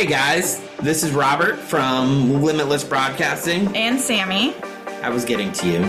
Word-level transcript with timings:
Hey 0.00 0.06
guys, 0.06 0.66
this 0.78 1.02
is 1.02 1.12
Robert 1.12 1.56
from 1.58 2.42
Limitless 2.42 2.82
Broadcasting. 2.84 3.76
And 3.76 3.98
Sammi. 3.98 4.54
I 5.02 5.10
was 5.10 5.26
getting 5.26 5.52
to 5.52 5.68
you. 5.68 5.80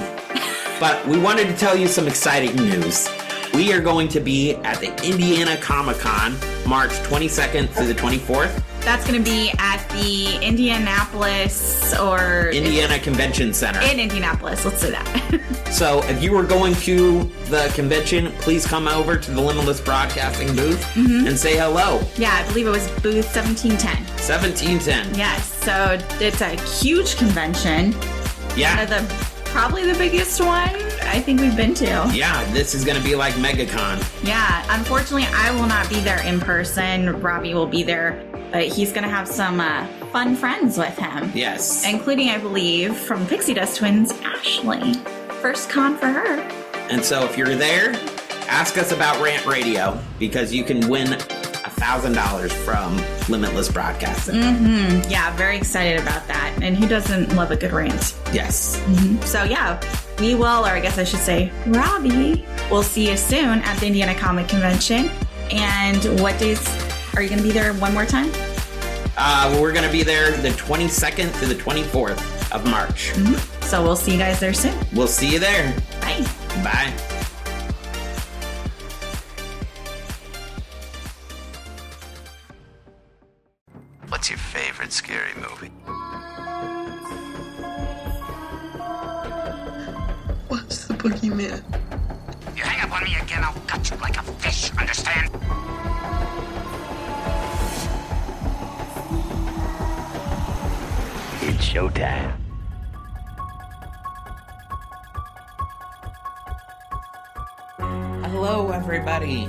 but 0.81 1.07
we 1.07 1.17
wanted 1.17 1.47
to 1.47 1.55
tell 1.55 1.77
you 1.77 1.87
some 1.87 2.09
exciting 2.09 2.53
news. 2.57 3.07
We 3.53 3.71
are 3.71 3.79
going 3.79 4.09
to 4.09 4.19
be 4.19 4.55
at 4.65 4.81
the 4.81 4.89
Indiana 5.09 5.55
Comic 5.61 5.97
Con 5.99 6.33
March 6.67 6.91
22nd 6.91 7.69
through 7.69 7.87
the 7.87 7.93
24th. 7.93 8.61
That's 8.81 9.05
going 9.07 9.23
to 9.23 9.29
be 9.31 9.51
at 9.59 9.87
the 9.89 10.37
Indianapolis 10.45 11.97
or 11.99 12.49
Indiana 12.49 12.99
Convention 12.99 13.53
Center. 13.53 13.79
in 13.81 13.99
Indianapolis. 13.99 14.65
Let's 14.65 14.81
say 14.81 14.91
that. 14.91 15.41
So 15.71 16.03
if 16.09 16.21
you 16.21 16.33
were 16.33 16.43
going 16.43 16.75
to 16.75 17.23
the 17.45 17.71
convention, 17.73 18.33
please 18.39 18.67
come 18.67 18.89
over 18.89 19.15
to 19.15 19.31
the 19.31 19.39
Limitless 19.39 19.79
Broadcasting 19.79 20.53
booth 20.53 20.83
mm-hmm. 20.95 21.25
and 21.27 21.39
say 21.39 21.55
hello. 21.55 22.01
yeah, 22.17 22.43
I 22.43 22.47
believe 22.49 22.67
it 22.67 22.71
was 22.71 22.85
booth 23.01 23.33
1710. 23.33 23.95
1710. 24.19 25.15
Yes, 25.17 25.45
so 25.63 25.97
it's 26.19 26.41
a 26.41 26.49
huge 26.77 27.15
convention. 27.15 27.93
One 27.93 28.59
Yeah. 28.59 28.81
of 28.81 28.89
the 28.89 29.31
probably 29.45 29.89
the 29.89 29.97
biggest 29.97 30.41
one 30.41 30.75
I 31.03 31.21
think 31.21 31.39
we've 31.39 31.55
been 31.55 31.73
to. 31.75 32.09
Yeah, 32.13 32.43
this 32.51 32.75
is 32.75 32.83
going 32.83 32.97
to 32.97 33.03
be 33.03 33.15
like 33.15 33.33
MegaCon. 33.35 34.03
Yeah, 34.27 34.65
unfortunately, 34.69 35.27
I 35.33 35.51
will 35.51 35.67
not 35.67 35.87
be 35.89 36.01
there 36.01 36.21
in 36.23 36.41
person. 36.41 37.21
Robby 37.21 37.53
will 37.53 37.65
be 37.65 37.81
there, 37.81 38.21
but 38.51 38.63
he's 38.67 38.91
going 38.91 39.03
to 39.03 39.09
have 39.09 39.27
some 39.27 39.59
uh, 39.59 39.85
fun 40.11 40.35
friends 40.35 40.77
with 40.77 40.97
him, 40.97 41.31
Yes. 41.33 41.85
including, 41.85 42.29
I 42.29 42.37
believe, 42.37 42.95
from 42.95 43.25
Pixie 43.27 43.53
Dust 43.53 43.77
Twins, 43.77 44.11
Ashley. 44.23 44.93
First 45.41 45.69
con 45.69 45.97
for 45.97 46.07
her. 46.07 46.39
And 46.89 47.03
so 47.03 47.23
if 47.25 47.37
you're 47.37 47.55
there, 47.55 47.93
ask 48.47 48.77
us 48.77 48.91
about 48.91 49.21
Rant 49.23 49.45
Radio 49.45 49.97
because 50.19 50.53
you 50.53 50.63
can 50.63 50.87
win 50.89 51.13
a 51.13 51.17
thousand 51.69 52.13
dollars 52.13 52.51
from 52.53 52.95
Limitless 53.29 53.71
Broadcasting. 53.71 54.35
Mm-hmm. 54.35 55.09
Yeah, 55.09 55.35
very 55.35 55.57
excited 55.57 55.99
about 55.99 56.27
that. 56.27 56.59
And 56.61 56.77
who 56.77 56.87
doesn't 56.87 57.33
love 57.35 57.49
a 57.51 57.55
good 57.55 57.71
rant? 57.71 58.15
Yes. 58.33 58.79
So 59.25 59.43
yeah, 59.45 59.81
we 60.19 60.35
will, 60.35 60.45
or 60.65 60.69
I 60.69 60.79
guess 60.79 60.97
I 60.99 61.03
should 61.05 61.21
say, 61.21 61.51
Robby, 61.67 62.45
we'll 62.69 62.83
see 62.83 63.09
you 63.09 63.17
soon 63.17 63.59
at 63.59 63.79
the 63.79 63.87
Indiana 63.87 64.13
Comic 64.13 64.47
Convention. 64.49 65.09
And 65.49 66.21
what 66.21 66.37
days 66.39 66.59
are 67.15 67.21
you 67.21 67.29
going 67.29 67.41
to 67.41 67.47
be 67.47 67.51
there 67.51 67.73
one 67.73 67.93
more 67.93 68.05
time? 68.05 68.31
Uh, 69.17 69.57
we're 69.61 69.73
going 69.73 69.85
to 69.85 69.91
be 69.91 70.03
there 70.03 70.31
the 70.37 70.49
22nd 70.49 71.37
to 71.39 71.45
the 71.45 71.55
24th 71.55 72.51
of 72.51 72.65
March. 72.65 73.11
So 73.65 73.83
we'll 73.83 73.95
see 73.95 74.13
you 74.13 74.17
guys 74.17 74.39
there 74.39 74.53
soon. 74.53 74.77
We'll 74.93 75.07
see 75.07 75.31
you 75.31 75.39
there. 75.39 75.75
Bye. 76.01 76.25
Bye. 76.63 76.93
What's 84.07 84.29
your 84.29 84.39
favorite 84.39 84.91
scary 84.91 85.33
movie? 85.35 85.71
What's 90.47 90.85
the 90.85 90.93
boogeyman? 90.93 91.63
You 92.55 92.63
hang 92.63 92.81
up 92.87 92.95
on 92.95 93.03
me 93.03 93.15
again, 93.15 93.43
I'll 93.43 93.53
cut 93.67 93.89
you 93.89 93.97
like 93.97 94.17
a 94.17 94.23
fish, 94.23 94.71
understand? 94.77 95.31
Showtime. 101.71 102.35
Hello, 107.77 108.71
everybody. 108.71 109.47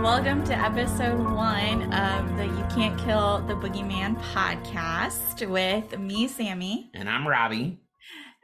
Welcome 0.00 0.44
to 0.44 0.54
episode 0.56 1.18
one 1.18 1.92
of 1.92 2.36
the 2.36 2.44
You 2.46 2.66
Can't 2.74 2.98
Kill 3.00 3.40
the 3.46 3.54
Boogeyman 3.54 4.16
podcast 4.32 5.48
with 5.48 5.98
me, 5.98 6.28
Sammi. 6.28 6.90
And 6.94 7.08
I'm 7.08 7.26
Robby. 7.26 7.80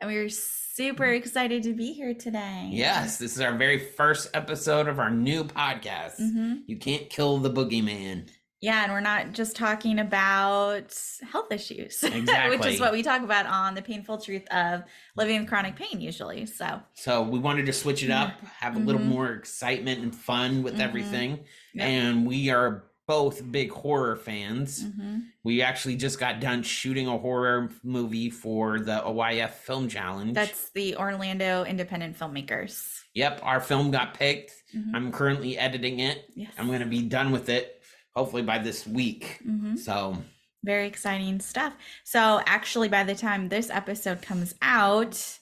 And 0.00 0.11
we're 0.11 0.28
super 0.28 1.06
excited 1.06 1.62
to 1.62 1.75
be 1.75 1.93
here 1.93 2.15
today. 2.15 2.71
Yes, 2.72 3.19
this 3.19 3.34
is 3.37 3.41
our 3.41 3.56
very 3.56 3.78
first 3.78 4.31
episode 4.34 4.88
of 4.88 4.99
our 4.99 5.11
new 5.11 5.44
podcast. 5.44 6.21
Mhm. 6.21 6.62
You 6.66 6.78
can't 6.78 7.09
kill 7.09 7.38
the 7.38 7.50
boogeyman. 7.50 8.28
Yeah, 8.62 8.84
and 8.84 8.93
we're 8.93 9.00
not 9.00 9.33
just 9.33 9.56
talking 9.56 9.99
about 9.99 10.97
health 11.31 11.50
issues, 11.53 12.00
which 12.03 12.65
is 12.67 12.81
what 12.81 12.93
we 12.93 13.03
talk 13.03 13.23
about 13.23 13.45
on 13.47 13.75
the 13.75 13.83
painful 13.83 14.19
truth 14.19 14.47
of 14.53 14.84
living 15.17 15.41
with 15.41 15.49
chronic 15.49 15.75
pain 15.75 16.00
usually. 16.00 16.47
So, 16.47 16.81
So 16.95 17.23
we 17.23 17.41
wanted 17.41 17.67
to 17.67 17.73
switch 17.73 18.05
it 18.05 18.11
up, 18.11 18.41
have 18.61 18.77
a 18.77 18.78
little 18.78 19.00
Mhm. 19.00 19.06
more 19.06 19.33
excitement 19.33 20.00
and 20.00 20.15
fun 20.15 20.62
with 20.62 20.77
Mhm. 20.77 20.81
everything. 20.81 21.31
Yep. 21.75 21.87
And 21.89 22.25
we 22.27 22.50
are 22.50 22.84
both 23.09 23.50
big 23.50 23.73
horror 23.73 24.15
fans. 24.15 24.84
mhm. 24.84 25.23
We 25.43 25.61
actually 25.61 25.97
just 25.97 26.21
got 26.21 26.39
done 26.39 26.62
shooting 26.62 27.09
a 27.09 27.19
horror 27.19 27.69
movie 27.83 28.31
for 28.31 28.79
the 28.79 29.05
OYF 29.05 29.55
Film 29.55 29.89
Challenge. 29.89 30.34
that's 30.34 30.71
the 30.71 30.97
Orlando 30.97 31.65
Independent 31.65 32.17
Filmmakers. 32.17 33.00
Yep, 33.15 33.41
our 33.43 33.59
film 33.61 33.91
got 33.91 34.15
picked. 34.15 34.53
Mhm. 34.75 34.94
I'm 34.94 35.11
currently 35.12 35.59
editing 35.59 35.99
it. 35.99 36.31
Yes. 36.37 36.53
I'm 36.56 36.69
going 36.69 36.79
to 36.81 36.87
be 36.87 37.03
done 37.03 37.33
with 37.33 37.49
it 37.49 37.72
hopefully 38.15 38.43
by 38.43 38.59
this 38.59 38.87
week. 38.87 39.41
Mhm. 39.47 39.78
So, 39.78 40.17
Very 40.65 40.87
exciting 40.87 41.41
stuff. 41.41 41.75
So, 42.05 42.41
actually, 42.47 42.89
by 42.89 43.03
the 43.05 43.15
time 43.17 43.49
this 43.49 43.69
episode 43.71 44.23
comes 44.23 44.55
out, 44.62 45.39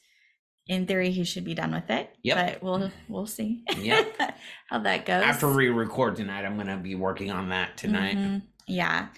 in 0.67 0.87
theory, 0.87 1.11
he 1.11 1.25
should 1.25 1.45
be 1.45 1.53
done 1.55 1.73
with 1.73 1.91
it. 1.91 2.15
Yep. 2.23 2.37
But 2.37 2.63
we'll 2.63 2.91
we'll 3.09 3.27
see. 3.27 3.65
Yep. 3.77 4.17
how 4.71 4.79
that 4.79 5.05
goes. 5.05 5.23
after 5.23 5.53
we 5.53 5.69
record 5.69 6.17
tonight, 6.17 6.45
I'm 6.45 6.55
going 6.55 6.69
to 6.69 6.77
be 6.77 6.95
working 6.95 7.31
on 7.31 7.49
that 7.51 7.77
tonight. 7.77 8.17
Mhm. 8.17 8.43
Yeah. 8.67 9.09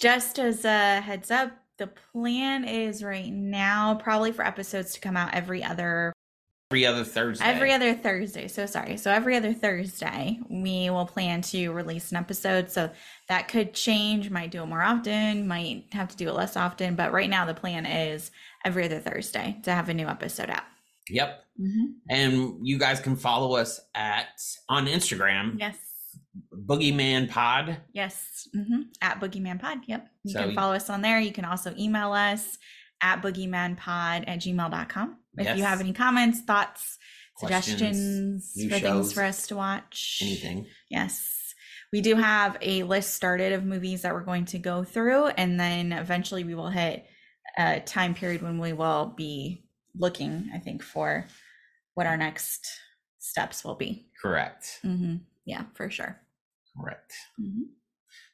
Just 0.00 0.38
as 0.38 0.64
a 0.64 1.00
heads 1.00 1.30
up, 1.30 1.52
the 1.78 1.86
plan 1.86 2.64
is 2.64 3.02
right 3.04 3.32
now 3.32 3.94
probably 3.94 4.32
for 4.32 4.44
episodes 4.44 4.92
to 4.94 5.00
come 5.00 5.16
out 5.16 5.32
every 5.34 5.62
other 5.62 6.12
Every 6.70 6.84
other 6.84 7.02
Thursday. 7.02 7.44
every 7.46 7.72
other 7.72 7.94
Thursday. 7.94 8.46
So 8.46 8.66
sorry. 8.66 8.98
So 8.98 9.10
every 9.10 9.36
other 9.36 9.54
Thursday, 9.54 10.38
we 10.50 10.90
will 10.90 11.06
plan 11.06 11.40
to 11.42 11.70
release 11.72 12.10
an 12.10 12.18
episode. 12.18 12.70
So 12.70 12.90
that 13.30 13.48
could 13.48 13.72
change. 13.72 14.28
Might 14.28 14.50
do 14.50 14.62
it 14.62 14.66
more 14.66 14.82
often. 14.82 15.48
Might 15.48 15.84
have 15.92 16.08
to 16.08 16.16
do 16.18 16.28
it 16.28 16.34
less 16.34 16.58
often. 16.58 16.94
But 16.94 17.10
right 17.10 17.30
now, 17.30 17.46
the 17.46 17.54
plan 17.54 17.86
is 17.86 18.30
every 18.66 18.84
other 18.84 19.00
Thursday 19.00 19.56
to 19.62 19.70
have 19.72 19.88
a 19.88 19.94
new 19.94 20.06
episode 20.08 20.50
out. 20.50 20.64
Yep. 21.08 21.42
Mm-hmm. 21.58 21.84
And 22.10 22.66
you 22.66 22.76
guys 22.78 23.00
can 23.00 23.16
follow 23.16 23.56
us 23.56 23.80
at 23.94 24.26
on 24.68 24.86
Instagram, 24.88 25.58
Yes. 25.58 25.78
Boogeyman 26.54 27.30
Pod. 27.30 27.78
Yes. 27.94 28.46
hmm 28.52 28.82
At 29.00 29.20
Boogeyman 29.20 29.58
Pod. 29.58 29.78
Yep. 29.86 30.06
You 30.24 30.32
So 30.34 30.40
can 30.44 30.54
follow 30.54 30.74
us 30.74 30.90
on 30.90 31.00
there. 31.00 31.18
You 31.18 31.32
can 31.32 31.46
also 31.46 31.74
email 31.78 32.12
us 32.12 32.58
at 33.00 33.22
boogeymanpod 33.22 33.78
at 34.26 34.38
gmail.com. 34.40 35.16
If 35.38 35.56
you 35.56 35.62
have 35.64 35.80
any 35.80 35.92
comments, 35.92 36.40
thoughts, 36.40 36.98
Questions, 37.34 38.52
suggestions 38.52 38.72
for 38.72 38.78
things 38.80 39.12
for 39.12 39.22
us 39.22 39.46
to 39.46 39.56
watch. 39.56 40.18
Anything. 40.22 40.66
Yes. 40.90 41.54
We 41.92 42.00
do 42.00 42.16
have 42.16 42.58
a 42.60 42.82
list 42.82 43.14
started 43.14 43.52
of 43.52 43.64
movies 43.64 44.02
that 44.02 44.12
we're 44.12 44.24
going 44.24 44.44
to 44.46 44.58
go 44.58 44.84
through, 44.84 45.26
and 45.28 45.58
then 45.58 45.92
eventually 45.92 46.44
we 46.44 46.54
will 46.54 46.68
hit 46.68 47.06
a 47.56 47.80
time 47.80 48.14
period 48.14 48.42
when 48.42 48.58
we 48.58 48.72
will 48.72 49.14
be 49.16 49.64
looking, 49.96 50.50
I 50.54 50.58
think, 50.58 50.82
for 50.82 51.26
what 51.94 52.06
our 52.06 52.16
next 52.16 52.68
steps 53.18 53.64
will 53.64 53.74
be. 53.76 54.06
Correct. 54.20 54.78
hmm 54.82 55.16
Yeah, 55.44 55.62
for 55.74 55.88
sure. 55.90 56.20
Correct. 56.76 57.12
hmm 57.38 57.62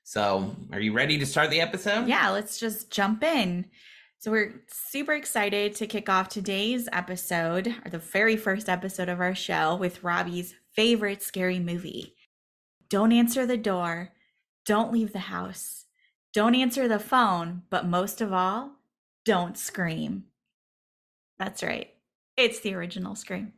So, 0.02 0.56
are 0.72 0.80
you 0.80 0.92
ready 0.92 1.18
to 1.18 1.26
start 1.26 1.50
the 1.50 1.60
episode? 1.60 2.08
Yeah, 2.08 2.30
let's 2.30 2.58
just 2.58 2.90
jump 2.90 3.22
in. 3.22 3.66
So, 4.24 4.30
we're 4.30 4.54
super 4.68 5.12
excited 5.12 5.74
to 5.74 5.86
kick 5.86 6.08
off 6.08 6.30
today's 6.30 6.88
episode, 6.90 7.66
or 7.84 7.90
the 7.90 7.98
very 7.98 8.38
first 8.38 8.70
episode 8.70 9.10
of 9.10 9.20
our 9.20 9.34
show, 9.34 9.76
with 9.76 10.02
Robby's 10.02 10.54
favorite 10.72 11.22
scary 11.22 11.58
movie. 11.58 12.14
Don't 12.88 13.12
answer 13.12 13.44
the 13.44 13.58
door. 13.58 14.12
Don't 14.64 14.94
leave 14.94 15.12
the 15.12 15.18
house. 15.18 15.84
Don't 16.32 16.54
answer 16.54 16.88
the 16.88 16.98
phone. 16.98 17.64
But 17.68 17.86
most 17.86 18.22
of 18.22 18.32
all, 18.32 18.70
don't 19.26 19.58
scream. 19.58 20.24
That's 21.38 21.62
right. 21.62 21.90
It's 22.38 22.60
the 22.60 22.72
original 22.72 23.16
Scream. 23.16 23.52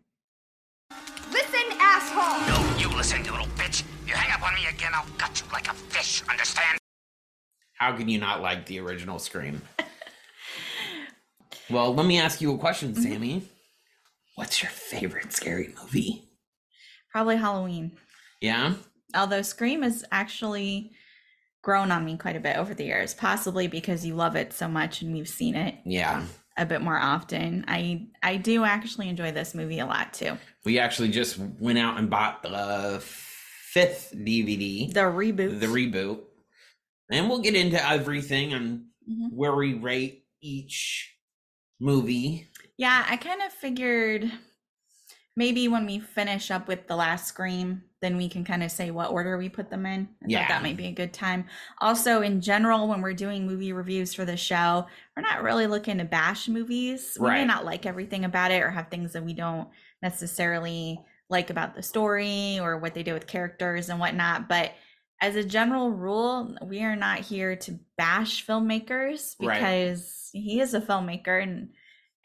Listen, 1.30 1.62
asshole! 1.78 2.44
No, 2.48 2.76
you 2.76 2.88
listen, 2.96 3.24
you 3.24 3.30
little 3.30 3.46
bitch. 3.54 3.84
You 4.04 4.14
hang 4.14 4.32
up 4.32 4.42
on 4.42 4.56
me 4.56 4.66
again, 4.66 4.90
I'll 4.92 5.06
cut 5.16 5.40
you 5.40 5.46
like 5.52 5.68
a 5.68 5.74
fish, 5.74 6.24
understand? 6.28 6.78
How 7.74 7.96
can 7.96 8.08
you 8.08 8.18
not 8.18 8.42
like 8.42 8.66
the 8.66 8.80
original 8.80 9.20
Scream? 9.20 9.62
Well, 11.70 11.94
let 11.94 12.06
me 12.06 12.18
ask 12.18 12.40
you 12.40 12.54
a 12.54 12.58
question, 12.58 12.92
Mm-hmm. 12.94 13.12
Sammi. 13.12 13.42
What's 14.36 14.62
your 14.62 14.70
favorite 14.70 15.32
scary 15.32 15.74
movie? 15.82 16.22
Probably 17.10 17.36
Halloween. 17.36 17.92
Yeah? 18.40 18.74
Although 19.14 19.42
Scream 19.42 19.82
has 19.82 20.04
actually 20.12 20.92
grown 21.62 21.90
on 21.90 22.04
me 22.04 22.16
quite 22.18 22.36
a 22.36 22.40
bit 22.40 22.56
over 22.58 22.74
the 22.74 22.84
years, 22.84 23.14
possibly 23.14 23.66
because 23.66 24.04
you 24.04 24.14
love 24.14 24.36
it 24.36 24.52
so 24.52 24.68
much 24.68 25.00
and 25.02 25.12
we've 25.14 25.28
seen 25.28 25.54
it 25.56 25.76
Yeah. 25.86 26.24
a 26.56 26.66
bit 26.66 26.82
more 26.82 26.98
often. 26.98 27.64
I 27.66 28.08
I 28.22 28.36
do 28.36 28.64
actually 28.64 29.08
enjoy 29.08 29.32
this 29.32 29.54
movie 29.54 29.78
a 29.78 29.86
lot 29.86 30.12
too. 30.12 30.36
We 30.64 30.78
actually 30.78 31.08
just 31.10 31.38
went 31.38 31.78
out 31.78 31.98
and 31.98 32.10
bought 32.10 32.42
the 32.42 33.02
fifth 33.02 34.12
DVD, 34.14 34.92
The 34.92 35.00
reboot. 35.00 35.60
the 35.60 35.66
reboot. 35.66 36.20
And 37.10 37.28
we'll 37.30 37.40
get 37.40 37.54
into 37.54 37.82
everything 37.88 38.52
and 38.52 38.84
Mhm. 39.10 39.32
where 39.32 39.54
we 39.54 39.74
rate 39.74 40.24
each 40.42 41.15
movie. 41.80 42.48
Yeah, 42.78 43.04
I 43.08 43.16
kind 43.16 43.42
of 43.42 43.52
figured 43.52 44.30
maybe 45.36 45.68
when 45.68 45.84
we 45.86 45.98
finish 46.00 46.50
up 46.50 46.66
with 46.68 46.86
the 46.86 46.96
last 46.96 47.26
Scream, 47.26 47.82
then 48.00 48.16
we 48.16 48.28
can 48.28 48.44
kind 48.44 48.62
of 48.62 48.70
say 48.70 48.90
what 48.90 49.10
order 49.10 49.36
we 49.36 49.48
put 49.48 49.68
them 49.70 49.84
in. 49.86 50.08
I 50.22 50.26
Yeah. 50.28 50.48
that 50.48 50.62
might 50.62 50.76
be 50.76 50.86
a 50.86 50.92
good 50.92 51.12
time. 51.12 51.46
Also, 51.80 52.22
in 52.22 52.40
general, 52.40 52.88
when 52.88 53.02
we're 53.02 53.12
doing 53.14 53.46
movie 53.46 53.72
reviews 53.72 54.14
for 54.14 54.24
the 54.24 54.36
show, 54.36 54.86
we're 55.16 55.22
not 55.22 55.42
really 55.42 55.66
looking 55.66 55.98
to 55.98 56.04
bash 56.04 56.48
movies. 56.48 57.16
We 57.20 57.28
may 57.30 57.44
not 57.44 57.64
like 57.64 57.84
everything 57.86 58.24
about 58.24 58.50
it 58.50 58.62
or 58.62 58.70
have 58.70 58.88
things 58.88 59.12
that 59.12 59.24
we 59.24 59.34
don't 59.34 59.68
necessarily 60.02 60.98
like 61.28 61.50
about 61.50 61.74
the 61.74 61.82
story 61.82 62.58
or 62.60 62.78
what 62.78 62.94
they 62.94 63.02
do 63.02 63.12
with 63.12 63.26
characters 63.26 63.88
and 63.88 63.98
whatnot. 63.98 64.48
But 64.48 64.72
as 65.20 65.36
a 65.36 65.44
general 65.44 65.90
rule, 65.90 66.56
we 66.62 66.82
are 66.82 66.96
not 66.96 67.20
here 67.20 67.56
to 67.56 67.78
bash 67.96 68.46
filmmakers 68.46 69.34
Right. 69.40 69.54
because 69.58 70.30
he 70.32 70.60
is 70.60 70.74
a 70.74 70.80
filmmaker 70.80 71.42
and 71.42 71.70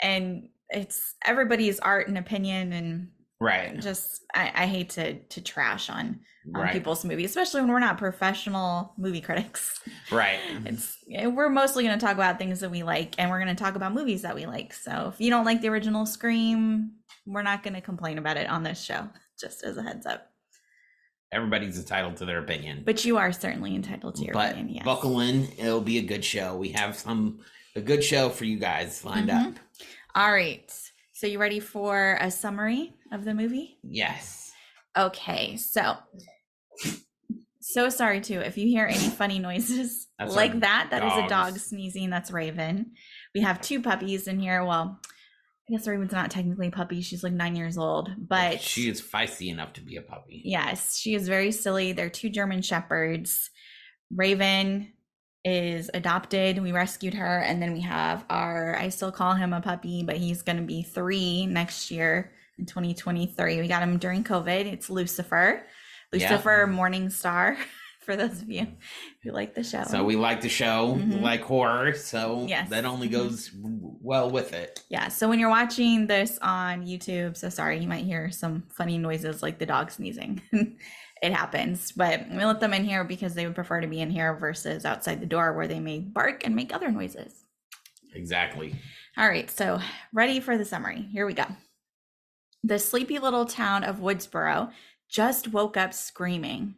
and 0.01 0.49
it's 0.69 1.15
everybody's 1.25 1.79
art 1.79 2.07
and 2.07 2.17
opinion 2.17 2.73
and 2.73 3.11
Right. 3.39 3.79
just 3.79 4.23
I, 4.35 4.51
I 4.53 4.65
hate 4.67 4.89
to 4.91 5.19
to 5.19 5.41
trash 5.41 5.89
on 5.89 6.19
on 6.55 6.61
Right. 6.61 6.73
people's 6.73 7.05
movies, 7.05 7.29
especially 7.29 7.61
when 7.61 7.69
we're 7.71 7.79
not 7.79 7.97
professional 7.97 8.93
movie 8.97 9.21
critics. 9.21 9.79
Right. 10.11 10.39
It's 10.65 10.97
eh, 11.11 11.27
we're 11.27 11.49
mostly 11.49 11.83
going 11.83 11.97
to 11.97 12.03
talk 12.05 12.15
about 12.15 12.37
things 12.39 12.59
that 12.59 12.71
we 12.71 12.83
like, 12.83 13.15
and 13.17 13.29
we're 13.29 13.41
going 13.43 13.55
to 13.55 13.63
talk 13.63 13.75
about 13.75 13.93
movies 13.93 14.23
that 14.23 14.35
we 14.35 14.45
like. 14.45 14.73
So 14.73 15.11
if 15.13 15.21
you 15.21 15.29
don't 15.29 15.45
like 15.45 15.61
the 15.61 15.69
original 15.69 16.05
Scream, 16.05 16.91
we're 17.25 17.41
not 17.43 17.63
going 17.63 17.73
to 17.75 17.81
complain 17.81 18.17
about 18.17 18.37
it 18.37 18.49
on 18.49 18.63
this 18.63 18.81
show. 18.81 19.07
Just 19.39 19.63
as 19.63 19.77
a 19.77 19.83
heads 19.83 20.05
up. 20.05 20.30
Everybody's 21.35 21.77
entitled 21.77 22.17
to 22.17 22.25
their 22.25 22.39
opinion. 22.39 22.83
But 22.85 23.05
you 23.05 23.17
are 23.17 23.31
certainly 23.31 23.73
entitled 23.73 24.15
to 24.15 24.23
your 24.25 24.33
but 24.33 24.51
opinion. 24.51 24.75
Yes. 24.75 24.85
buckle 24.85 25.21
in. 25.21 25.47
It'll 25.57 25.79
be 25.79 25.97
a 25.97 26.01
good 26.01 26.25
show. 26.25 26.57
We 26.57 26.69
have 26.69 26.97
some 26.97 27.39
a 27.75 27.79
good 27.81 28.03
show 28.03 28.27
for 28.29 28.43
you 28.43 28.57
guys 28.59 29.05
lined 29.05 29.29
Mhm. 29.29 29.47
up. 29.47 29.59
All 30.13 30.31
right. 30.31 30.69
So 31.13 31.27
you 31.27 31.39
ready 31.39 31.61
for 31.61 32.17
a 32.19 32.29
summary 32.29 32.93
of 33.13 33.23
the 33.23 33.33
movie? 33.33 33.77
Yes. 33.81 34.51
Okay, 34.97 35.55
so 35.55 35.95
so 37.61 37.87
sorry 37.89 38.19
too 38.19 38.39
if 38.41 38.57
you 38.57 38.67
hear 38.67 38.85
any 38.87 38.97
funny 39.09 39.39
noises 39.39 40.07
That's 40.19 40.35
like 40.35 40.59
that. 40.59 40.87
That 40.91 41.03
is 41.05 41.25
a 41.25 41.29
dog 41.29 41.57
sneezing. 41.57 42.09
That's 42.09 42.29
Raven. 42.31 42.91
We 43.33 43.39
have 43.41 43.61
two 43.61 43.81
puppies 43.81 44.27
in 44.27 44.37
here. 44.39 44.65
Well, 44.65 44.99
I 45.71 45.77
guess 45.77 45.87
Raven's 45.87 46.11
not 46.11 46.29
technically 46.31 46.67
a 46.67 46.71
puppy. 46.71 47.01
She's 47.01 47.23
like 47.23 47.31
nine 47.31 47.55
years 47.55 47.77
old, 47.77 48.09
but 48.17 48.59
she 48.59 48.89
is 48.89 49.01
feisty 49.01 49.49
enough 49.49 49.71
to 49.73 49.81
be 49.81 49.95
a 49.95 50.01
puppy. 50.01 50.41
yes, 50.43 50.97
she 50.97 51.15
is 51.15 51.29
very 51.29 51.51
silly. 51.53 51.93
They're 51.93 52.09
two 52.09 52.29
German 52.29 52.61
shepherds. 52.61 53.49
Raven 54.13 54.91
is 55.45 55.89
adopted. 55.93 56.61
We 56.61 56.73
rescued 56.73 57.13
her, 57.13 57.39
and 57.39 57.61
then 57.61 57.71
we 57.71 57.79
have 57.81 58.25
our. 58.29 58.75
I 58.75 58.89
still 58.89 59.13
call 59.13 59.33
him 59.33 59.53
a 59.53 59.61
puppy, 59.61 60.03
but 60.03 60.17
he's 60.17 60.41
going 60.41 60.57
to 60.57 60.63
be 60.63 60.83
three 60.83 61.45
next 61.45 61.89
year 61.89 62.33
in 62.59 62.65
2023. 62.65 63.61
We 63.61 63.67
got 63.69 63.81
him 63.81 63.97
during 63.97 64.25
COVID. 64.25 64.65
It's 64.65 64.89
Lucifer, 64.89 65.65
Yeah. 66.11 66.31
Lucifer 66.31 66.67
Morningstar. 66.67 67.55
For 68.01 68.15
those 68.15 68.41
of 68.41 68.49
you 68.49 68.65
who 69.23 69.31
like 69.31 69.53
the 69.53 69.63
show, 69.63 69.83
So 69.83 70.03
we 70.03 70.15
like 70.15 70.41
the 70.41 70.49
show, 70.49 70.93
we 70.93 71.01
Mhm. 71.03 71.21
like 71.21 71.41
horror, 71.41 71.93
so 71.93 72.45
Yes. 72.49 72.69
that 72.69 72.83
only 72.83 73.07
Mhm. 73.07 73.11
goes 73.11 73.51
well 73.53 74.31
with 74.31 74.53
it. 74.53 74.83
Yeah, 74.89 75.07
so 75.09 75.29
when 75.29 75.39
you're 75.39 75.49
watching 75.51 76.07
this 76.07 76.39
on 76.41 76.85
YouTube, 76.85 77.37
so 77.37 77.49
sorry, 77.49 77.77
you 77.79 77.87
might 77.87 78.03
hear 78.05 78.31
some 78.31 78.63
funny 78.69 78.97
noises 78.97 79.43
like 79.43 79.59
the 79.59 79.67
dog 79.67 79.91
sneezing. 79.91 80.41
it 81.21 81.31
happens, 81.31 81.91
but 81.91 82.27
we 82.31 82.43
let 82.43 82.59
them 82.59 82.73
in 82.73 82.83
here 82.83 83.03
because 83.03 83.35
they 83.35 83.45
would 83.45 83.53
prefer 83.55 83.81
to 83.81 83.87
be 83.87 84.01
in 84.01 84.09
here 84.09 84.33
versus 84.33 84.83
outside 84.83 85.19
the 85.21 85.27
door 85.27 85.53
where 85.53 85.67
they 85.67 85.79
may 85.79 85.99
bark 85.99 86.43
and 86.43 86.55
make 86.55 86.73
other 86.73 86.89
noises. 86.91 87.45
Exactly. 88.15 88.73
All 89.15 89.27
right, 89.27 89.49
so 89.51 89.79
ready 90.11 90.39
for 90.39 90.57
the 90.57 90.65
summary. 90.65 91.03
Here 91.11 91.27
we 91.27 91.33
go. 91.33 91.45
The 92.63 92.79
sleepy 92.79 93.19
little 93.19 93.45
town 93.45 93.83
of 93.83 93.97
Woodsboro 93.97 94.71
just 95.07 95.49
woke 95.49 95.77
up 95.77 95.93
screaming. 95.93 96.75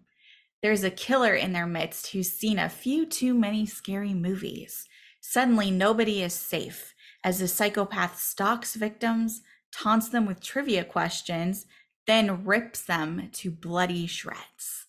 There's 0.64 0.86
a 0.86 0.90
killer 0.90 1.36
in 1.36 1.52
their 1.52 1.68
midst 1.68 2.08
who's 2.08 2.32
seen 2.32 2.58
a 2.58 2.70
few 2.70 3.06
too 3.06 3.34
many 3.34 3.66
scary 3.66 4.14
movies. 4.14 4.88
Suddenly, 5.20 5.70
nobody 5.70 6.24
is 6.24 6.34
safe 6.34 6.96
as 7.22 7.40
the 7.40 7.50
psychopath 7.50 8.18
stalks 8.18 8.74
victims, 8.76 9.42
taunts 9.74 10.08
them 10.08 10.26
with 10.26 10.42
trivia 10.42 10.86
questions, 10.86 11.66
then 12.08 12.46
rips 12.46 12.82
them 12.82 13.30
to 13.34 13.52
bloody 13.52 14.08
shreds. 14.08 14.88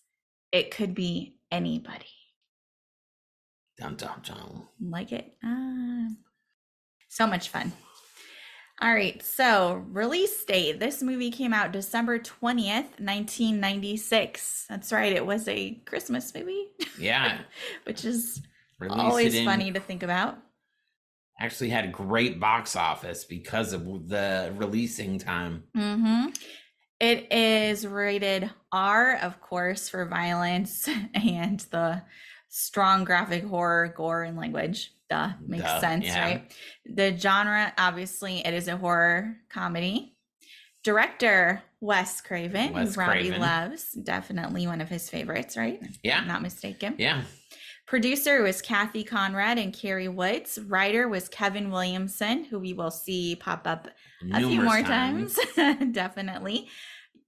It 0.53 0.71
could 0.71 0.95
be 0.95 1.35
anybody. 1.51 2.05
Dun 3.77 3.97
dun 3.97 4.21
dun. 4.23 4.67
Like 4.79 5.11
it? 5.11 5.33
Ah. 5.43 6.07
So 7.09 7.27
much 7.27 7.49
fun. 7.49 7.73
All 8.85 8.93
right, 8.93 9.19
so 9.23 9.83
release 9.89 10.43
date. 10.45 10.79
This 10.79 11.01
movie 11.01 11.31
came 11.31 11.53
out 11.53 11.71
December 11.71 12.19
20th, 12.19 12.99
1996. 12.99 14.67
That's 14.69 14.91
right, 14.91 15.11
it 15.11 15.25
was 15.25 15.47
a 15.47 15.71
Christmas 15.87 16.31
movie, 16.35 16.67
Yeah. 16.99 17.39
which 17.85 18.05
is 18.05 18.43
Released 18.79 18.99
always 18.99 19.33
in- 19.33 19.43
funny 19.45 19.71
to 19.71 19.79
think 19.79 20.03
about. 20.03 20.37
Actually 21.39 21.71
had 21.71 21.85
a 21.85 21.89
great 21.89 22.39
box 22.39 22.75
office 22.75 23.25
because 23.25 23.73
of 23.73 24.07
the 24.07 24.53
releasing 24.55 25.17
time. 25.17 25.63
hmm 25.73 26.27
It 26.99 27.31
is 27.33 27.87
rated 27.87 28.51
R, 28.71 29.17
of 29.17 29.41
course, 29.41 29.89
for 29.89 30.05
violence 30.05 30.87
and 31.15 31.59
the 31.71 32.03
strong 32.49 33.03
graphic 33.03 33.45
horror, 33.45 33.91
gore, 33.97 34.21
and 34.21 34.37
language. 34.37 34.91
Duh, 35.09 35.29
makes 35.45 35.63
Duh, 35.63 35.79
sense, 35.79 36.05
yeah. 36.05 36.23
right? 36.23 36.53
The 36.85 37.15
genre, 37.17 37.73
obviously, 37.77 38.39
it 38.45 38.53
is 38.53 38.67
a 38.67 38.77
horror 38.77 39.35
comedy. 39.49 40.17
Director 40.83 41.63
Wes 41.79 42.21
Craven, 42.21 42.73
Wes 42.73 42.95
who 42.95 43.01
Robby 43.01 43.19
Craven. 43.29 43.41
loves, 43.41 43.91
definitely 43.93 44.67
one 44.67 44.81
of 44.81 44.89
his 44.89 45.09
favorites, 45.09 45.57
right? 45.57 45.79
Yeah. 46.03 46.19
I'm 46.19 46.27
not 46.27 46.41
mistaken. 46.41 46.95
Yeah. 46.97 47.23
Producer 47.87 48.41
was 48.41 48.61
Cathy 48.61 49.03
Konrad 49.03 49.59
and 49.59 49.71
Cary 49.73 50.07
Woods. 50.07 50.57
Writer 50.67 51.07
was 51.07 51.29
Kevin 51.29 51.69
Williamson, 51.69 52.43
who 52.43 52.59
we 52.59 52.73
will 52.73 52.89
see 52.91 53.35
pop 53.35 53.67
up 53.67 53.87
a 54.33 54.39
few 54.39 54.49
Numerous 54.49 54.65
more 54.65 54.81
times, 54.81 55.39
definitely. 55.91 56.67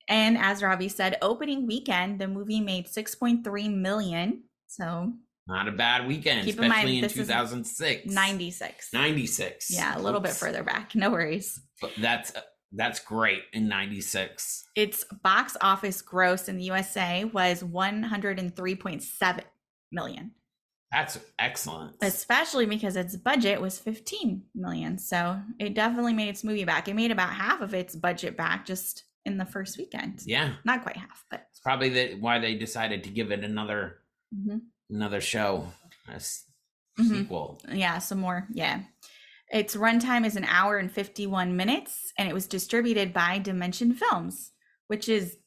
And 0.07 0.37
as 0.37 0.63
Robbie 0.63 0.89
said, 0.89 1.17
opening 1.21 1.67
weekend, 1.67 2.19
the 2.19 2.27
movie 2.27 2.61
made 2.61 2.87
6.3 2.87 3.75
million. 3.75 4.43
So 4.67 5.13
Not 5.47 5.67
a 5.67 5.71
bad 5.71 6.07
weekend, 6.07 6.45
Keep 6.45 6.55
in 6.59 6.67
mind, 6.67 6.73
especially 6.73 6.95
in 6.97 7.01
this 7.03 7.11
is 7.13 7.27
2006. 7.27 8.05
96. 8.13 8.93
96. 8.93 9.71
Yeah, 9.73 9.97
a 9.97 10.01
little 10.01 10.19
bit 10.19 10.33
further 10.33 10.61
back. 10.63 10.93
No 10.95 11.09
worries. 11.09 11.59
But 11.81 11.91
that's 11.99 12.33
that's 12.73 12.99
great 12.99 13.43
in 13.53 13.69
96. 13.69 14.65
Its 14.75 15.05
box 15.23 15.55
office 15.61 16.01
gross 16.01 16.49
in 16.49 16.57
the 16.57 16.63
USA 16.65 17.23
was 17.23 17.63
103.7 17.63 19.41
million, 19.91 20.31
That's 20.91 21.17
excellent. 21.39 21.95
especially 22.01 22.65
because 22.65 22.97
its 22.97 23.15
budget 23.15 23.61
was 23.61 23.79
15 23.79 24.43
million. 24.53 24.97
So 24.97 25.39
it 25.59 25.73
definitely 25.75 26.13
made 26.13 26.27
its 26.29 26.43
movie 26.43 26.65
back. 26.65 26.87
It 26.89 26.95
made 26.95 27.11
about 27.11 27.29
half 27.29 27.61
of 27.61 27.73
its 27.73 27.95
budget 27.95 28.35
back 28.35 28.65
just 28.65 29.03
in 29.25 29.37
the 29.37 29.45
first 29.45 29.77
weekend. 29.77 30.23
yeah. 30.25 30.53
Not 30.65 30.83
quite 30.83 30.97
half, 30.97 31.23
but 31.29 31.47
It's 31.51 31.59
probably 31.61 31.89
the, 31.89 32.15
why 32.15 32.39
they 32.39 32.55
decided 32.55 33.03
to 33.05 33.09
give 33.09 33.31
it 33.31 33.43
another 33.45 33.99
mhm. 34.35 34.61
Another 34.89 35.21
show, 35.21 35.71
a 36.09 36.15
s- 36.15 36.45
Mhm. 36.99 37.09
sequel. 37.21 37.61
Yeah, 37.71 37.99
some 37.99 38.19
more. 38.19 38.47
Yeah. 38.51 38.83
Its 39.49 39.75
runtime 39.75 40.25
is 40.25 40.35
an 40.35 40.43
hour 40.45 40.77
and 40.77 40.91
51 40.91 41.55
minutes, 41.55 42.11
and 42.17 42.27
it 42.27 42.33
was 42.33 42.47
distributed 42.47 43.13
by 43.13 43.39
Dimension 43.39 43.93
Films, 43.93 44.51
which 44.87 45.07
is 45.07 45.37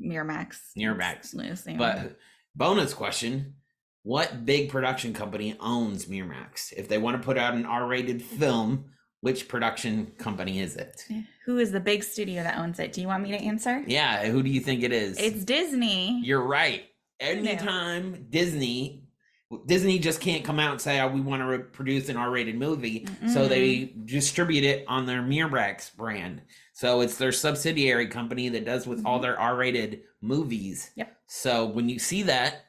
Miramax. 0.00 0.56
Miramax. 0.76 1.18
It's 1.20 1.30
the 1.32 1.56
same. 1.56 1.78
But 1.78 2.18
bonus 2.56 2.94
question: 2.94 3.54
What 4.02 4.44
big 4.44 4.70
production 4.70 5.12
company 5.14 5.56
owns 5.60 6.06
Miramax? 6.06 6.72
If 6.76 6.88
they 6.88 6.98
want 6.98 7.16
to 7.20 7.24
put 7.24 7.38
out 7.38 7.54
an 7.54 7.64
R-rated 7.64 8.22
film, 8.22 8.90
which 9.20 9.48
production 9.48 10.06
company 10.18 10.58
is 10.60 10.76
it? 10.76 11.06
who 11.46 11.58
is 11.58 11.70
the 11.72 11.80
big 11.80 12.02
studio 12.02 12.42
that 12.42 12.58
owns 12.58 12.78
it? 12.80 12.92
Do 12.92 13.00
you 13.02 13.06
want 13.06 13.22
me 13.22 13.30
to 13.32 13.36
answer? 13.38 13.84
Yeah, 13.86 14.26
who 14.26 14.42
do 14.42 14.48
you 14.50 14.60
think 14.60 14.82
it 14.82 14.92
is? 14.92 15.18
It's 15.18 15.44
Disney. 15.44 16.20
You're 16.24 16.42
right. 16.46 16.84
Anytime 17.20 18.26
Disney, 18.30 19.04
Disney 19.66 19.98
just 19.98 20.20
can't 20.20 20.44
come 20.44 20.58
out 20.58 20.72
and 20.72 20.80
say, 20.80 21.00
"Oh, 21.00 21.08
we 21.08 21.20
want 21.20 21.42
to 21.42 21.46
re- 21.46 21.58
produce 21.58 22.08
an 22.08 22.16
R-rated 22.16 22.56
movie," 22.56 23.06
so 23.32 23.46
they 23.46 23.94
distribute 24.04 24.64
it 24.64 24.84
on 24.88 25.06
their 25.06 25.22
Miramax 25.22 25.94
brand. 25.94 26.42
So 26.72 27.00
it's 27.02 27.16
their 27.18 27.32
subsidiary 27.32 28.08
company 28.08 28.48
that 28.50 28.64
does 28.64 28.86
with 28.86 29.04
all 29.06 29.20
their 29.20 29.38
R-rated 29.38 30.02
movies. 30.20 30.86
Mm-hmm. 30.90 31.00
Yep. 31.00 31.16
So 31.28 31.66
when 31.66 31.88
you 31.88 31.98
see 31.98 32.22
that, 32.24 32.64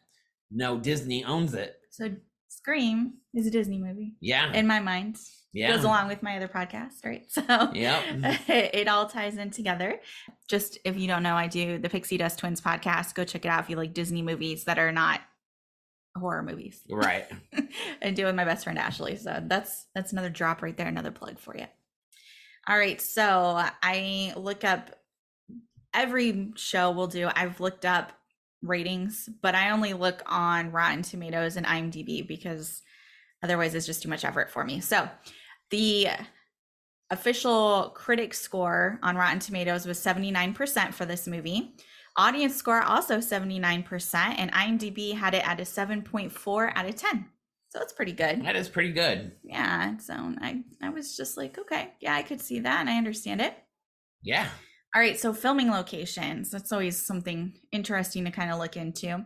no, 0.52 0.78
Disney 0.80 1.24
owns 1.24 1.54
it. 1.54 1.76
so 1.90 2.10
Scream 2.48 3.14
is 3.34 3.46
a 3.46 3.52
Disney 3.52 3.78
movie 3.78 4.16
Yeah. 4.22 4.52
in 4.54 4.66
my 4.66 4.80
mind. 4.80 5.18
Yeah. 5.56 5.74
Goes 5.74 5.84
along 5.84 6.08
with 6.10 6.22
my 6.22 6.36
other 6.36 6.48
podcast, 6.48 7.04
right? 7.04 7.26
So 7.30 7.42
Yep. 7.74 8.04
it 8.48 8.88
all 8.88 9.08
ties 9.08 9.38
in 9.38 9.50
together. 9.50 10.00
Just 10.48 10.78
if 10.86 10.98
you 10.98 11.08
don't 11.08 11.24
know, 11.24 11.36
I 11.36 11.48
do 11.48 11.78
the 11.80 11.90
Pixie 11.90 12.18
Dust 12.18 12.40
Twins 12.40 12.62
podcast. 12.62 13.16
Go 13.16 13.24
check 13.24 13.46
it 13.46 13.48
out 13.50 13.64
if 13.64 13.70
you 13.70 13.76
like 13.78 13.94
Disney 13.94 14.22
movies 14.22 14.66
that 14.66 14.78
are 14.78 14.92
not 14.92 15.22
horror 16.18 16.44
movies 16.44 16.82
Right. 16.90 17.26
and 18.02 18.16
do 18.16 18.24
it 18.24 18.26
with 18.28 18.36
my 18.36 18.46
best 18.46 18.64
friend 18.66 18.78
Ashley. 18.80 19.16
So 19.18 19.42
that's 19.48 19.88
that's 19.96 20.12
another 20.12 20.30
drop 20.30 20.62
right 20.62 20.76
there, 20.76 20.88
another 20.88 21.12
plug 21.12 21.40
for 21.40 21.58
you. 21.58 21.66
All 22.68 22.78
right, 22.78 23.00
so 23.00 23.62
I 23.84 24.34
look 24.36 24.64
up 24.64 24.92
every 25.94 26.52
show 26.56 26.92
we'll 26.92 27.08
do. 27.08 27.30
I've 27.34 27.60
looked 27.60 27.86
up 27.86 28.12
ratings, 28.62 29.30
but 29.42 29.56
I 29.56 29.70
only 29.70 29.94
look 29.94 30.24
on 30.26 30.72
Rotten 30.72 31.04
Tomatoes 31.04 31.58
and 31.58 31.66
IMDb 31.66 32.28
because 32.28 32.82
otherwise 33.44 33.76
it's 33.76 33.86
just 33.86 34.02
too 34.02 34.10
much 34.10 34.26
effort 34.26 34.50
for 34.50 34.64
me. 34.64 34.80
So 34.80 35.08
the 35.72 36.10
official 37.12 37.92
critic 37.96 38.34
score 38.34 39.00
on 39.04 39.16
Rotten 39.16 39.40
Tomatoes 39.40 39.86
was 39.86 40.00
79% 40.00 40.94
for 40.94 41.06
this 41.06 41.28
movie. 41.28 41.76
Audience 42.18 42.56
score 42.56 42.82
also 42.82 43.18
79%, 43.18 44.16
and 44.16 44.52
IMDb 44.54 45.14
had 45.14 45.34
it 45.34 45.48
at 45.48 45.60
a 45.60 45.64
7.4 45.64 46.72
out 46.76 46.86
of 46.88 46.96
10. 46.96 47.26
So 47.70 47.82
it's 47.82 47.92
pretty 47.92 48.14
good. 48.14 48.46
That 48.46 48.56
is 48.56 48.70
pretty 48.70 48.94
good. 48.94 49.34
Yeah. 49.44 49.98
So 49.98 50.14
I, 50.14 50.64
I 50.82 50.90
was 50.90 51.18
just 51.18 51.36
like, 51.36 51.60
okay, 51.60 51.94
yeah, 52.00 52.16
I 52.16 52.22
could 52.22 52.40
see 52.40 52.62
that 52.62 52.80
and 52.80 52.90
I 52.90 52.98
understand 52.98 53.42
it. 53.42 53.54
Yeah. 54.24 54.48
All 54.96 55.02
right, 55.02 55.20
so 55.20 55.34
filming 55.34 55.70
locations. 55.70 56.50
That's 56.50 56.72
always 56.72 57.06
something 57.06 57.54
interesting 57.74 58.24
to 58.24 58.32
kind 58.32 58.50
of 58.50 58.60
look 58.60 58.78
into. 58.78 59.26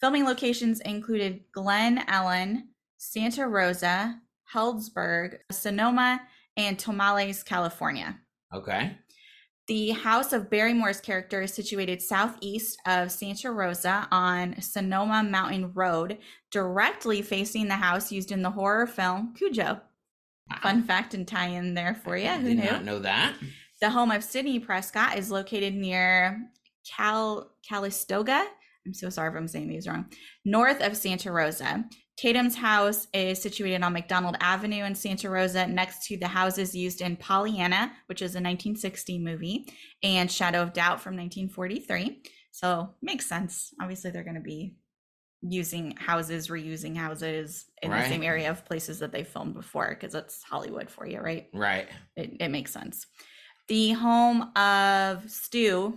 Filming 0.00 0.24
locations 0.24 0.80
included 0.80 1.40
Glen 1.52 2.04
Ellen, 2.06 2.68
Santa 2.98 3.48
Rosa, 3.48 4.20
Healdsburg, 4.54 5.38
Sonoma, 5.50 6.20
and 6.56 6.78
Tomales, 6.78 7.44
California. 7.44 8.18
Okay. 8.54 8.96
The 9.66 9.90
house 9.90 10.32
of 10.32 10.48
Barrymore's 10.48 11.00
character 11.00 11.42
is 11.42 11.52
situated 11.52 12.00
southeast 12.00 12.78
of 12.86 13.12
Santa 13.12 13.52
Rosa 13.52 14.08
on 14.10 14.58
Sonoma 14.62 15.22
Mountain 15.22 15.72
Road, 15.74 16.18
directly 16.50 17.20
facing 17.20 17.68
the 17.68 17.74
house 17.74 18.10
used 18.10 18.32
in 18.32 18.40
the 18.40 18.50
horror 18.50 18.86
film 18.86 19.34
Cujo. 19.36 19.80
Fun 20.62 20.82
fact 20.82 21.12
and 21.12 21.28
tie 21.28 21.48
in 21.48 21.74
there 21.74 21.94
for 21.94 22.16
you. 22.16 22.30
Who 22.30 22.48
Did 22.48 22.56
knew? 22.56 22.70
not 22.70 22.84
know 22.84 22.98
that. 23.00 23.34
The 23.82 23.90
home 23.90 24.10
of 24.10 24.24
Sidney 24.24 24.58
Prescott 24.58 25.18
is 25.18 25.30
located 25.30 25.74
near 25.74 26.50
Cal 26.96 27.50
Calistoga. 27.68 28.46
I'm 28.86 28.94
so 28.94 29.10
sorry 29.10 29.28
if 29.28 29.36
I'm 29.36 29.46
saying 29.46 29.68
these 29.68 29.86
wrong. 29.86 30.06
North 30.46 30.80
of 30.80 30.96
Santa 30.96 31.30
Rosa. 31.30 31.84
Tatum's 32.18 32.56
house 32.56 33.06
is 33.14 33.40
situated 33.40 33.82
on 33.84 33.92
McDonald 33.92 34.36
Avenue 34.40 34.84
in 34.84 34.94
Santa 34.96 35.30
Rosa, 35.30 35.68
next 35.68 36.04
to 36.08 36.16
the 36.16 36.26
houses 36.26 36.74
used 36.74 37.00
in 37.00 37.14
Pollyanna, 37.16 37.92
which 38.06 38.22
is 38.22 38.32
a 38.32 38.42
1960 38.42 39.20
movie, 39.20 39.72
and 40.02 40.30
Shadow 40.30 40.60
of 40.62 40.72
Doubt 40.72 41.00
from 41.00 41.16
1943. 41.16 42.22
So 42.50 42.94
makes 43.00 43.26
sense. 43.26 43.72
Obviously, 43.80 44.10
they're 44.10 44.24
going 44.24 44.34
to 44.34 44.40
be 44.40 44.74
using 45.42 45.94
houses, 45.96 46.48
reusing 46.48 46.96
houses 46.96 47.66
in 47.82 47.92
Right. 47.92 48.02
the 48.02 48.08
same 48.08 48.24
area 48.24 48.50
of 48.50 48.64
places 48.64 48.98
that 48.98 49.12
they 49.12 49.22
filmed 49.22 49.54
before, 49.54 49.90
because 49.90 50.12
that's 50.12 50.42
Hollywood 50.42 50.90
for 50.90 51.06
you, 51.06 51.20
right? 51.20 51.46
Right. 51.54 51.86
it, 52.16 52.32
it 52.40 52.48
makes 52.48 52.72
sense. 52.72 53.06
The 53.68 53.92
home 53.92 54.50
of 54.56 55.30
Stu, 55.30 55.96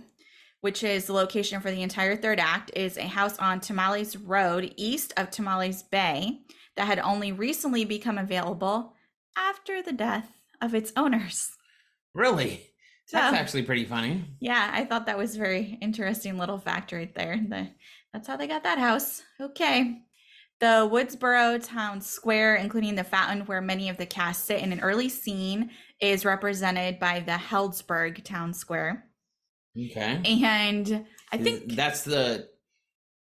which 0.62 0.82
is 0.82 1.04
the 1.06 1.12
location 1.12 1.60
for 1.60 1.70
the 1.70 1.82
entire 1.82 2.16
third 2.16 2.40
act, 2.40 2.70
is 2.74 2.96
a 2.96 3.06
house 3.06 3.36
on 3.38 3.60
Tomales 3.60 4.16
Road, 4.24 4.72
east 4.76 5.12
of 5.16 5.28
Tomales 5.30 5.82
Bay, 5.90 6.40
that 6.76 6.86
had 6.86 7.00
only 7.00 7.32
recently 7.32 7.84
become 7.84 8.16
available 8.16 8.94
after 9.36 9.82
the 9.82 9.92
death 9.92 10.30
of 10.60 10.74
its 10.74 10.92
owners. 10.96 11.50
Really? 12.14 12.70
That's 13.10 13.36
actually 13.36 13.64
pretty 13.64 13.84
funny. 13.84 14.24
Yeah, 14.40 14.70
I 14.72 14.84
thought 14.84 15.06
that 15.06 15.18
was 15.18 15.36
very 15.36 15.78
interesting 15.82 16.38
little 16.38 16.58
fact 16.58 16.92
right 16.92 17.14
there. 17.14 17.38
The, 17.46 17.68
that's 18.12 18.28
how 18.28 18.36
they 18.36 18.46
got 18.46 18.62
that 18.62 18.78
house. 18.78 19.22
Okay. 19.40 19.98
The 20.60 20.88
Woodsboro 20.90 21.66
Town 21.66 22.00
Square, 22.00 22.56
including 22.56 22.94
the 22.94 23.02
fountain 23.02 23.46
where 23.46 23.60
many 23.60 23.88
of 23.88 23.96
the 23.96 24.06
cast 24.06 24.44
sit 24.44 24.62
in 24.62 24.72
an 24.72 24.80
early 24.80 25.08
scene, 25.08 25.70
is 26.00 26.24
represented 26.24 27.00
by 27.00 27.18
the 27.18 27.32
Healdsburg 27.32 28.22
Town 28.22 28.54
Square. 28.54 29.04
Okay. 29.78 30.20
And 30.24 31.06
I 31.32 31.36
think 31.38 31.72
that's 31.74 32.02
the 32.02 32.48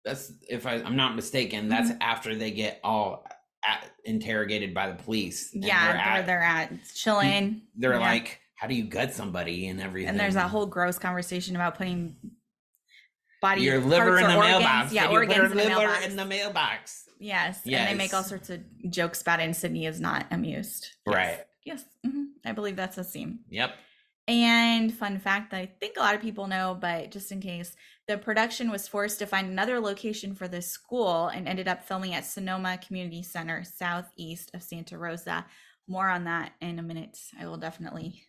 that's 0.05 0.33
if 0.49 0.67
I, 0.67 0.75
I'm 0.75 0.97
not 0.97 1.17
mistaken, 1.17 1.69
that's 1.69 1.89
Mm-hmm. 1.91 2.03
after 2.03 2.35
they 2.35 2.51
get 2.51 2.81
all 2.85 3.27
at, 3.67 3.85
interrogated 4.05 4.75
by 4.75 4.89
the 4.91 5.03
police. 5.03 5.51
yeah, 5.55 5.87
they're 5.87 5.95
where 5.97 6.03
at- 6.21 6.27
they're 6.27 6.43
at 6.43 6.85
chilling. 6.95 7.63
they're 7.77 7.95
yeah. 7.95 7.99
like, 8.01 8.41
"How 8.57 8.67
do 8.67 8.75
you 8.75 8.85
gut 8.85 9.15
somebody?" 9.15 9.69
and 9.69 9.81
everything. 9.81 10.11
and 10.11 10.21
there's 10.21 10.35
that 10.35 10.51
whole 10.51 10.67
gross 10.67 10.99
conversation 10.99 11.57
about 11.57 11.77
putting 11.79 12.17
body 13.41 13.63
your 13.63 13.81
liver 13.81 14.19
in 14.19 14.27
the 14.27 14.37
organs, 14.37 14.51
mailbox. 14.59 14.93
Yeah, 14.93 15.03
Can 15.07 15.13
you 15.13 15.19
put 15.21 15.29
organs 15.39 15.51
in 15.53 15.57
the 15.59 15.65
mailbox. 15.69 16.07
in 16.07 16.17
the 16.17 16.25
mailbox. 16.27 17.01
Yes, 17.19 17.61
and 17.65 17.89
they 17.89 17.95
make 17.95 18.13
all 18.13 18.23
sorts 18.25 18.51
of 18.51 18.61
jokes 18.91 19.23
about 19.23 19.41
it, 19.41 19.45
and 19.45 19.57
Sidney 19.57 19.87
is 19.87 19.99
not 20.01 20.27
amused. 20.31 20.89
Yes. 21.07 21.15
Right. 21.15 21.39
Yes, 21.65 21.85
mhm, 22.07 22.25
I 22.45 22.53
believe 22.53 22.77
that's 22.77 22.99
a 22.99 23.05
scene. 23.05 23.39
Yep. 23.49 23.75
And 24.27 24.93
fun 24.93 25.19
fact 25.19 25.51
that 25.51 25.59
I 25.59 25.67
think 25.81 25.97
a 25.97 26.01
lot 26.01 26.15
of 26.15 26.23
people 26.23 26.47
know, 26.47 26.77
but 26.81 27.11
just 27.11 27.31
in 27.31 27.41
case, 27.41 27.77
the 28.09 28.17
production 28.17 28.71
was 28.71 28.89
forced 28.89 29.19
to 29.19 29.27
find 29.27 29.49
another 29.49 29.81
location 29.81 30.35
for 30.35 30.49
the 30.49 30.63
school 30.63 31.29
and 31.29 31.47
ended 31.47 31.69
up 31.69 31.87
filming 31.87 32.15
at 32.15 32.25
Sonoma 32.25 32.79
Community 32.79 33.23
Center, 33.23 33.65
southeast 33.65 34.51
of 34.55 34.63
Santa 34.63 34.97
Rosa. 34.97 35.45
More 35.89 36.09
on 36.09 36.25
that 36.25 36.53
in 36.63 36.79
a 36.79 36.83
minute. 36.83 37.19
I 37.39 37.47
will 37.47 37.59
definitely 37.59 38.23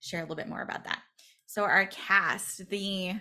share 0.00 0.20
a 0.20 0.22
little 0.22 0.36
bit 0.36 0.48
more 0.48 0.62
about 0.62 0.84
that. 0.84 1.00
So 1.46 1.62
our 1.62 1.86
cast, 1.86 2.68
the 2.68 3.14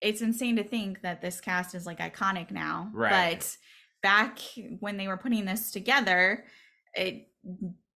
it's 0.00 0.22
insane 0.22 0.56
to 0.56 0.64
think 0.64 1.02
that 1.02 1.22
this 1.22 1.40
cast 1.40 1.74
is 1.74 1.86
like 1.86 1.98
iconic 1.98 2.50
now. 2.50 2.90
Right. 2.92 3.38
But 3.38 3.56
back 4.02 4.38
when 4.80 4.96
they 4.96 5.08
were 5.08 5.16
putting 5.16 5.44
this 5.44 5.70
together, 5.70 6.44
it 6.94 7.28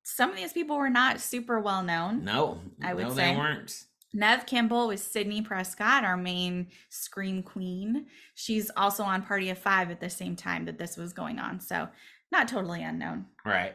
some 0.08 0.30
of 0.30 0.36
these 0.36 0.54
people 0.54 0.78
were 0.78 0.88
not 0.88 1.20
super 1.20 1.60
well 1.60 1.82
known. 1.82 2.24
No, 2.24 2.60
I 2.82 2.94
would 2.94 3.08
no, 3.08 3.14
say. 3.14 3.32
they 3.32 3.36
weren't. 3.36 3.84
Neve 4.14 4.46
Campbell 4.46 4.88
was 4.88 5.02
Sidney 5.02 5.42
Prescott, 5.42 6.02
our 6.02 6.16
main 6.16 6.68
scream 6.88 7.42
queen. 7.42 8.06
She's 8.34 8.70
also 8.74 9.02
on 9.02 9.22
Party 9.22 9.50
of 9.50 9.58
Five 9.58 9.90
at 9.90 10.00
the 10.00 10.08
same 10.08 10.34
time 10.34 10.64
that 10.64 10.78
this 10.78 10.96
was 10.96 11.12
going 11.12 11.38
on. 11.38 11.60
So 11.60 11.88
not 12.32 12.48
totally 12.48 12.82
unknown. 12.82 13.26
Right. 13.44 13.74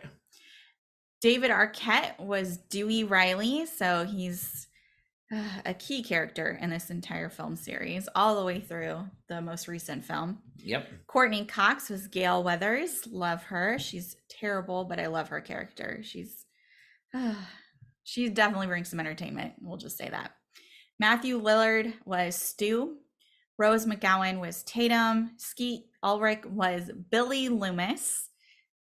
David 1.22 1.52
Arquette 1.52 2.20
was 2.20 2.58
Dewey 2.58 3.04
Riley. 3.04 3.68
So 3.68 4.04
he's 4.04 4.68
uh, 5.34 5.44
a 5.66 5.74
key 5.74 6.04
character 6.04 6.58
in 6.62 6.70
this 6.70 6.90
entire 6.90 7.30
film 7.30 7.56
series, 7.56 8.08
all 8.16 8.40
the 8.40 8.46
way 8.46 8.60
through 8.60 9.00
the 9.28 9.42
most 9.42 9.68
recent 9.68 10.04
film. 10.04 10.40
Yep. 10.58 10.88
Courteney 11.08 11.46
Cox 11.46 11.90
was 11.90 12.08
Gail 12.08 12.44
Weathers. 12.44 13.08
Love 13.08 13.44
her. 13.44 13.78
She's 13.80 14.16
terrible, 14.30 14.86
but 14.86 15.00
I 15.00 15.08
love 15.08 15.30
her 15.30 15.42
character. 15.42 16.02
She's 16.04 16.46
she 18.04 18.30
definitely 18.30 18.68
brings 18.68 18.90
some 18.90 19.00
entertainment. 19.00 19.54
We'll 19.62 19.78
just 19.78 19.98
say 19.98 20.10
that. 20.10 20.32
Matthew 21.00 21.42
Lillard 21.42 21.94
was 22.06 22.36
Stu. 22.36 22.98
Rose 23.58 23.86
McGowan 23.86 24.40
was 24.40 24.64
Tatum. 24.64 25.32
Skeet 25.38 25.86
Ulrich 26.02 26.46
was 26.46 26.90
Billy 27.12 27.50
Loomis. 27.50 28.30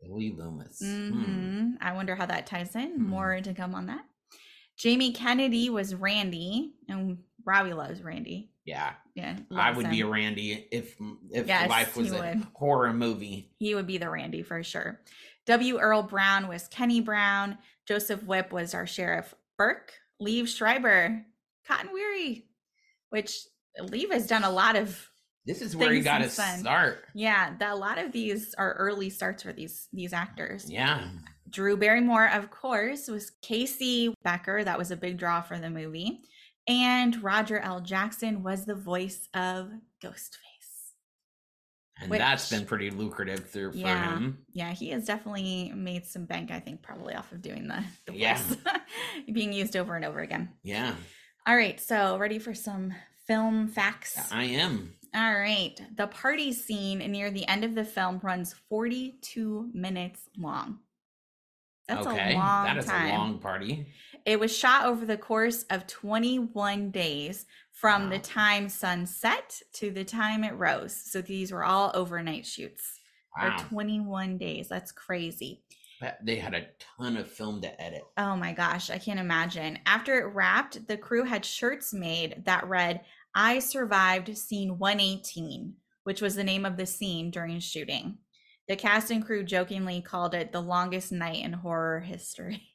Billy 0.01 0.33
Loomis. 0.37 0.79
hmm 0.81 1.11
Hmm. 1.11 1.69
I 1.81 1.93
wonder 1.93 2.15
how 2.15 2.25
that 2.25 2.45
ties 2.47 2.75
in. 2.75 2.95
Hmm. 2.95 3.09
More 3.09 3.41
to 3.41 3.53
come 3.53 3.75
on 3.75 3.87
that. 3.87 4.05
Jamie 4.77 5.13
Kennedy 5.13 5.69
was 5.69 5.93
Randy, 5.95 6.73
and 6.89 7.19
Robby 7.45 7.73
loves 7.73 8.01
Randy. 8.01 8.49
Yeah, 8.65 8.93
Yeah, 9.13 9.37
I 9.53 9.71
would 9.71 9.89
be 9.89 10.01
a. 10.01 10.07
Randy 10.07 10.67
if 10.71 10.95
if 11.31 11.47
Yes, 11.47 11.69
life 11.69 11.97
was 11.97 12.11
a 12.13 12.17
would. 12.19 12.47
horror 12.53 12.93
movie. 12.93 13.51
He 13.59 13.75
would 13.75 13.87
be 13.87 13.97
the 13.97 14.09
Randy 14.09 14.41
for 14.41 14.63
sure. 14.63 15.01
W. 15.47 15.77
Earl 15.79 16.03
Brown 16.03 16.47
was 16.47 16.67
Kenny 16.69 17.01
Brown. 17.01 17.57
Joseph 17.85 18.23
Whipp 18.23 18.53
was 18.53 18.73
our 18.73 18.87
sheriff 18.87 19.35
Burke. 19.57 19.91
Liev 20.21 20.47
Schreiber, 20.47 21.25
Cotton 21.67 21.91
Weary, 21.91 22.45
which 23.09 23.37
Liev 23.77 24.11
has 24.13 24.27
done 24.27 24.45
a 24.45 24.49
lot 24.49 24.77
of 24.77 25.09
This 25.45 25.61
is 25.61 25.75
where 25.75 25.91
he 25.91 25.99
got 25.99 26.21
his 26.21 26.31
start. 26.33 27.03
yeah. 27.13 27.57
The, 27.57 27.73
a 27.73 27.75
lot 27.75 27.97
of 27.97 28.13
these 28.13 28.53
are 28.57 28.73
early 28.75 29.09
starts 29.09 29.43
for 29.43 29.51
these 29.51 29.89
these 29.91 30.13
actors. 30.13 30.71
Yeah. 30.71 31.09
Drew 31.53 31.77
Barrymore, 31.77 32.27
of 32.29 32.49
course, 32.51 33.07
was 33.07 33.29
Casey 33.41 34.13
Becker. 34.23 34.63
That 34.63 34.77
was 34.77 34.91
a 34.91 34.97
big 34.97 35.17
draw 35.17 35.41
for 35.41 35.57
the 35.59 35.69
movie. 35.69 36.21
And 36.67 37.21
Roger 37.23 37.59
L. 37.59 37.79
Jackson 37.79 38.41
was 38.43 38.65
the 38.65 38.75
voice 38.75 39.27
of 39.33 39.69
Ghostface. 40.03 40.39
And 42.01 42.09
Which- 42.09 42.19
that's 42.19 42.49
been 42.49 42.65
pretty 42.65 42.89
lucrative 42.89 43.49
through 43.51 43.73
for 43.73 43.77
Yeah. 43.77 44.15
him. 44.15 44.45
Yeah, 44.51 44.71
he 44.71 44.89
has 44.89 45.05
definitely 45.05 45.71
made 45.75 46.05
some 46.05 46.25
bank, 46.25 46.49
I 46.51 46.59
think, 46.59 46.81
probably 46.81 47.13
off 47.13 47.31
of 47.31 47.41
doing 47.41 47.67
the, 47.67 47.83
the 48.07 48.15
Yeah. 48.17 48.41
being 49.31 49.53
used 49.53 49.75
over 49.75 49.95
and 49.95 50.03
over 50.03 50.19
again. 50.19 50.49
Yeah, 50.63 50.95
All 51.45 51.55
right, 51.55 51.79
so 51.79 52.17
ready 52.17 52.39
for 52.39 52.53
some 52.55 52.93
film 53.27 53.67
facts? 53.67 54.31
I 54.31 54.45
am. 54.45 54.95
All 55.13 55.33
right, 55.37 55.79
the 55.95 56.07
party 56.07 56.51
scene 56.53 56.97
near 57.11 57.29
the 57.29 57.47
end 57.47 57.63
of 57.63 57.75
the 57.75 57.85
film 57.85 58.19
runs 58.23 58.53
42 58.69 59.69
minutes 59.73 60.27
long. 60.37 60.79
That's 61.87 62.07
okay, 62.07 62.33
a 62.33 62.37
long 62.37 62.65
that 62.65 62.77
is 62.77 62.85
time. 62.85 63.11
a 63.11 63.17
long 63.17 63.39
party. 63.39 63.87
It 64.25 64.39
was 64.39 64.55
shot 64.55 64.85
over 64.85 65.05
the 65.05 65.17
course 65.17 65.63
of 65.69 65.85
21 65.87 66.91
days 66.91 67.45
from 67.71 68.09
the 68.09 68.19
time 68.19 68.69
sun 68.69 69.05
set 69.05 69.61
to 69.73 69.91
the 69.91 70.05
time 70.05 70.43
it 70.45 70.53
rose. 70.53 70.95
So 70.95 71.21
these 71.21 71.51
were 71.51 71.65
all 71.65 71.91
overnight 71.93 72.45
shoots. 72.45 72.99
Wow. 73.37 73.57
for 73.57 73.65
21 73.69 74.37
days. 74.37 74.67
That's 74.69 74.91
crazy. 74.91 75.63
They 76.21 76.35
had 76.35 76.53
a 76.53 76.67
ton 76.97 77.15
of 77.15 77.31
film 77.31 77.61
to 77.61 77.81
edit. 77.81 78.03
Oh 78.17 78.35
my 78.35 78.51
gosh, 78.51 78.89
I 78.89 78.97
can't 78.97 79.19
imagine. 79.19 79.79
After 79.85 80.19
it 80.19 80.33
wrapped, 80.33 80.87
the 80.87 80.97
crew 80.97 81.23
had 81.23 81.45
shirts 81.45 81.93
made 81.93 82.43
that 82.45 82.67
read, 82.67 83.01
I 83.33 83.59
survived 83.59 84.37
scene 84.37 84.77
118, 84.77 85.73
which 86.03 86.21
was 86.21 86.35
the 86.35 86.43
name 86.43 86.65
of 86.65 86.75
the 86.75 86.85
scene 86.85 87.31
during 87.31 87.59
shooting. 87.59 88.17
The 88.67 88.75
cast 88.75 89.11
and 89.11 89.23
crew 89.25 89.43
jokingly 89.43 90.01
called 90.01 90.33
it 90.33 90.51
the 90.51 90.61
longest 90.61 91.11
night 91.11 91.43
in 91.43 91.53
horror 91.53 91.99
history. 91.99 92.69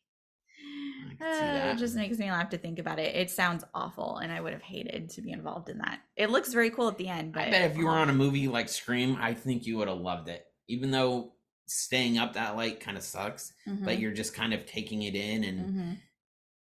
I 1.10 1.14
can 1.14 1.30
see 1.30 1.56
Uh, 1.56 1.70
it 1.72 1.78
just 1.78 1.94
makes 1.94 2.18
me 2.18 2.30
laugh 2.30 2.50
to 2.50 2.58
think 2.58 2.78
about 2.78 2.98
it. 2.98 3.14
It 3.14 3.30
sounds 3.30 3.64
awful, 3.74 4.18
and 4.18 4.32
I 4.32 4.40
would 4.40 4.52
have 4.52 4.62
hated 4.62 5.08
to 5.10 5.22
be 5.22 5.30
involved 5.30 5.68
in 5.68 5.78
that. 5.78 6.00
It 6.16 6.30
looks 6.30 6.52
very 6.52 6.70
cool 6.70 6.88
at 6.88 6.98
the 6.98 7.08
end, 7.08 7.32
but 7.32 7.42
I 7.44 7.50
bet 7.50 7.70
if 7.70 7.76
you 7.76 7.86
were 7.86 7.92
on 7.96 8.10
a 8.10 8.14
movie 8.14 8.48
like 8.48 8.68
Scream, 8.68 9.16
I 9.20 9.34
think 9.34 9.66
you 9.66 9.78
would 9.78 9.88
have 9.88 9.98
loved 9.98 10.28
it. 10.28 10.46
Even 10.66 10.90
though 10.90 11.34
staying 11.66 12.18
up 12.18 12.34
that 12.34 12.56
late 12.56 12.80
kind 12.80 12.96
of 12.96 13.02
sucks, 13.02 13.52
but 13.84 13.98
Mhm, 13.98 14.00
you're 14.00 14.12
just 14.12 14.34
kind 14.34 14.52
of 14.54 14.66
taking 14.66 15.02
it 15.02 15.14
in 15.14 15.44
and 15.44 15.68
mhm. 15.68 15.98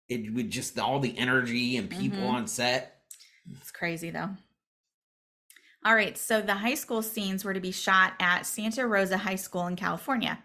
it 0.09 0.33
would 0.33 0.49
just 0.51 0.77
all 0.79 0.99
the 0.99 1.17
energy 1.17 1.77
and 1.77 1.89
people 1.89 2.19
Mhm. 2.19 2.29
on 2.29 2.47
set. 2.47 3.03
It's 3.59 3.71
crazy 3.71 4.09
though. 4.11 4.29
All 5.83 5.95
right, 5.95 6.17
so 6.17 6.41
the 6.41 6.53
high 6.53 6.75
school 6.75 7.01
scenes 7.01 7.43
were 7.43 7.53
to 7.55 7.59
be 7.59 7.71
shot 7.71 8.13
at 8.19 8.45
Santa 8.45 8.85
Rosa 8.87 9.17
High 9.17 9.35
School 9.35 9.65
in 9.67 9.75
California. 9.75 10.43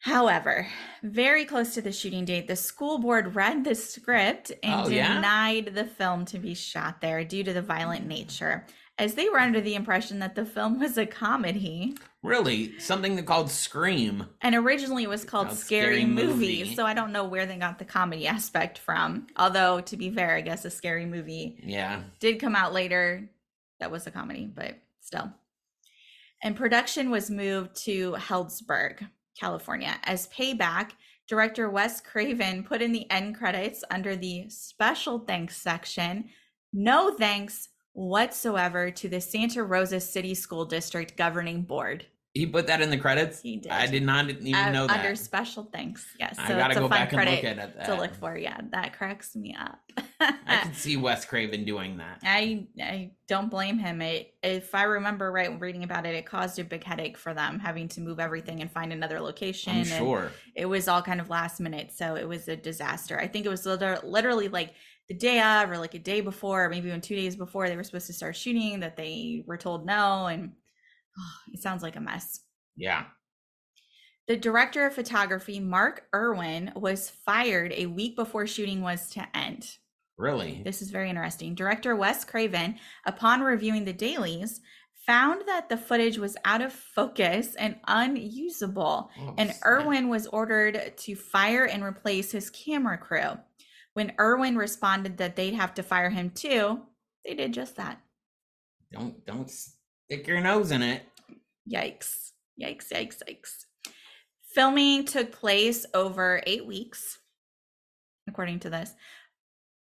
However, 0.00 0.66
very 1.04 1.44
close 1.44 1.74
to 1.74 1.82
the 1.82 1.92
shooting 1.92 2.24
date, 2.24 2.48
the 2.48 2.56
school 2.56 2.98
board 2.98 3.36
read 3.36 3.62
the 3.62 3.76
script 3.76 4.50
and 4.64 4.86
Oh, 4.86 4.88
yeah? 4.88 5.14
denied 5.14 5.74
the 5.76 5.84
film 5.84 6.24
to 6.26 6.40
be 6.40 6.54
shot 6.54 7.00
there 7.00 7.22
due 7.24 7.44
to 7.44 7.52
the 7.52 7.62
violent 7.62 8.04
nature, 8.08 8.66
as 8.98 9.14
they 9.14 9.28
were 9.28 9.38
under 9.38 9.60
the 9.60 9.76
impression 9.76 10.18
that 10.18 10.34
the 10.34 10.44
film 10.44 10.80
was 10.80 10.98
a 10.98 11.06
comedy. 11.06 11.94
Really, 12.24 12.76
something 12.80 13.24
called 13.24 13.48
Scream. 13.52 14.26
And 14.40 14.56
originally 14.56 15.04
it 15.04 15.08
was 15.08 15.24
called 15.24 15.46
Called 15.46 15.58
Scary, 15.58 15.98
Scary 16.00 16.04
movie. 16.04 16.62
Movie. 16.64 16.74
So 16.74 16.84
I 16.84 16.94
don't 16.94 17.12
know 17.12 17.24
where 17.24 17.46
they 17.46 17.56
got 17.56 17.78
the 17.78 17.84
comedy 17.84 18.26
aspect 18.26 18.78
from. 18.78 19.28
Although, 19.36 19.82
to 19.82 19.96
be 19.96 20.10
fair, 20.10 20.34
I 20.34 20.40
guess 20.40 20.64
a 20.64 20.70
scary 20.70 21.06
movie 21.06 21.60
Yeah, 21.62 22.02
did 22.18 22.40
come 22.40 22.56
out 22.56 22.72
later 22.72 23.28
that 23.82 23.90
was 23.90 24.06
a 24.06 24.10
comedy 24.10 24.46
but 24.46 24.78
still 25.00 25.30
and 26.42 26.56
production 26.56 27.10
was 27.10 27.30
moved 27.30 27.74
to 27.84 28.12
Healdsburg, 28.14 29.08
California. 29.38 29.94
As 30.04 30.28
payback, 30.28 30.90
director 31.28 31.70
Wes 31.70 32.00
Craven 32.00 32.64
put 32.64 32.82
in 32.82 32.92
the 32.92 33.08
end 33.10 33.36
credits 33.36 33.84
under 33.90 34.16
the 34.16 34.46
special 34.48 35.20
thanks 35.20 35.56
section 35.56 36.28
no 36.74 37.14
thanks 37.14 37.68
whatsoever 37.92 38.90
to 38.90 39.08
the 39.08 39.20
Santa 39.20 39.62
Rosa 39.62 40.00
City 40.00 40.34
School 40.34 40.64
District 40.64 41.14
Governing 41.18 41.62
Board. 41.62 42.06
He 42.34 42.46
put 42.46 42.66
that 42.68 42.80
in 42.80 42.88
the 42.88 42.96
credits. 42.96 43.42
He 43.42 43.56
did. 43.58 43.70
I 43.70 43.86
did 43.86 44.02
not 44.02 44.30
even 44.30 44.54
Uh, 44.54 44.70
know 44.72 44.86
that. 44.86 45.00
Under 45.00 45.14
special 45.14 45.64
thanks. 45.70 46.06
Yes. 46.18 46.36
I 46.38 46.48
so 46.48 46.56
gotta 46.56 46.70
it's 46.70 46.78
a 46.78 46.80
go 46.80 46.88
fun 46.88 46.98
back 46.98 47.12
and 47.12 47.30
look 47.30 47.44
at 47.44 47.58
it. 47.58 47.84
to 47.84 47.94
look 47.94 48.14
for. 48.14 48.36
Yeah, 48.38 48.58
that 48.70 48.96
cracks 48.96 49.36
me 49.36 49.54
up. 49.58 49.78
I 50.18 50.32
can 50.62 50.72
see 50.72 50.96
Wes 50.96 51.26
Craven 51.26 51.64
doing 51.66 51.98
that. 51.98 52.20
I 52.22 52.66
I 52.80 53.10
don't 53.28 53.50
blame 53.50 53.78
him. 53.78 54.00
It 54.00 54.34
if 54.42 54.74
I 54.74 54.84
remember 54.84 55.30
right 55.30 55.60
reading 55.60 55.84
about 55.84 56.06
it, 56.06 56.14
it 56.14 56.24
caused 56.24 56.58
a 56.58 56.64
big 56.64 56.84
headache 56.84 57.18
for 57.18 57.34
them 57.34 57.58
having 57.58 57.88
to 57.88 58.00
move 58.00 58.18
everything 58.18 58.62
and 58.62 58.70
find 58.72 58.94
another 58.94 59.20
location. 59.20 59.72
I'm 59.72 59.78
and 59.80 59.86
sure. 59.88 60.32
It 60.56 60.66
was 60.66 60.88
all 60.88 61.02
kind 61.02 61.20
of 61.20 61.28
last 61.28 61.60
minute, 61.60 61.92
so 61.92 62.14
it 62.14 62.26
was 62.26 62.48
a 62.48 62.56
disaster. 62.56 63.20
I 63.20 63.28
think 63.28 63.44
it 63.44 63.50
was 63.50 63.66
literally 63.66 64.48
like 64.48 64.72
the 65.08 65.14
day 65.14 65.38
of 65.40 65.70
or 65.70 65.76
like 65.76 65.92
a 65.94 65.98
day 65.98 66.22
before, 66.22 66.64
or 66.64 66.68
maybe 66.70 66.88
even 66.88 67.02
two 67.02 67.16
days 67.16 67.36
before 67.36 67.68
they 67.68 67.76
were 67.76 67.84
supposed 67.84 68.06
to 68.06 68.14
start 68.14 68.36
shooting 68.36 68.80
that 68.80 68.96
they 68.96 69.42
were 69.46 69.58
told 69.58 69.84
no 69.84 70.26
and 70.26 70.52
it 71.52 71.60
sounds 71.62 71.82
like 71.82 71.96
a 71.96 72.00
mess. 72.00 72.40
Yeah. 72.76 73.04
The 74.28 74.36
director 74.36 74.86
of 74.86 74.94
photography, 74.94 75.58
Mark 75.58 76.04
Irwin, 76.14 76.72
was 76.76 77.10
fired 77.10 77.72
a 77.76 77.86
week 77.86 78.14
before 78.16 78.46
shooting 78.46 78.80
was 78.80 79.10
to 79.10 79.26
end. 79.36 79.76
Really? 80.16 80.62
This 80.64 80.80
is 80.80 80.90
very 80.90 81.10
interesting. 81.10 81.54
Director 81.54 81.96
Wes 81.96 82.24
Craven, 82.24 82.76
upon 83.04 83.40
reviewing 83.40 83.84
the 83.84 83.92
dailies, 83.92 84.60
found 85.06 85.42
that 85.48 85.68
the 85.68 85.76
footage 85.76 86.18
was 86.18 86.36
out 86.44 86.60
of 86.62 86.72
focus 86.72 87.56
and 87.56 87.76
unusable, 87.88 89.10
Oh, 89.18 89.34
and 89.36 89.50
snap. 89.50 89.66
Irwin 89.66 90.08
was 90.08 90.28
ordered 90.28 90.96
to 90.96 91.16
fire 91.16 91.64
and 91.64 91.82
replace 91.82 92.30
his 92.30 92.50
camera 92.50 92.98
crew. 92.98 93.38
When 93.94 94.12
Irwin 94.20 94.56
responded 94.56 95.16
that 95.18 95.34
they'd 95.34 95.54
have 95.54 95.74
to 95.74 95.82
fire 95.82 96.10
him 96.10 96.30
too, 96.30 96.82
they 97.24 97.34
did 97.34 97.52
just 97.52 97.76
that. 97.76 98.00
Don't 98.92 99.24
don't 99.26 99.50
stick 99.50 100.26
your 100.26 100.40
nose 100.40 100.70
in 100.70 100.82
it. 100.82 101.02
Yikes. 101.70 102.30
Yikes, 102.60 102.92
yikes, 102.92 103.22
yikes. 103.28 103.64
Filming 104.54 105.04
took 105.04 105.32
place 105.32 105.86
over 105.94 106.42
eight 106.46 106.66
weeks, 106.66 107.18
according 108.28 108.60
to 108.60 108.70
this. 108.70 108.92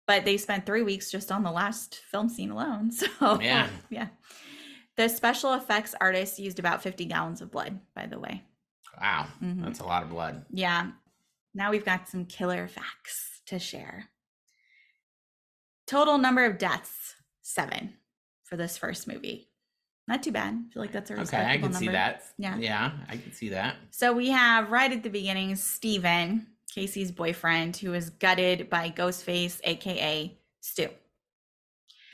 But 0.07 0.25
they 0.25 0.37
spent 0.37 0.65
three 0.65 0.83
weeks 0.83 1.11
just 1.11 1.31
on 1.33 1.43
the 1.43 1.51
last 1.51 1.97
film 2.11 2.29
scene 2.29 2.51
alone. 2.51 2.91
So, 3.19 3.41
Yeah. 3.41 3.69
yeah. 3.91 4.09
The 4.97 5.09
special 5.09 5.53
effects 5.53 5.95
artist 6.01 6.39
used 6.39 6.59
about 6.59 6.83
50 6.83 7.05
gallons 7.05 7.43
of 7.43 7.51
blood, 7.51 7.81
by 7.95 8.07
the 8.07 8.19
way. 8.19 8.45
Wow, 8.99 9.27
Mhm. 9.43 9.63
that's 9.65 9.81
a 9.81 9.85
lot 9.85 10.03
of 10.03 10.09
blood. 10.09 10.47
Yeah. 10.51 10.93
Now 11.53 11.71
we've 11.71 11.85
got 11.85 12.09
some 12.09 12.25
killer 12.25 12.67
facts 12.67 13.43
to 13.47 13.59
share. 13.59 14.09
Total 15.87 16.17
number 16.19 16.45
of 16.47 16.57
deaths 16.59 17.15
seven 17.43 17.99
for 18.45 18.57
this 18.57 18.79
first 18.79 19.07
movie. 19.07 19.51
Not 20.09 20.23
too 20.23 20.33
bad. 20.33 20.55
I 20.55 20.73
feel 20.73 20.83
like 20.83 20.93
that's 20.93 21.11
a 21.11 21.17
respectable 21.17 21.45
Okay, 21.45 21.53
I 21.53 21.59
can 21.59 21.73
see 21.73 21.89
that. 21.89 22.23
Yeah. 22.39 22.57
yeah, 22.59 22.93
I 23.09 23.17
can 23.17 23.33
see 23.33 23.49
that. 23.49 23.77
So 23.91 24.13
we 24.13 24.29
have 24.29 24.71
right 24.71 24.93
at 24.93 25.03
the 25.03 25.11
beginning 25.11 25.57
Steven, 25.57 26.47
Casey's 26.73 27.11
boyfriend, 27.11 27.77
who 27.77 27.91
was 27.91 28.11
gutted 28.11 28.71
by 28.71 28.91
Ghostface, 28.91 29.61
aka 29.65 30.39
Stu. 30.61 30.89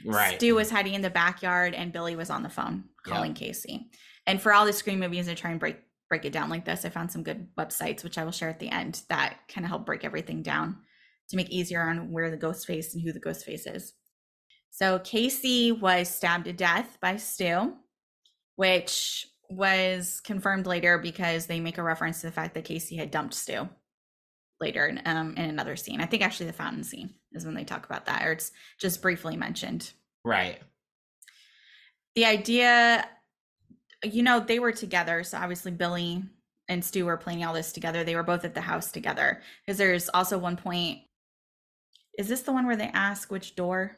Right. 0.05 0.37
Stu 0.37 0.55
was 0.55 0.71
hiding 0.71 0.95
in 0.95 1.03
the 1.03 1.11
backyard 1.11 1.75
and 1.75 1.93
Billy 1.93 2.17
was 2.17 2.31
on 2.31 2.43
the 2.43 2.49
phone 2.49 2.85
calling 3.05 3.35
Casey. 3.35 3.91
And 4.27 4.41
for 4.41 4.53
all 4.53 4.65
the 4.65 4.73
Scream 4.73 5.01
movies, 5.01 5.29
I 5.29 5.35
try 5.35 5.51
and 5.51 5.61
break 5.61 5.77
break 6.09 6.25
it 6.27 6.33
down 6.33 6.51
like 6.51 6.67
this. 6.67 6.85
I 6.85 6.91
found 6.91 7.11
some 7.11 7.23
good 7.23 7.49
websites, 7.59 8.05
which 8.05 8.19
I 8.19 8.25
will 8.25 8.33
share 8.33 8.51
at 8.51 8.59
the 8.59 8.69
end, 8.69 9.01
that 9.09 9.37
kind 9.49 9.65
of 9.65 9.71
help 9.71 9.87
break 9.87 10.05
everything 10.05 10.43
down 10.43 10.77
to 11.31 11.37
make 11.37 11.49
easier 11.49 11.81
on 11.81 12.11
where 12.11 12.31
the 12.31 12.37
ghost 12.37 12.67
face 12.67 12.93
and 12.93 13.03
who 13.03 13.13
the 13.13 13.19
ghost 13.19 13.47
face 13.47 13.67
is. 13.67 13.95
So 14.69 14.99
Casey 14.99 15.73
was 15.73 16.11
stabbed 16.11 16.45
to 16.45 16.53
death 16.53 16.99
by 17.01 17.17
Stu, 17.17 17.73
which 18.63 19.27
was 19.51 20.21
confirmed 20.21 20.67
later 20.69 20.97
because 20.97 21.47
they 21.47 21.59
make 21.59 21.79
a 21.79 21.83
reference 21.83 22.21
to 22.21 22.29
the 22.29 22.33
fact 22.33 22.55
that 22.55 22.65
Casey 22.65 22.95
had 22.95 23.11
dumped 23.11 23.35
Stu 23.35 23.69
later 24.61 24.87
in, 24.87 25.03
um, 25.05 25.35
in 25.37 25.51
another 25.51 25.75
scene. 25.75 26.01
I 26.01 26.07
think 26.07 26.23
actually 26.23 26.47
the 26.47 26.53
fountain 26.53 26.85
scene 26.85 27.13
is 27.33 27.45
when 27.45 27.57
they 27.57 27.65
talk 27.65 27.85
about 27.85 28.07
that, 28.07 28.25
or 28.25 28.31
it's 28.31 28.53
just 28.79 29.03
briefly 29.03 29.37
mentioned 29.37 29.91
Right. 30.25 30.61
the 32.15 32.25
idea 32.25 33.05
you 34.05 34.23
know 34.23 34.39
they 34.39 34.61
were 34.61 34.71
together 34.71 35.25
so 35.25 35.39
obviously 35.39 35.73
billy 35.73 36.23
and 36.69 36.85
stu 36.85 37.05
were 37.05 37.17
planning 37.17 37.45
all 37.45 37.55
this 37.55 37.73
together 37.73 38.05
they 38.05 38.15
were 38.15 38.23
both 38.23 38.45
at 38.45 38.55
the 38.55 38.61
house 38.61 38.93
together 38.93 39.43
because 39.67 39.79
there's 39.79 40.09
also 40.11 40.39
one 40.39 40.57
point 40.57 41.01
is 42.17 42.29
this 42.29 42.43
the 42.43 42.53
one 42.53 42.67
where 42.67 42.77
they 42.77 42.91
ask 42.95 43.33
which 43.33 43.57
door 43.57 43.97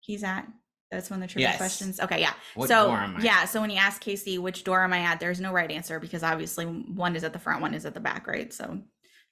he's 0.00 0.22
at 0.22 0.46
that's 0.90 1.10
one 1.10 1.22
of 1.22 1.28
the 1.28 1.32
trivia 1.32 1.48
Yes. 1.48 1.56
questions? 1.56 2.00
Okay 2.00 2.20
yeah. 2.20 2.32
What 2.54 2.68
so 2.68 2.86
door 2.86 2.96
am 2.96 3.16
I 3.16 3.20
yeah 3.22 3.44
so 3.44 3.60
when 3.60 3.70
you 3.70 3.78
ask 3.78 4.00
casey 4.00 4.38
which 4.38 4.64
door 4.64 4.82
am 4.84 4.92
i 4.92 5.00
at? 5.00 5.18
there's 5.20 5.40
no 5.40 5.52
right 5.52 5.70
answer 5.70 5.98
because 6.00 6.22
obviously 6.22 6.64
one 6.64 7.16
is 7.16 7.24
at 7.24 7.32
the 7.32 7.38
front 7.38 7.60
one 7.60 7.74
is 7.74 7.84
at 7.86 7.94
the 7.94 8.00
back 8.00 8.26
right? 8.26 8.52
So 8.52 8.80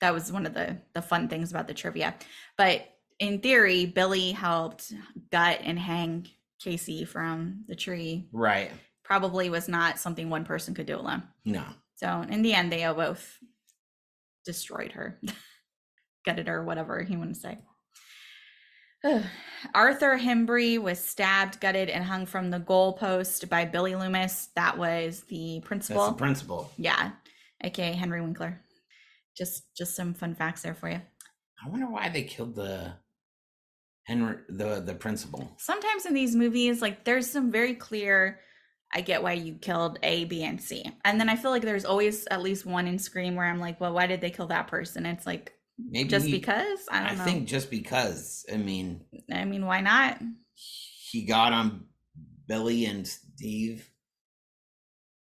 that 0.01 0.13
was 0.13 0.33
one 0.33 0.47
of 0.47 0.55
the 0.55 0.79
the 0.93 1.03
fun 1.03 1.29
things 1.29 1.51
about 1.51 1.69
the 1.69 1.75
trivia. 1.75 2.15
But 2.59 2.87
in 3.21 3.41
theory 3.41 3.87
billy 3.87 4.33
helped 4.33 4.93
gut 5.31 5.61
and 5.63 5.79
hang 5.79 6.29
casey 6.61 7.05
from 7.05 7.65
the 7.69 7.77
tree. 7.77 8.29
Right. 8.33 8.71
probably 9.05 9.51
was 9.51 9.69
not 9.69 9.99
something 9.99 10.29
one 10.31 10.45
person 10.45 10.75
could 10.75 10.87
do 10.87 10.97
alone. 10.99 11.23
No. 11.45 11.65
so 11.97 12.23
in 12.29 12.43
the 12.43 12.55
end 12.55 12.73
they 12.73 12.85
both 12.93 13.39
destroyed 14.45 14.93
her. 14.93 15.21
Gutted 16.27 16.49
her 16.49 16.65
whatever 16.65 17.03
he 17.03 17.17
wanted 17.17 17.35
to 17.35 17.41
say 17.41 17.59
Arthur 19.75 20.19
Himbry 20.19 20.79
was 20.79 20.99
stabbed, 20.99 21.61
gutted, 21.61 21.89
and 21.89 22.05
hung 22.05 22.27
from 22.27 22.51
the 22.51 22.61
goalpost 22.61 23.49
by 23.49 23.65
Billy 23.65 23.95
Loomis. 23.95 24.49
That 24.57 24.77
was 24.77 25.23
the 25.29 25.61
principal. 25.65 26.03
That's 26.03 26.13
the 26.15 26.19
principal. 26.19 26.73
yeah, 26.77 27.13
aka 27.63 27.93
Henry 27.93 28.21
Winkler. 28.21 28.61
Just 29.37 29.75
just 29.77 29.97
some 29.97 30.15
fun 30.15 30.35
facts 30.35 30.63
there 30.63 30.75
for 30.75 30.89
you. 30.89 31.01
I 31.65 31.69
wonder 31.69 31.87
why 31.87 32.09
they 32.09 32.23
killed 32.23 32.55
the 32.55 32.95
Henry 34.05 34.37
the 34.49 34.81
the 34.81 34.95
principal. 34.95 35.51
Sometimes 35.59 36.07
in 36.07 36.15
these 36.15 36.35
movies, 36.35 36.83
like 36.83 37.05
there's 37.05 37.31
some 37.31 37.51
very 37.51 37.75
clear. 37.75 38.41
I 38.97 39.01
get 39.01 39.25
why 39.25 39.33
you 39.33 39.55
killed 39.55 39.99
A, 40.05 40.25
B, 40.25 40.45
and 40.45 40.61
C, 40.61 40.85
and 41.05 41.19
then 41.19 41.29
I 41.29 41.35
feel 41.35 41.51
like 41.51 41.63
there's 41.63 41.85
always 41.85 42.27
at 42.31 42.43
least 42.43 42.65
one 42.65 42.87
in 42.87 42.99
Scream 43.01 43.35
where 43.35 43.47
I'm 43.47 43.59
like, 43.59 43.81
well, 43.81 43.93
why 43.93 44.07
did 44.07 44.21
they 44.21 44.31
kill 44.31 44.47
that 44.49 44.69
person? 44.69 45.05
It's 45.05 45.27
like 45.27 45.53
Maybe 45.79 46.09
just 46.09 46.31
because 46.31 46.79
I 46.91 47.01
don't 47.01 47.09
I 47.13 47.15
know. 47.17 47.25
think 47.25 47.49
just 47.49 47.71
because. 47.71 48.47
I 48.53 48.57
mean, 48.57 49.05
I 49.33 49.45
mean, 49.45 49.67
why 49.67 49.81
not? 49.81 50.21
he 50.55 51.23
got 51.25 51.53
on 51.53 51.85
Billy 52.47 52.87
and 52.87 53.07
Steve. 53.07 53.89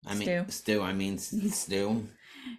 I 0.05 0.13
mean, 0.15 0.45
Stu. 0.45 0.45
stu. 0.51 0.81
I 0.81 0.93
mean, 0.93 1.13
s- 1.17 1.35
stu. 1.51 2.07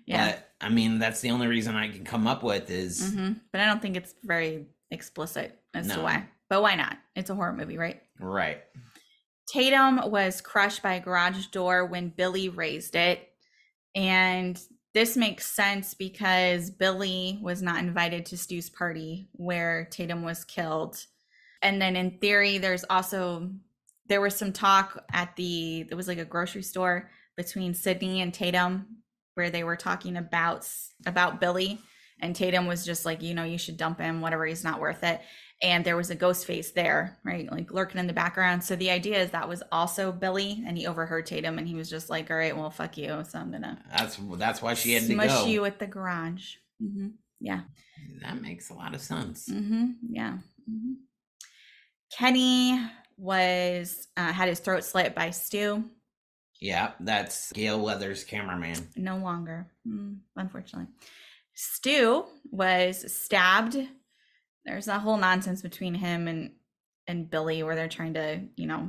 Yeah. 0.07 0.33
But 0.33 0.51
I 0.61 0.69
mean, 0.69 0.99
that's 0.99 1.21
the 1.21 1.31
only 1.31 1.47
reason 1.47 1.75
I 1.77 1.89
can 1.89 2.05
come 2.05 2.27
up 2.27 2.43
with 2.43 2.71
is 2.71 3.13
hmm 3.15 3.33
But 3.53 3.61
I 3.61 3.67
don't 3.67 3.81
think 3.81 3.97
it's 3.97 4.15
very 4.25 4.67
explicit 4.91 5.59
as 5.75 5.87
to 5.89 6.01
why. 6.01 6.29
But 6.51 6.63
why 6.63 6.75
not? 6.75 6.97
It's 7.15 7.31
a 7.31 7.35
horror 7.35 7.53
movie, 7.53 7.79
right? 7.79 8.03
right. 8.19 8.63
Tatum 9.47 10.11
was 10.11 10.41
crushed 10.41 10.83
by 10.83 10.95
a 10.95 11.01
garage 11.01 11.47
door 11.47 11.87
when 11.87 12.11
Billy 12.11 12.49
raised 12.49 12.97
it. 12.97 13.27
And 13.95 14.61
this 14.99 15.17
makes 15.17 15.47
sense 15.47 15.95
because 15.95 16.71
Billy 16.71 17.39
was 17.41 17.63
not 17.63 17.79
invited 17.79 18.27
to 18.27 18.37
Stu's 18.37 18.69
party 18.69 19.29
where 19.31 19.87
Tatum 19.93 20.25
was 20.25 20.43
killed. 20.43 21.07
And 21.63 21.81
then 21.81 21.95
in 21.95 22.19
theory, 22.19 22.59
there's 22.59 22.85
also 22.91 23.49
there 24.09 24.21
was 24.21 24.35
some 24.35 24.53
talk 24.53 25.05
at 25.13 25.37
the 25.37 25.85
there 25.85 25.97
was 25.97 26.09
like 26.09 26.19
a 26.19 26.25
grocery 26.25 26.65
store 26.65 27.11
between 27.37 27.75
Sidney 27.75 28.23
and 28.23 28.35
Tatum 28.35 28.87
where 29.35 29.51
they 29.51 29.63
were 29.63 29.77
talking 29.77 30.17
about 30.17 30.69
about 31.07 31.41
Billy 31.41 31.79
and 32.19 32.35
Tatum 32.35 32.67
was 32.67 32.85
just 32.85 33.05
like, 33.05 33.23
you 33.23 33.35
know, 33.35 33.45
you 33.45 33.57
should 33.57 33.77
dump 33.77 34.01
him, 34.01 34.21
whatever, 34.21 34.47
he's 34.47 34.65
not 34.65 34.81
worth 34.81 35.05
it. 35.05 35.21
And 35.61 35.85
there 35.85 35.97
was 35.97 36.11
a 36.11 36.15
ghost 36.15 36.47
face 36.47 36.71
there, 36.71 37.19
right? 37.25 37.51
Like 37.51 37.73
lurking 37.73 37.99
in 37.99 38.07
the 38.07 38.13
background. 38.13 38.63
So 38.63 38.77
the 38.77 38.91
idea 38.91 39.21
is 39.21 39.33
that 39.33 39.49
was 39.49 39.63
also 39.73 40.13
Billy 40.13 40.63
and 40.65 40.79
he 40.79 40.87
overheard 40.87 41.27
Tatum 41.27 41.59
and 41.59 41.67
he 41.67 41.75
was 41.75 41.91
just 41.91 42.09
like, 42.09 42.31
all 42.31 42.37
right, 42.37 42.57
well, 42.57 42.71
fuck 42.71 42.97
you. 42.97 43.25
So 43.29 43.41
I'm 43.41 43.51
going 43.51 43.63
to 43.63 43.77
That's 43.91 44.21
that's 44.37 44.63
why 44.63 44.75
she 44.75 44.93
had 44.95 45.03
to 45.03 45.13
smush 45.15 45.47
you 45.47 45.65
at 45.65 45.81
the 45.81 45.87
garage. 45.89 46.55
hmm 46.81 47.09
Yeah. 47.41 47.63
That 48.23 48.41
makes 48.41 48.71
a 48.71 48.75
lot 48.75 48.95
of 48.95 49.01
sense. 49.01 49.49
hmm 49.51 49.93
Yeah. 50.09 50.39
hmm 50.69 50.93
Kenny 52.17 52.81
was, 53.17 54.09
uh, 54.17 54.33
had 54.33 54.49
his 54.49 54.61
throat 54.61 54.85
slit 54.85 55.15
by 55.15 55.31
Stu. 55.31 55.85
Yeah, 56.61 56.93
that's 57.01 57.53
Gail 57.53 57.81
Weathers' 57.81 58.25
cameraman. 58.25 58.89
no 58.97 59.17
longer 59.19 59.67
mm, 59.87 60.17
unfortunately 60.37 60.89
stu 61.55 62.25
was 62.51 63.13
stabbed 63.13 63.77
there's 64.69 64.87
that 64.87 65.01
whole 65.01 65.17
nonsense 65.17 65.63
between 65.63 65.95
him 65.95 66.29
and 66.29 66.51
and 67.07 67.31
billy 67.31 67.63
where 67.63 67.75
they're 67.75 67.89
trying 67.89 68.15
to 68.15 68.41
you 68.57 68.67
know 68.67 68.89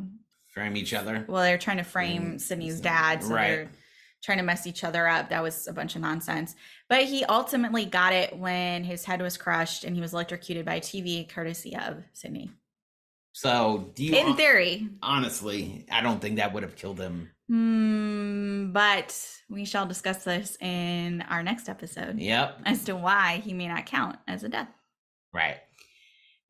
Frame 0.54 0.76
each 0.78 0.94
other. 0.94 1.26
well 1.28 1.44
they're 1.44 1.58
trying 1.58 1.78
to 1.78 1.84
frame 1.84 2.34
Mm, 2.34 2.42
sidney's 2.42 2.82
dad 2.82 3.24
so 3.24 3.34
right. 3.34 3.48
they're 3.48 3.70
trying 4.24 4.40
to 4.40 4.44
mess 4.44 4.68
each 4.68 4.84
other 4.84 5.08
up 5.08 5.30
that 5.30 5.42
was 5.42 5.68
a 5.68 5.74
bunch 5.74 5.96
of 5.96 6.02
nonsense 6.02 6.56
but 6.90 7.04
he 7.06 7.24
ultimately 7.26 7.86
got 7.86 8.12
it 8.14 8.38
when 8.38 8.84
his 8.84 9.06
head 9.06 9.22
was 9.22 9.38
crushed 9.38 9.84
and 9.86 9.96
he 9.96 10.02
was 10.02 10.12
electrocuted 10.14 10.66
by 10.66 10.80
tv 10.80 11.30
courtesy 11.30 11.76
of 11.78 12.04
sidney 12.14 12.52
So 13.32 13.92
do 13.96 14.04
you 14.04 14.14
in 14.16 14.36
theory 14.36 14.90
honestly? 15.02 15.86
I 15.92 16.02
don't 16.02 16.20
think 16.20 16.38
that 16.38 16.52
would 16.54 16.64
have 16.64 16.76
killed 16.76 17.00
him. 17.00 17.30
Hmm, 17.48 18.72
but 18.74 19.16
we 19.50 19.66
shall 19.66 19.86
discuss 19.86 20.24
this 20.24 20.58
in 20.60 21.22
our 21.30 21.42
next 21.44 21.70
episode 21.70 22.20
Yep. 22.20 22.62
as 22.66 22.84
to 22.86 22.96
why 22.96 23.42
he 23.46 23.54
may 23.54 23.68
not 23.68 23.86
count 23.86 24.18
as 24.28 24.44
a 24.44 24.50
death. 24.50 24.68
Right. 25.34 25.58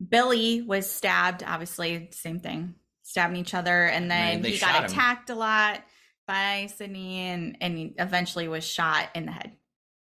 Billy 0.08 0.62
was 0.62 0.90
stabbed, 0.90 1.42
obviously, 1.46 2.08
same 2.12 2.40
thing, 2.40 2.74
stabbing 3.02 3.36
each 3.36 3.54
other, 3.54 3.84
and 3.86 4.10
then 4.10 4.40
they 4.42 4.52
he 4.52 4.58
got 4.58 4.76
him. 4.76 4.84
attacked 4.84 5.30
a 5.30 5.34
lot 5.34 5.82
by 6.26 6.68
Sidney 6.74 7.18
and 7.28 7.56
and 7.60 7.94
eventually 7.98 8.48
was 8.48 8.64
shot 8.66 9.08
in 9.14 9.26
the 9.26 9.32
head. 9.32 9.52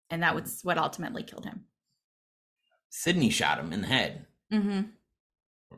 And 0.09 0.23
that 0.23 0.35
was 0.35 0.59
what 0.63 0.77
ultimately 0.77 1.23
killed 1.23 1.45
him. 1.45 1.65
Sidney 2.89 3.29
shot 3.29 3.59
him 3.59 3.73
in 3.73 3.81
the 3.81 3.87
head. 3.87 4.25
Mm-hmm. 4.53 4.81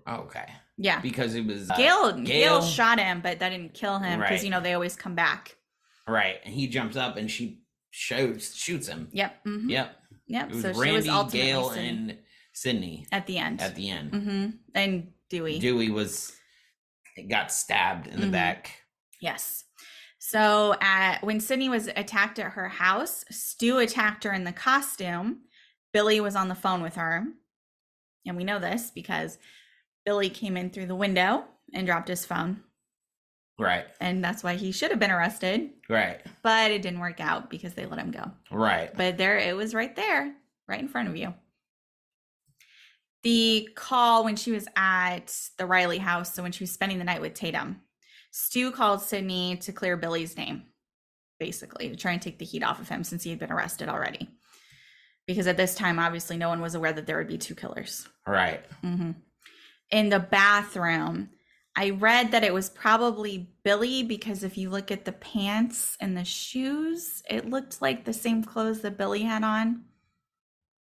Okay. 0.08 0.46
Yeah. 0.78 1.00
Because 1.02 1.36
it 1.36 1.46
was 1.46 1.70
uh, 1.70 1.76
Gail, 1.76 2.14
Gail 2.14 2.24
Gail- 2.24 2.62
shot 2.62 3.00
him, 3.00 3.22
but 3.22 3.40
that 3.40 3.50
didn't 3.50 3.74
kill 3.74 4.00
him 4.00 4.20
because 4.20 4.32
Right. 4.38 4.44
you 4.44 4.50
know 4.50 4.62
they 4.62 4.74
always 4.74 4.96
come 4.96 5.16
back. 5.16 5.56
right, 6.08 6.38
and 6.46 6.54
he 6.54 6.68
jumps 6.68 6.96
up 6.96 7.18
and 7.18 7.30
she 7.30 7.62
shoots 7.92 8.56
shoots 8.56 8.88
him. 8.88 9.10
Yep. 9.12 9.46
mhm, 9.46 9.70
Yep. 9.70 9.96
Yep. 10.28 10.54
So 10.54 10.74
she 10.84 10.92
was 10.92 11.08
ultimately 11.08 11.40
Gail, 11.52 11.70
Sidney 11.72 11.88
and 11.90 12.18
Sidney 12.60 13.06
at 13.12 13.26
the 13.28 13.38
end. 13.38 13.62
at 13.62 13.76
the 13.76 13.90
end. 13.90 14.12
mm-hmm. 14.12 14.48
And 14.76 15.12
Dewey. 15.30 15.60
Dewey 15.60 15.90
was 15.90 16.36
got 17.30 17.52
stabbed 17.52 18.08
in 18.08 18.20
the 18.22 18.28
Mhm. 18.28 18.32
back. 18.32 18.84
Yes. 19.22 19.66
So 20.20 20.76
at 20.82 21.24
when 21.24 21.40
Sidney 21.40 21.70
was 21.70 21.88
attacked 21.88 22.40
at 22.40 22.54
her 22.54 22.70
house, 22.70 23.26
Stu 23.30 23.78
attacked 23.80 24.24
her 24.24 24.34
in 24.34 24.44
the 24.44 24.52
costume. 24.54 25.42
Billy 25.94 26.20
was 26.20 26.36
on 26.36 26.48
the 26.50 26.56
phone 26.56 26.82
with 26.82 26.96
her. 26.96 27.26
And 28.26 28.38
we 28.38 28.44
know 28.44 28.60
this 28.60 28.92
because 28.92 29.38
Billy 30.06 30.30
came 30.30 30.56
in 30.58 30.70
through 30.70 30.86
the 30.88 30.96
window 30.96 31.46
and 31.74 31.86
dropped 31.88 32.10
his 32.10 32.26
phone. 32.26 32.64
Right. 33.58 33.86
And 34.00 34.24
that's 34.24 34.44
why 34.44 34.56
he 34.56 34.72
should 34.72 34.92
have 34.92 35.00
been 35.00 35.12
arrested. 35.12 35.72
Right. 35.90 36.22
But 36.44 36.72
it 36.72 36.82
didn't 36.82 37.00
work 37.00 37.20
out 37.20 37.50
because 37.50 37.74
they 37.74 37.86
let 37.86 38.00
him 38.00 38.12
go. 38.12 38.32
Right. 38.52 38.96
But 38.96 39.18
there 39.18 39.38
it 39.38 39.56
was 39.56 39.74
right 39.74 39.96
there, 39.96 40.34
right 40.68 40.80
in 40.80 40.88
front 40.88 41.10
of 41.10 41.18
you. 41.18 41.34
The 43.24 43.70
call 43.76 44.24
when 44.24 44.38
she 44.38 44.52
was 44.52 44.68
at 44.76 45.36
the 45.58 45.66
Riley 45.66 45.98
house, 45.98 46.34
so 46.34 46.42
when 46.42 46.54
she 46.54 46.64
was 46.64 46.72
spending 46.72 47.00
the 47.00 47.04
night 47.04 47.22
with 47.22 47.34
Tatum, 47.34 47.82
Stu 48.32 48.72
called 48.72 49.02
Sidney 49.02 49.58
to 49.58 49.74
clear 49.74 49.98
Billy's 49.98 50.38
name, 50.38 50.64
basically, 51.40 51.90
to 51.90 51.96
try 51.96 52.14
and 52.14 52.22
take 52.22 52.40
the 52.40 52.46
heat 52.46 52.64
off 52.64 52.80
of 52.80 52.88
him 52.88 53.04
since 53.04 53.24
he 53.24 53.30
had 53.30 53.40
been 53.40 53.52
arrested 53.52 53.90
already. 53.90 54.30
Because 55.28 55.48
at 55.48 55.58
this 55.58 55.76
time, 55.76 56.00
obviously, 56.00 56.38
no 56.38 56.50
one 56.50 56.62
was 56.62 56.76
aware 56.76 56.94
that 56.94 57.06
there 57.06 57.18
would 57.18 57.28
be 57.28 57.38
two 57.38 57.56
killers. 57.56 58.08
Right. 58.26 58.66
hmm 58.82 59.12
In 59.92 60.10
the 60.10 60.20
bathroom, 60.20 61.30
I 61.76 61.92
read 61.92 62.32
that 62.32 62.44
it 62.44 62.54
was 62.54 62.70
probably 62.70 63.50
Billy 63.64 64.04
because 64.04 64.44
if 64.44 64.58
you 64.58 64.70
look 64.70 64.92
at 64.92 65.06
the 65.06 65.12
pants 65.12 65.98
and 66.00 66.16
the 66.16 66.26
shoes, 66.26 67.22
it 67.30 67.50
looked 67.50 67.82
like 67.82 68.06
the 68.06 68.14
same 68.14 68.44
clothes 68.44 68.82
that 68.82 68.98
Billy 68.98 69.24
had 69.24 69.44
on. 69.44 69.84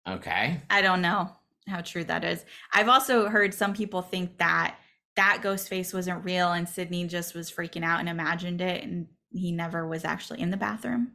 Okay. 0.07 0.61
I 0.69 0.81
don't 0.81 1.01
know 1.01 1.31
how 1.67 1.81
true 1.81 2.03
that 2.05 2.23
is. 2.23 2.45
I've 2.73 2.89
also 2.89 3.27
heard 3.27 3.53
some 3.53 3.73
people 3.73 4.01
think 4.01 4.37
that 4.37 4.77
that 5.15 5.39
ghost 5.41 5.67
face 5.67 5.93
wasn't 5.93 6.23
real 6.23 6.51
and 6.51 6.67
Sidney 6.69 7.05
just 7.07 7.33
was 7.35 7.51
freaking 7.51 7.83
out 7.83 7.99
and 7.99 8.07
imagined 8.09 8.61
it 8.61 8.83
and 8.83 9.07
he 9.31 9.51
never 9.51 9.87
was 9.87 10.05
actually 10.05 10.41
in 10.41 10.51
the 10.51 10.57
bathroom. 10.57 11.13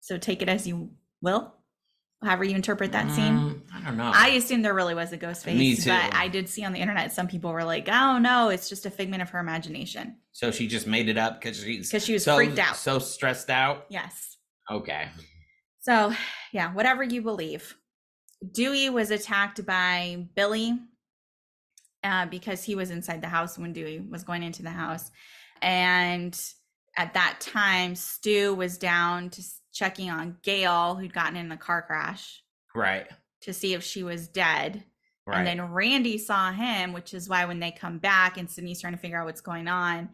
So 0.00 0.16
take 0.18 0.42
it 0.42 0.48
as 0.48 0.66
you 0.66 0.90
will, 1.20 1.52
however 2.22 2.44
you 2.44 2.54
interpret 2.54 2.92
that 2.92 3.10
scene. 3.10 3.34
Um, 3.36 3.62
I 3.74 3.80
don't 3.82 3.96
know. 3.96 4.10
I 4.14 4.28
assume 4.30 4.62
there 4.62 4.74
really 4.74 4.94
was 4.94 5.12
a 5.12 5.16
ghost 5.16 5.44
face, 5.44 5.58
Me 5.58 5.76
too. 5.76 5.90
but 5.90 6.14
I 6.14 6.28
did 6.28 6.48
see 6.48 6.64
on 6.64 6.72
the 6.72 6.78
internet 6.80 7.12
some 7.12 7.28
people 7.28 7.52
were 7.52 7.64
like, 7.64 7.88
"Oh 7.88 8.18
no, 8.18 8.48
it's 8.48 8.68
just 8.68 8.86
a 8.86 8.90
figment 8.90 9.22
of 9.22 9.30
her 9.30 9.38
imagination." 9.38 10.16
so 10.34 10.50
she 10.50 10.66
just 10.66 10.86
made 10.86 11.08
it 11.10 11.18
up 11.18 11.40
because 11.40 11.62
she's 11.62 11.90
'Cause 11.90 12.04
she 12.04 12.14
was 12.14 12.24
so, 12.24 12.36
freaked 12.36 12.58
out. 12.58 12.74
so 12.76 12.98
stressed 12.98 13.50
out. 13.50 13.84
Yes. 13.90 14.38
Okay. 14.70 15.08
So, 15.80 16.12
yeah, 16.52 16.72
whatever 16.72 17.02
you 17.02 17.20
believe. 17.22 17.76
Dewey 18.50 18.90
was 18.90 19.10
attacked 19.10 19.64
by 19.64 20.26
Billy 20.34 20.78
uh, 22.02 22.26
because 22.26 22.64
he 22.64 22.74
was 22.74 22.90
inside 22.90 23.22
the 23.22 23.28
house 23.28 23.58
when 23.58 23.72
Dewey 23.72 24.00
was 24.00 24.24
going 24.24 24.42
into 24.42 24.62
the 24.62 24.70
house. 24.70 25.10
And 25.60 26.38
at 26.96 27.14
that 27.14 27.38
time, 27.40 27.94
Stu 27.94 28.54
was 28.54 28.78
down 28.78 29.30
to 29.30 29.42
checking 29.72 30.10
on 30.10 30.36
Gail, 30.42 30.96
who'd 30.96 31.14
gotten 31.14 31.36
in 31.36 31.48
the 31.48 31.56
car 31.56 31.82
crash, 31.82 32.42
Right. 32.74 33.06
to 33.42 33.52
see 33.52 33.74
if 33.74 33.82
she 33.84 34.02
was 34.02 34.28
dead. 34.28 34.84
Right. 35.26 35.38
And 35.38 35.46
then 35.46 35.70
Randy 35.70 36.18
saw 36.18 36.50
him, 36.50 36.92
which 36.92 37.14
is 37.14 37.28
why 37.28 37.44
when 37.44 37.60
they 37.60 37.70
come 37.70 37.98
back 37.98 38.38
and 38.38 38.50
Sidney's 38.50 38.80
trying 38.80 38.94
to 38.94 38.98
figure 38.98 39.20
out 39.20 39.26
what's 39.26 39.40
going 39.40 39.68
on, 39.68 40.08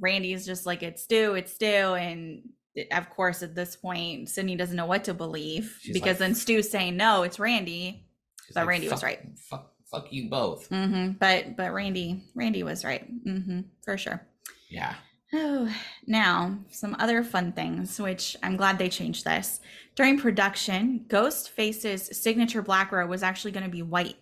Randy's 0.00 0.46
just 0.46 0.64
like, 0.64 0.82
it's 0.82 1.02
Stu, 1.02 1.34
it's 1.34 1.52
Stu. 1.52 1.66
And 1.66 2.48
of 2.92 3.10
course, 3.10 3.42
at 3.42 3.54
this 3.54 3.76
point, 3.76 4.28
Sidney 4.28 4.56
doesn't 4.56 4.76
know 4.76 4.86
what 4.86 5.04
to 5.04 5.14
believe 5.14 5.78
She's 5.80 5.92
because 5.92 6.14
like, 6.14 6.18
then 6.18 6.34
Stu's 6.34 6.70
saying, 6.70 6.96
no, 6.96 7.22
it's 7.22 7.38
Randy. 7.38 8.06
But 8.54 8.66
Randy 8.66 8.88
was 8.88 9.02
right." 9.02 9.20
Fuck, 9.48 9.72
fuck 9.90 10.12
you 10.12 10.28
both. 10.28 10.66
hmm 10.68 11.10
But, 11.18 11.56
but 11.56 11.72
Randy, 11.72 12.22
Randy 12.34 12.62
was 12.62 12.84
right. 12.84 13.06
hmm 13.24 13.60
For 13.84 13.96
sure. 13.98 14.26
Yeah. 14.68 14.94
Oh, 15.32 15.72
now 16.06 16.58
some 16.70 16.96
other 16.98 17.22
fun 17.22 17.52
things, 17.52 18.00
which 18.00 18.36
I'm 18.42 18.56
glad 18.56 18.78
they 18.78 18.88
changed 18.88 19.24
this. 19.24 19.60
During 19.94 20.18
production, 20.18 21.04
Ghostface's 21.08 22.20
signature 22.20 22.62
black 22.62 22.90
robe 22.90 23.10
was 23.10 23.22
actually 23.22 23.52
going 23.52 23.64
to 23.64 23.70
be 23.70 23.82
white 23.82 24.16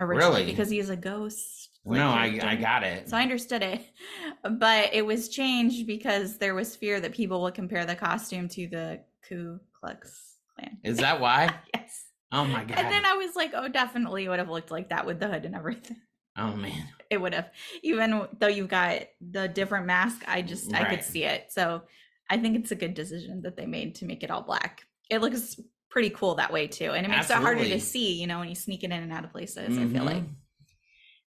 originally 0.00 0.40
Really? 0.40 0.50
because 0.50 0.70
he's 0.70 0.88
a 0.90 0.96
ghost. 0.96 1.57
Like, 1.88 1.98
no, 1.98 2.08
I. 2.10 2.52
I 2.52 2.56
got 2.56 2.82
it. 2.84 3.08
So 3.08 3.16
I 3.16 3.22
understood 3.22 3.62
it, 3.62 3.82
but 4.58 4.92
it 4.92 5.04
was 5.04 5.28
changed 5.28 5.86
because 5.86 6.38
there 6.38 6.54
was 6.54 6.76
fear 6.76 7.00
that 7.00 7.12
people 7.12 7.42
would 7.42 7.54
compare 7.54 7.84
the 7.86 7.94
costume 7.96 8.48
to 8.50 8.66
the 8.68 9.00
Ku 9.28 9.58
Klux 9.78 10.36
Klan. 10.54 10.78
Is 10.84 10.98
that 10.98 11.20
why? 11.24 11.54
yes. 11.74 12.04
Oh 12.32 12.44
my 12.44 12.64
god. 12.64 12.78
And 12.78 12.90
then 12.92 13.04
I 13.06 13.14
was 13.14 13.34
like, 13.34 13.52
oh, 13.54 13.68
definitely 13.68 14.24
it 14.24 14.28
would 14.28 14.38
have 14.38 14.50
looked 14.50 14.70
like 14.70 14.90
that 14.90 15.06
with 15.06 15.18
the 15.18 15.28
hood 15.28 15.44
and 15.46 15.54
everything. 15.54 15.96
oh 16.36 16.54
man. 16.56 16.88
It 17.10 17.18
would 17.22 17.32
have, 17.32 17.50
even 17.82 18.28
though 18.38 18.48
you've 18.48 18.68
got 18.68 19.00
the 19.22 19.48
different 19.48 19.86
mask. 19.86 20.22
I 20.28 20.42
just 20.42 20.74
I 20.74 20.84
could 20.90 21.02
see 21.02 21.24
it. 21.24 21.46
So 21.50 21.84
I 22.28 22.36
think 22.36 22.54
it's 22.58 22.70
a 22.70 22.74
good 22.76 22.92
decision 22.92 23.40
that 23.44 23.56
they 23.56 23.64
made 23.64 23.94
to 23.94 24.04
make 24.04 24.22
it 24.22 24.30
all 24.30 24.42
black. 24.42 24.82
It 25.08 25.22
looks 25.22 25.58
pretty 25.88 26.10
cool 26.10 26.34
that 26.34 26.52
way 26.52 26.66
too, 26.66 26.90
and 26.90 27.06
it 27.06 27.08
makes 27.08 27.30
it 27.30 27.36
harder 27.36 27.64
to 27.64 27.80
see. 27.80 28.20
You 28.20 28.26
know, 28.26 28.40
when 28.40 28.50
you 28.50 28.54
sneak 28.54 28.84
it 28.84 28.90
in 28.90 28.92
and 28.92 29.10
out 29.10 29.24
of 29.24 29.32
places. 29.32 29.78
I 29.78 29.86
feel 29.86 30.04
like 30.04 30.22
Mhm. 30.24 30.34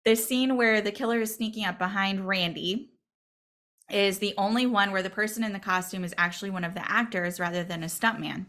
The 0.04 0.14
scene 0.16 0.56
where 0.56 0.80
the 0.80 0.92
killer 0.92 1.20
is 1.20 1.34
sneaking 1.34 1.64
up 1.64 1.78
behind 1.78 2.26
Randy 2.28 2.90
is 3.90 4.18
the 4.18 4.34
only 4.36 4.66
one 4.66 4.92
where 4.92 5.02
the 5.02 5.10
person 5.10 5.44
in 5.44 5.52
the 5.52 5.58
costume 5.58 6.04
is 6.04 6.14
actually 6.18 6.50
one 6.50 6.64
of 6.64 6.74
the 6.74 6.90
actors 6.90 7.40
rather 7.40 7.64
than 7.64 7.82
a 7.82 7.86
stuntman. 7.86 8.46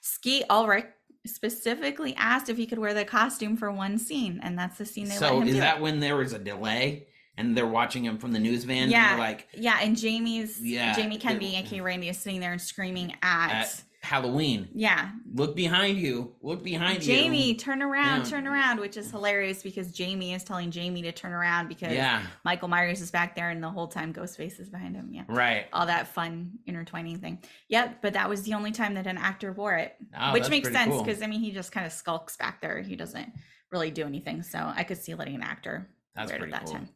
Skeet 0.00 0.44
Ulrich 0.50 0.86
specifically 1.26 2.14
asked 2.16 2.48
if 2.48 2.56
he 2.56 2.66
could 2.66 2.78
wear 2.78 2.94
the 2.94 3.04
costume 3.04 3.56
for 3.56 3.70
one 3.70 3.98
scene, 3.98 4.40
and 4.42 4.58
that's 4.58 4.78
the 4.78 4.86
scene 4.86 5.04
they 5.04 5.10
let 5.18 5.18
So 5.20 5.40
him 5.40 5.48
is 5.48 5.54
do. 5.54 5.60
that 5.60 5.80
when 5.80 6.00
there 6.00 6.16
was 6.16 6.32
a 6.32 6.38
delay 6.38 7.06
and 7.36 7.56
they're 7.56 7.66
watching 7.66 8.04
him 8.04 8.18
from 8.18 8.32
the 8.32 8.38
news 8.38 8.64
van? 8.64 8.90
yeah, 8.90 9.16
like 9.18 9.46
yeah, 9.54 9.78
and 9.82 9.96
Jamie's 9.96 10.60
Yeah, 10.60 10.94
Jamie 10.96 11.16
it- 11.16 11.24
aka 11.26 11.80
Randy, 11.80 12.08
is 12.08 12.18
sitting 12.18 12.40
there 12.40 12.52
and 12.52 12.60
screaming 12.60 13.14
at, 13.22 13.50
at 13.50 13.82
Halloween. 14.02 14.68
yeah, 14.74 15.10
Look 15.32 15.54
behind 15.54 15.98
you. 15.98 16.34
Look 16.42 16.64
behind 16.64 17.04
you. 17.04 17.14
Jamie, 17.14 17.54
turn 17.54 17.82
around, 17.82 18.20
Yeah. 18.20 18.30
turn 18.30 18.46
around, 18.48 18.80
which 18.80 18.96
is 18.96 19.10
hilarious 19.10 19.62
because 19.62 19.92
Jamie 19.92 20.32
is 20.34 20.42
telling 20.42 20.70
Jamie 20.70 21.02
to 21.02 21.12
turn 21.12 21.32
around 21.32 21.68
because 21.68 21.92
Yeah. 21.92 22.22
Michael 22.44 22.68
Myers 22.68 23.00
is 23.00 23.10
back 23.10 23.36
there 23.36 23.50
and 23.50 23.62
the 23.62 23.68
whole 23.70 23.86
time 23.88 24.12
Ghostface 24.12 24.58
is 24.58 24.68
behind 24.70 24.96
him. 24.96 25.10
Yeah. 25.12 25.24
Right. 25.28 25.66
All 25.72 25.86
that 25.86 26.08
fun 26.08 26.58
intertwining 26.66 27.18
thing. 27.20 27.38
Yep, 27.68 28.00
but 28.02 28.14
that 28.14 28.28
was 28.28 28.42
the 28.42 28.54
only 28.54 28.72
time 28.72 28.94
that 28.94 29.06
an 29.06 29.18
actor 29.18 29.52
wore 29.52 29.74
it. 29.74 29.94
Oh, 30.18 30.32
which 30.32 30.48
makes 30.50 30.72
sense 30.72 30.90
cool. 30.90 31.04
because 31.04 31.22
I 31.22 31.26
mean 31.26 31.40
he 31.40 31.52
just 31.52 31.70
kind 31.70 31.86
of 31.86 31.92
skulks 31.92 32.36
back 32.36 32.60
there. 32.60 32.80
He 32.80 32.96
doesn't 32.96 33.32
really 33.70 33.90
do 33.90 34.04
anything. 34.06 34.42
So 34.42 34.58
I 34.74 34.82
could 34.82 34.98
see 34.98 35.14
letting 35.14 35.36
an 35.36 35.42
actor 35.42 35.88
That's 36.16 36.30
wear 36.32 36.40
it 36.40 36.44
at 36.44 36.50
that 36.50 36.64
cool. 36.64 36.72
time. 36.74 36.88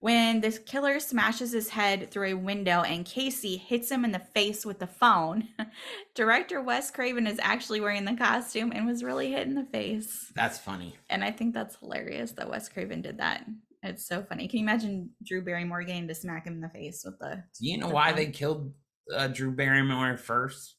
When 0.00 0.40
the 0.40 0.52
killer 0.52 1.00
smashes 1.00 1.50
his 1.52 1.70
head 1.70 2.10
through 2.12 2.28
a 2.28 2.34
window 2.34 2.82
and 2.82 3.04
Casey 3.04 3.56
hits 3.56 3.90
him 3.90 4.04
in 4.04 4.12
the 4.12 4.20
face 4.20 4.64
with 4.64 4.78
the 4.78 4.86
phone, 4.86 5.48
director 6.14 6.62
Wes 6.62 6.90
Craven 6.92 7.26
is 7.26 7.40
actually 7.42 7.80
wearing 7.80 8.04
the 8.04 8.14
costume 8.14 8.70
and 8.72 8.86
was 8.86 9.02
really 9.02 9.32
hit 9.32 9.48
in 9.48 9.56
the 9.56 9.64
face. 9.64 10.30
That's 10.36 10.58
funny. 10.58 10.94
And 11.10 11.24
I 11.24 11.32
think 11.32 11.52
that's 11.52 11.76
hilarious 11.76 12.30
that 12.32 12.48
Wes 12.48 12.68
Craven 12.68 13.02
did 13.02 13.18
that. 13.18 13.44
It's 13.82 14.06
so 14.06 14.22
funny. 14.22 14.46
Can 14.46 14.60
you 14.60 14.64
imagine 14.64 15.10
Drew 15.24 15.42
Barrymore 15.42 15.82
getting 15.82 16.06
to 16.08 16.14
smack 16.14 16.46
him 16.46 16.54
in 16.54 16.60
the 16.60 16.68
face 16.68 17.02
with 17.04 17.18
the 17.18 17.42
Do 17.60 17.68
you 17.68 17.78
know 17.78 17.88
the 17.88 17.94
why 17.94 18.08
phone? 18.08 18.16
they 18.16 18.26
killed 18.26 18.74
uh, 19.12 19.26
Drew 19.28 19.50
Barrymore 19.50 20.16
first? 20.16 20.76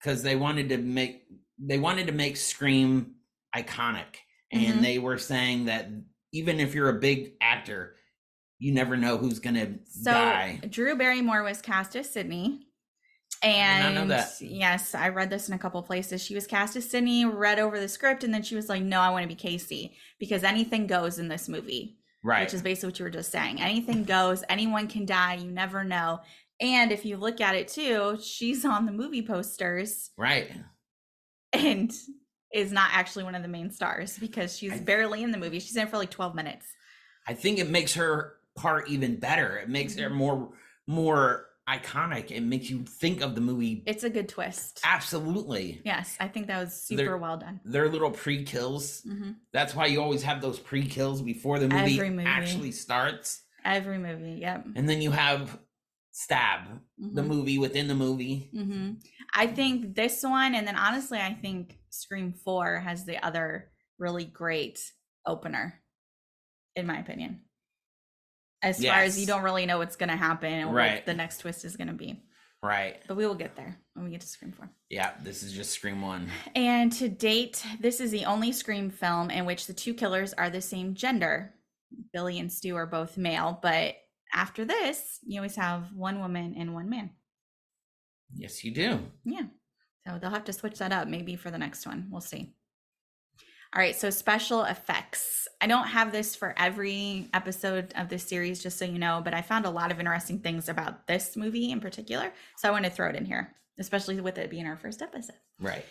Because 0.00 0.22
they 0.24 0.34
wanted 0.36 0.70
to 0.70 0.78
make 0.78 1.24
they 1.62 1.78
wanted 1.78 2.06
to 2.06 2.12
make 2.12 2.36
Scream 2.38 3.16
iconic, 3.54 4.16
and 4.50 4.78
Mhm. 4.78 4.82
they 4.82 4.98
were 4.98 5.18
saying 5.18 5.66
that 5.66 5.88
even 6.32 6.58
if 6.58 6.74
you're 6.74 6.88
a 6.88 6.98
big 7.00 7.32
actor, 7.42 7.96
you 8.60 8.72
never 8.72 8.96
know 8.96 9.16
who's 9.16 9.40
gonna 9.40 9.74
So 9.88 10.12
die. 10.12 10.60
Drew 10.68 10.94
Barrymore 10.96 11.42
was 11.42 11.60
cast 11.60 11.96
as 11.96 12.08
Sidney. 12.08 12.66
And 13.42 13.94
know 13.94 14.06
that. 14.08 14.32
yes, 14.40 14.94
I 14.94 15.08
read 15.08 15.30
this 15.30 15.48
in 15.48 15.54
a 15.54 15.58
couple 15.58 15.82
places. 15.82 16.22
She 16.22 16.34
was 16.34 16.46
cast 16.46 16.76
as 16.76 16.88
Sidney, 16.88 17.24
read 17.24 17.58
over 17.58 17.80
the 17.80 17.88
script, 17.88 18.22
and 18.22 18.34
then 18.34 18.42
she 18.42 18.54
was 18.54 18.68
like, 18.68 18.82
No, 18.82 19.00
I 19.00 19.10
want 19.10 19.22
to 19.22 19.28
be 19.28 19.34
Casey 19.34 19.96
because 20.18 20.44
anything 20.44 20.86
goes 20.86 21.18
in 21.18 21.28
this 21.28 21.48
movie. 21.48 21.96
Right. 22.22 22.42
Which 22.42 22.52
is 22.52 22.60
basically 22.60 22.88
what 22.88 22.98
you 22.98 23.04
were 23.06 23.10
just 23.10 23.32
saying. 23.32 23.62
Anything 23.62 24.04
goes, 24.04 24.44
anyone 24.50 24.88
can 24.88 25.06
die, 25.06 25.36
you 25.36 25.50
never 25.50 25.84
know. 25.84 26.20
And 26.60 26.92
if 26.92 27.06
you 27.06 27.16
look 27.16 27.40
at 27.40 27.54
it 27.54 27.68
too, 27.68 28.18
she's 28.22 28.62
on 28.66 28.84
the 28.84 28.92
movie 28.92 29.22
posters 29.22 30.10
right. 30.18 30.52
and 31.54 31.90
is 32.52 32.72
not 32.72 32.90
actually 32.92 33.24
one 33.24 33.34
of 33.34 33.40
the 33.40 33.48
main 33.48 33.70
stars 33.70 34.18
because 34.18 34.58
she's 34.58 34.72
I- 34.72 34.80
barely 34.80 35.22
in 35.22 35.30
the 35.30 35.38
movie. 35.38 35.60
She's 35.60 35.76
in 35.76 35.86
for 35.88 35.96
like 35.96 36.10
12 36.10 36.34
minutes. 36.34 36.66
I 37.26 37.32
think 37.32 37.58
it 37.58 37.70
makes 37.70 37.94
her 37.94 38.34
part 38.60 38.88
even 38.88 39.16
better. 39.18 39.56
It 39.58 39.68
makes 39.68 39.96
it 39.96 40.08
more 40.10 40.52
more 40.86 41.46
iconic. 41.68 42.30
It 42.32 42.40
makes 42.42 42.68
you 42.68 42.82
think 42.82 43.20
of 43.20 43.34
the 43.34 43.40
movie. 43.40 43.82
It's 43.86 44.02
a 44.02 44.10
good 44.10 44.28
twist. 44.28 44.80
Absolutely. 44.84 45.80
Yes, 45.84 46.16
I 46.18 46.26
think 46.28 46.48
that 46.48 46.58
was 46.64 46.74
super 46.74 47.02
They're- 47.04 47.16
well 47.16 47.36
done. 47.38 47.60
Their 47.64 47.88
little 47.88 48.10
pre-kills. 48.10 49.02
hmm 49.02 49.32
That's 49.52 49.74
why 49.74 49.86
you 49.86 50.00
always 50.02 50.22
have 50.24 50.40
those 50.42 50.58
pre-kills 50.58 51.22
before 51.22 51.58
the 51.60 51.68
movie, 51.68 52.00
movie. 52.10 52.24
actually 52.26 52.72
starts. 52.72 53.42
Every 53.64 53.98
movie, 53.98 54.38
yep. 54.40 54.66
And 54.74 54.88
then 54.88 55.00
you 55.00 55.10
have 55.12 55.58
Stab, 56.12 56.80
the 56.98 57.22
Mhm. 57.22 57.26
movie 57.28 57.58
within 57.58 57.86
the 57.86 57.94
movie. 57.94 58.50
hmm 58.52 58.94
I 59.32 59.46
think 59.46 59.94
this 59.94 60.22
one, 60.24 60.54
and 60.56 60.66
then 60.66 60.76
honestly, 60.76 61.18
I 61.20 61.34
think 61.34 61.78
Scream 61.90 62.32
4 62.32 62.80
has 62.80 63.04
the 63.04 63.24
other 63.24 63.70
really 63.98 64.24
great 64.24 64.80
opener, 65.24 65.80
in 66.74 66.86
my 66.86 66.98
opinion. 66.98 67.42
As 68.62 68.84
far 68.84 69.00
as 69.00 69.18
you 69.18 69.26
don't 69.26 69.42
really 69.42 69.66
know 69.66 69.78
what's 69.78 69.96
going 69.96 70.10
to 70.10 70.16
happen 70.16 70.52
and 70.52 70.74
what 70.74 71.06
the 71.06 71.14
next 71.14 71.38
twist 71.38 71.64
is 71.64 71.76
going 71.76 71.88
to 71.88 71.94
be. 71.94 72.22
Right. 72.62 73.00
But 73.08 73.16
we 73.16 73.26
will 73.26 73.34
get 73.34 73.56
there 73.56 73.78
when 73.94 74.04
we 74.04 74.10
get 74.10 74.20
to 74.20 74.26
Scream 74.26 74.52
4. 74.52 74.68
Yeah, 74.90 75.12
this 75.22 75.42
is 75.42 75.52
just 75.52 75.72
Scream 75.72 76.02
1. 76.02 76.28
And 76.54 76.92
to 76.92 77.08
date, 77.08 77.64
this 77.80 78.00
is 78.00 78.10
the 78.10 78.26
only 78.26 78.52
Scream 78.52 78.90
film 78.90 79.30
in 79.30 79.46
which 79.46 79.66
the 79.66 79.72
two 79.72 79.94
killers 79.94 80.34
are 80.34 80.50
the 80.50 80.60
same 80.60 80.94
gender. 80.94 81.54
Billy 82.12 82.38
and 82.38 82.52
Stu 82.52 82.76
are 82.76 82.86
both 82.86 83.16
male, 83.16 83.58
but 83.62 83.96
after 84.32 84.64
this, 84.64 85.18
you 85.24 85.40
always 85.40 85.56
have 85.56 85.92
one 85.94 86.20
woman 86.20 86.54
and 86.56 86.74
one 86.74 86.90
man. 86.90 87.10
Yes, 88.34 88.62
you 88.62 88.72
do. 88.72 89.00
Yeah. 89.24 89.46
So 90.06 90.18
they'll 90.18 90.30
have 90.30 90.44
to 90.44 90.52
switch 90.52 90.78
that 90.78 90.92
up 90.92 91.08
maybe 91.08 91.36
for 91.36 91.50
the 91.50 91.58
next 91.58 91.86
one. 91.86 92.08
We'll 92.10 92.20
see. 92.20 92.54
All 93.74 93.80
right. 93.80 93.94
So 93.94 94.10
special 94.10 94.64
effects. 94.64 95.46
I 95.60 95.66
don't 95.66 95.86
have 95.86 96.10
this 96.10 96.34
for 96.34 96.54
every 96.56 97.28
episode 97.32 97.92
of 97.94 98.08
this 98.08 98.24
series, 98.24 98.62
just 98.62 98.78
so 98.78 98.84
you 98.84 98.98
know, 98.98 99.20
but 99.22 99.34
I 99.34 99.42
found 99.42 99.64
a 99.64 99.70
lot 99.70 99.92
of 99.92 100.00
interesting 100.00 100.40
things 100.40 100.68
about 100.68 101.06
this 101.06 101.36
movie 101.36 101.70
in 101.70 101.80
particular. 101.80 102.32
So 102.56 102.68
I 102.68 102.72
want 102.72 102.84
to 102.86 102.90
throw 102.90 103.08
it 103.08 103.16
in 103.16 103.26
here, 103.26 103.54
especially 103.78 104.20
with 104.20 104.38
it 104.38 104.50
being 104.50 104.66
our 104.66 104.76
first 104.76 105.02
episode. 105.02 105.36
Right. 105.60 105.84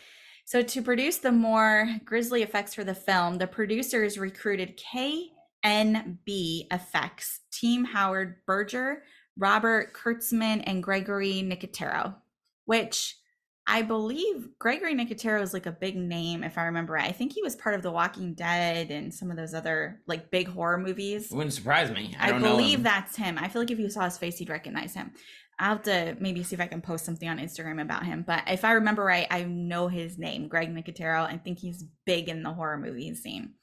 So, 0.50 0.64
to 0.64 0.82
produce 0.82 1.20
the 1.20 1.32
more 1.32 1.88
grisly 2.04 2.42
effects 2.42 2.74
for 2.74 2.84
the 2.84 2.96
film, 2.96 3.38
the 3.38 3.46
producers 3.46 4.18
recruited 4.18 4.80
KNB 4.80 6.66
Effects, 6.72 7.42
Team 7.52 7.86
Howard 7.86 8.38
Berger, 8.48 9.04
Robert 9.38 9.94
Kurtzman, 9.94 10.64
and 10.66 10.82
Gregory 10.82 11.44
Nicotero, 11.44 12.16
which 12.66 13.16
I 13.72 13.84
believe 13.84 14.50
Gregory 14.58 14.96
Nicotero 14.96 15.44
is 15.44 15.54
like 15.54 15.68
a 15.68 15.72
big 15.72 15.96
name, 15.96 16.44
if 16.44 16.58
I 16.58 16.64
remember 16.64 16.94
right. 16.94 17.08
I 17.08 17.12
think 17.12 17.34
he 17.34 17.44
was 17.44 17.56
part 17.56 17.76
of 17.76 17.84
The 17.84 17.92
Walking 17.92 18.34
Dead 18.34 18.90
and 18.90 19.14
some 19.14 19.30
of 19.30 19.38
those 19.38 19.54
other 19.54 20.02
like 20.08 20.32
big 20.32 20.48
horror 20.48 20.80
movies. 20.80 21.32
It 21.32 21.36
wouldn't 21.36 21.54
surprise 21.54 21.92
me. 21.92 22.16
I, 22.20 22.28
I, 22.28 22.32
don't 22.32 22.42
know. 22.42 22.58
believe 22.58 22.80
him. 22.80 22.84
that's 22.84 23.16
him. 23.16 23.38
I 23.38 23.48
feel 23.48 23.62
like 23.62 23.70
if 23.70 23.78
you 23.78 23.88
saw 23.92 24.06
his 24.06 24.18
face, 24.18 24.40
you'd 24.40 24.50
recognize 24.50 24.96
him. 24.96 25.12
I'll 25.60 25.76
have 25.76 25.84
to 25.84 26.18
maybe 26.20 26.42
see 26.42 26.56
if 26.56 26.62
I 26.62 26.66
can 26.66 26.82
post 26.82 27.06
something 27.06 27.30
on 27.30 27.38
Instagram 27.38 27.80
about 27.80 28.06
him. 28.06 28.24
But 28.26 28.44
if 28.48 28.66
I 28.66 28.72
remember 28.72 29.04
right, 29.04 29.28
I 29.30 29.44
know 29.44 29.88
his 29.88 30.18
name, 30.18 30.48
Greg 30.48 30.74
Nicotero. 30.74 31.28
I 31.28 31.38
think 31.38 31.60
he's 31.60 31.86
big 32.06 32.28
in 32.28 32.42
the 32.42 32.52
horror 32.52 32.78
movie 32.78 33.14
scene. 33.14 33.54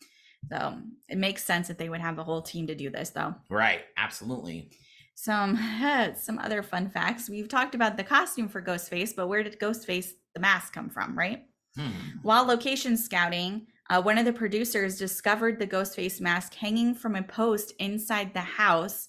So 0.49 0.79
it 1.09 1.19
makes 1.19 1.45
sense 1.45 1.67
that 1.67 1.79
they 1.79 1.89
would 1.89 2.01
have 2.01 2.15
the 2.15 2.23
whole 2.23 2.43
team 2.43 2.69
to 2.69 2.77
do 2.77 2.91
this, 2.91 3.11
though. 3.11 3.35
Right. 3.51 3.81
Absolutely. 3.97 4.71
Some 5.17 5.59
some 6.17 6.39
other 6.39 6.63
fun 6.63 6.89
facts. 6.91 7.29
We've 7.29 7.49
talked 7.49 7.75
about 7.75 7.97
the 7.97 8.05
costume 8.05 8.49
for 8.49 8.63
Ghostface, 8.63 9.17
but 9.17 9.27
where 9.27 9.43
did 9.43 9.59
Ghostface 9.59 10.11
the 10.35 10.41
mask 10.41 10.73
come 10.73 10.91
from, 10.91 11.19
right? 11.19 11.47
Hmm. 11.77 11.91
While 12.23 12.45
location 12.45 12.97
scouting, 12.97 13.67
uh, 13.89 14.03
one 14.03 14.19
of 14.19 14.25
the 14.25 14.33
producers 14.33 14.99
discovered 14.99 15.59
the 15.59 15.67
Ghostface 15.67 16.21
mask 16.21 16.55
hanging 16.55 16.95
from 16.95 17.17
a 17.17 17.23
post 17.23 17.73
inside 17.79 18.35
the 18.35 18.41
house. 18.41 19.09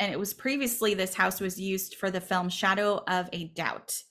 And 0.00 0.12
it 0.12 0.18
was 0.18 0.32
previously, 0.32 0.94
this 0.94 1.14
house 1.14 1.40
was 1.40 1.60
used 1.60 1.96
for 1.96 2.10
the 2.10 2.20
film 2.20 2.48
Shadow 2.48 3.02
of 3.08 3.28
a 3.32 3.48
Doubt. 3.48 4.02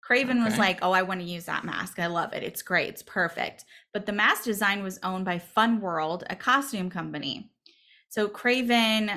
Craven 0.00 0.44
was 0.44 0.58
like, 0.58 0.78
Oh, 0.82 0.92
I 0.92 1.02
want 1.02 1.20
to 1.20 1.26
use 1.26 1.46
that 1.46 1.64
mask. 1.64 1.98
I 1.98 2.06
love 2.06 2.34
it. 2.34 2.42
It's 2.42 2.62
great. 2.62 2.90
It's 2.90 3.02
perfect. 3.02 3.64
But 3.92 4.06
the 4.06 4.12
mask 4.12 4.44
design 4.44 4.82
was 4.82 5.00
owned 5.02 5.24
by 5.24 5.38
Fun 5.38 5.80
World, 5.80 6.24
a 6.28 6.36
costume 6.36 6.90
company. 6.90 7.50
So 8.10 8.28
Craven 8.28 9.10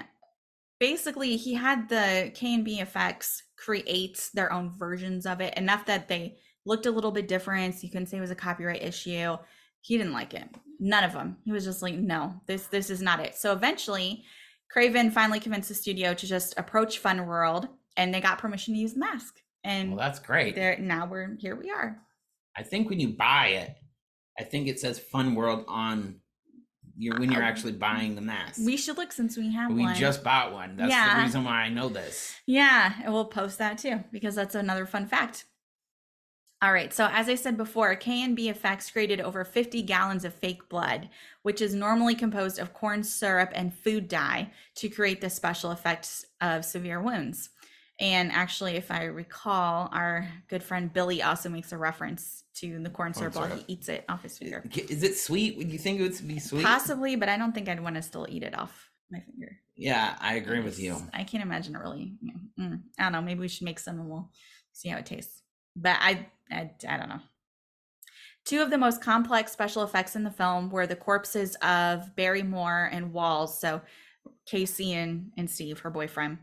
basically 0.80 1.38
he 1.38 1.54
had 1.54 1.90
the 1.90 2.32
KNB 2.36 2.82
effects 2.82 3.44
create 3.58 4.30
their 4.34 4.52
own 4.54 4.72
versions 4.78 5.26
of 5.26 5.42
it 5.42 5.58
enough 5.58 5.86
that 5.86 6.08
they 6.08 6.38
looked 6.66 6.86
a 6.86 6.92
little 6.92 7.12
bit 7.12 7.28
different. 7.28 7.76
So 7.76 7.82
you 7.84 7.90
couldn't 7.90 8.08
say 8.08 8.18
it 8.18 8.22
was 8.22 8.32
a 8.32 8.36
copyright 8.36 8.84
issue. 8.84 9.38
He 9.82 9.98
didn't 9.98 10.14
like 10.14 10.34
it. 10.34 10.48
None 10.80 11.04
of 11.04 11.14
them. 11.14 11.38
He 11.44 11.52
was 11.52 11.64
just 11.66 11.82
like, 11.82 11.96
no, 11.96 12.42
this 12.46 12.68
this 12.68 12.90
is 12.90 13.02
not 13.02 13.20
it. 13.20 13.36
So 13.36 13.52
eventually, 13.54 14.24
Craven 14.70 15.12
finally 15.12 15.40
convinced 15.40 15.70
the 15.70 15.76
studio 15.76 16.14
to 16.14 16.28
just 16.28 16.54
approach 16.58 17.00
Fun 17.00 17.26
World, 17.26 17.68
and 17.96 18.14
they 18.14 18.22
got 18.22 18.38
permission 18.38 18.74
to 18.74 18.80
use 18.80 18.94
the 18.94 19.00
mask. 19.00 19.36
And 19.64 19.90
Well, 19.92 20.00
that's 20.00 20.20
great. 20.20 20.56
there 20.56 20.78
now 20.78 21.08
we're 21.08 21.36
here. 21.40 21.56
We 21.56 21.72
are. 21.72 22.00
I 22.56 22.64
think 22.64 22.90
when 22.90 23.00
you 23.00 23.10
buy 23.10 23.48
it, 23.48 23.76
I 24.40 24.44
think 24.44 24.68
it 24.68 24.80
says 24.80 25.00
Fun 25.00 25.34
World 25.36 25.66
on 25.68 26.20
your 26.98 27.18
when 27.20 27.32
you're 27.32 27.44
actually 27.44 27.74
buying 27.74 28.16
the 28.16 28.22
mask. 28.22 28.60
We 28.66 28.76
should 28.78 28.98
look 28.98 29.12
since 29.12 29.38
we 29.38 29.54
have 29.54 29.72
we 29.72 29.84
one. 29.84 29.96
just 29.96 30.24
bought 30.24 30.52
one. 30.52 30.76
That's 30.78 30.92
Yeah. 30.92 31.18
the 31.18 31.24
reason 31.24 31.44
why 31.44 31.62
I 31.64 31.70
know 31.70 31.90
this. 31.90 32.36
Yeah, 32.46 32.94
and 33.04 33.14
we'll 33.14 33.26
post 33.26 33.58
that 33.60 33.78
too 33.78 34.04
because 34.12 34.36
that's 34.36 34.56
another 34.56 34.86
fun 34.86 35.08
fact. 35.08 35.46
All 36.60 36.74
right, 36.74 36.92
so 36.92 37.08
as 37.12 37.30
I 37.30 37.36
said 37.36 37.56
before, 37.56 37.96
KNB 37.96 38.50
Effects 38.50 38.90
created 38.90 39.22
over 39.22 39.46
50 39.46 39.84
gallons 39.84 40.26
of 40.26 40.34
fake 40.34 40.68
blood, 40.70 41.08
which 41.44 41.62
is 41.62 41.76
normally 41.76 42.16
composed 42.16 42.58
of 42.58 42.74
corn 42.74 43.04
syrup 43.04 43.52
and 43.54 43.72
food 43.72 44.08
dye 44.08 44.50
to 44.78 44.90
create 44.90 45.22
the 45.22 45.30
special 45.30 45.70
effects 45.72 46.26
of 46.42 46.66
severe 46.66 47.00
wounds. 47.00 47.52
And 48.00 48.32
actually, 48.32 48.76
if 48.76 48.92
I 48.92 49.06
recall, 49.06 49.90
our 49.92 50.28
good 50.50 50.62
friend 50.62 50.92
Billy 50.94 51.24
also 51.24 51.50
makes 51.50 51.72
a 51.72 51.78
reference 51.78 52.44
to 52.56 52.80
the 52.80 52.90
corn 52.90 53.14
syrup 53.14 53.36
while 53.36 53.48
he 53.48 53.64
eats 53.68 53.90
it 53.90 54.06
off 54.08 54.22
his 54.24 54.38
finger. 54.38 54.64
Is 54.76 55.02
it 55.02 55.18
sweet? 55.18 55.58
Would 55.58 55.72
you 55.72 55.80
think 55.80 56.00
it 56.00 56.04
would 56.04 56.28
be 56.28 56.40
sweet? 56.40 56.64
Possibly, 56.64 57.16
but 57.16 57.28
I 57.28 57.38
don't 57.38 57.54
think 57.54 57.68
I'd 57.68 57.80
want 57.80 57.96
to 57.96 58.02
still 58.04 58.28
eat 58.30 58.44
it 58.44 58.58
off 58.58 58.92
my 59.10 59.20
finger. 59.20 59.58
Yeah, 59.76 60.16
I 60.20 60.36
agree 60.36 60.60
with 60.60 60.80
you. 60.80 60.98
I 61.14 61.24
can't 61.24 61.44
imagine 61.44 61.76
it 61.76 61.80
really. 61.80 62.14
mm, 62.60 62.82
I 63.00 63.04
don't 63.04 63.12
know. 63.14 63.22
Maybe 63.22 63.40
we 63.40 63.48
should 63.48 63.66
make 63.66 63.80
some 63.80 64.00
and 64.00 64.10
we'll 64.10 64.30
see 64.74 64.90
how 64.90 64.98
it 64.98 65.06
tastes. 65.06 65.42
But 65.76 65.98
I, 66.00 66.28
I, 66.52 66.72
I 66.88 66.98
don't 66.98 67.10
know. 67.10 67.22
Two 68.46 68.62
of 68.62 68.70
the 68.70 68.78
most 68.78 69.02
complex 69.02 69.52
special 69.52 69.84
effects 69.84 70.16
in 70.16 70.24
the 70.24 70.32
film 70.32 70.70
were 70.70 70.88
the 70.88 70.96
corpses 70.96 71.56
of 71.62 72.16
Barrymore 72.16 72.90
and 72.92 73.12
Walls. 73.12 73.60
So 73.60 73.82
Casey 74.46 74.94
and, 74.94 75.32
and 75.38 75.50
Steve, 75.50 75.80
her 75.80 75.90
boyfriend. 75.90 76.38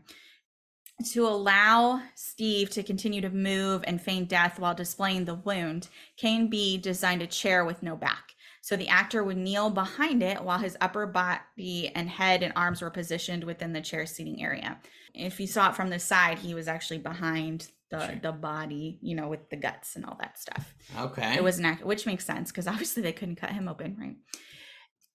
To 1.03 1.27
allow 1.27 2.01
Steve 2.15 2.69
to 2.71 2.81
continue 2.81 3.19
to 3.21 3.29
move 3.29 3.83
and 3.85 4.01
feign 4.01 4.25
death 4.25 4.59
while 4.59 4.73
displaying 4.73 5.25
the 5.25 5.35
wound, 5.35 5.89
KNB 6.21 6.81
designed 6.81 7.21
a 7.21 7.27
chair 7.27 7.65
with 7.65 7.83
no 7.83 7.97
back. 7.97 8.31
So 8.61 8.75
the 8.77 8.87
actor 8.87 9.23
would 9.23 9.37
kneel 9.37 9.69
behind 9.69 10.23
it 10.23 10.41
while 10.41 10.57
his 10.57 10.77
upper 10.81 11.05
body 11.05 11.91
and 11.93 12.09
head 12.09 12.41
and 12.43 12.53
arms 12.55 12.81
were 12.81 12.89
positioned 12.89 13.43
within 13.43 13.73
the 13.73 13.81
chair 13.81 14.05
seating 14.05 14.41
area. 14.41 14.79
If 15.13 15.39
you 15.39 15.47
saw 15.47 15.69
it 15.69 15.75
from 15.75 15.89
the 15.89 15.99
side, 15.99 16.39
he 16.39 16.53
was 16.53 16.67
actually 16.67 16.99
behind 16.99 17.69
the, 17.91 18.07
Sure. 18.07 18.19
the 18.23 18.31
body, 18.31 18.97
you 19.01 19.15
know, 19.15 19.27
with 19.27 19.49
the 19.49 19.57
guts 19.57 19.95
and 19.97 20.05
all 20.05 20.17
that 20.19 20.39
stuff. 20.39 20.73
Okay. 20.97 21.35
It 21.35 21.43
was 21.43 21.59
an 21.59 21.65
act, 21.65 21.85
which 21.85 22.05
makes 22.05 22.25
sense 22.25 22.51
because 22.51 22.67
obviously 22.67 23.03
they 23.03 23.13
couldn't 23.13 23.35
cut 23.35 23.51
him 23.51 23.67
open, 23.67 23.97
right? 23.99 24.15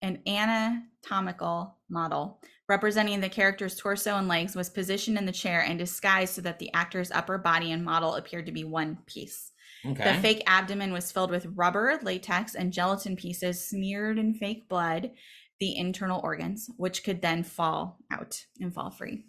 An 0.02 0.20
anatomical 0.26 1.76
model 1.88 2.40
representing 2.70 3.20
the 3.20 3.28
character's 3.28 3.74
torso 3.74 4.14
and 4.16 4.28
legs 4.28 4.54
was 4.54 4.70
positioned 4.70 5.18
in 5.18 5.26
the 5.26 5.32
chair 5.32 5.60
and 5.60 5.76
disguised 5.76 6.34
so 6.34 6.40
that 6.40 6.60
the 6.60 6.72
actor's 6.72 7.10
upper 7.10 7.36
body 7.36 7.72
and 7.72 7.84
model 7.84 8.14
appeared 8.14 8.46
to 8.46 8.52
be 8.52 8.62
one 8.62 8.96
piece. 9.06 9.50
okay. 9.84 10.14
The 10.14 10.20
fake 10.20 10.44
abdomen 10.46 10.92
was 10.92 11.10
filled 11.10 11.32
with 11.32 11.52
rubber, 11.56 11.98
latex, 12.00 12.54
and 12.54 12.72
gelatin 12.72 13.16
pieces 13.16 13.66
smeared 13.68 14.18
in 14.20 14.34
fake 14.34 14.68
blood, 14.68 15.10
the 15.58 15.76
internal 15.76 16.20
organs, 16.22 16.70
which 16.76 17.02
could 17.02 17.20
then 17.20 17.42
fall 17.42 17.98
out 18.12 18.40
and 18.60 18.72
fall 18.72 18.92
free. 18.92 19.24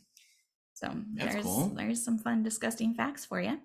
So 0.76 0.94
That's 1.16 1.34
there's 1.34 1.46
cool. 1.46 1.74
there's 1.76 2.06
some 2.06 2.20
fun, 2.20 2.44
disgusting 2.44 2.94
facts 2.94 3.26
for 3.26 3.42
you. 3.42 3.60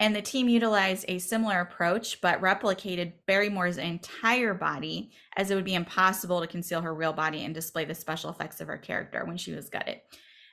And 0.00 0.14
the 0.14 0.22
team 0.22 0.48
utilized 0.48 1.04
a 1.08 1.18
similar 1.18 1.60
approach, 1.60 2.20
but 2.20 2.40
replicated 2.40 3.14
Barrymore's 3.26 3.78
entire 3.78 4.54
body, 4.54 5.10
as 5.36 5.50
it 5.50 5.56
would 5.56 5.64
be 5.64 5.74
impossible 5.74 6.40
to 6.40 6.46
conceal 6.46 6.80
her 6.82 6.94
real 6.94 7.12
body 7.12 7.44
and 7.44 7.52
display 7.52 7.84
the 7.84 7.94
special 7.96 8.30
effects 8.30 8.60
of 8.60 8.68
her 8.68 8.78
character 8.78 9.24
when 9.24 9.36
she 9.36 9.52
was 9.52 9.68
gutted. 9.68 10.00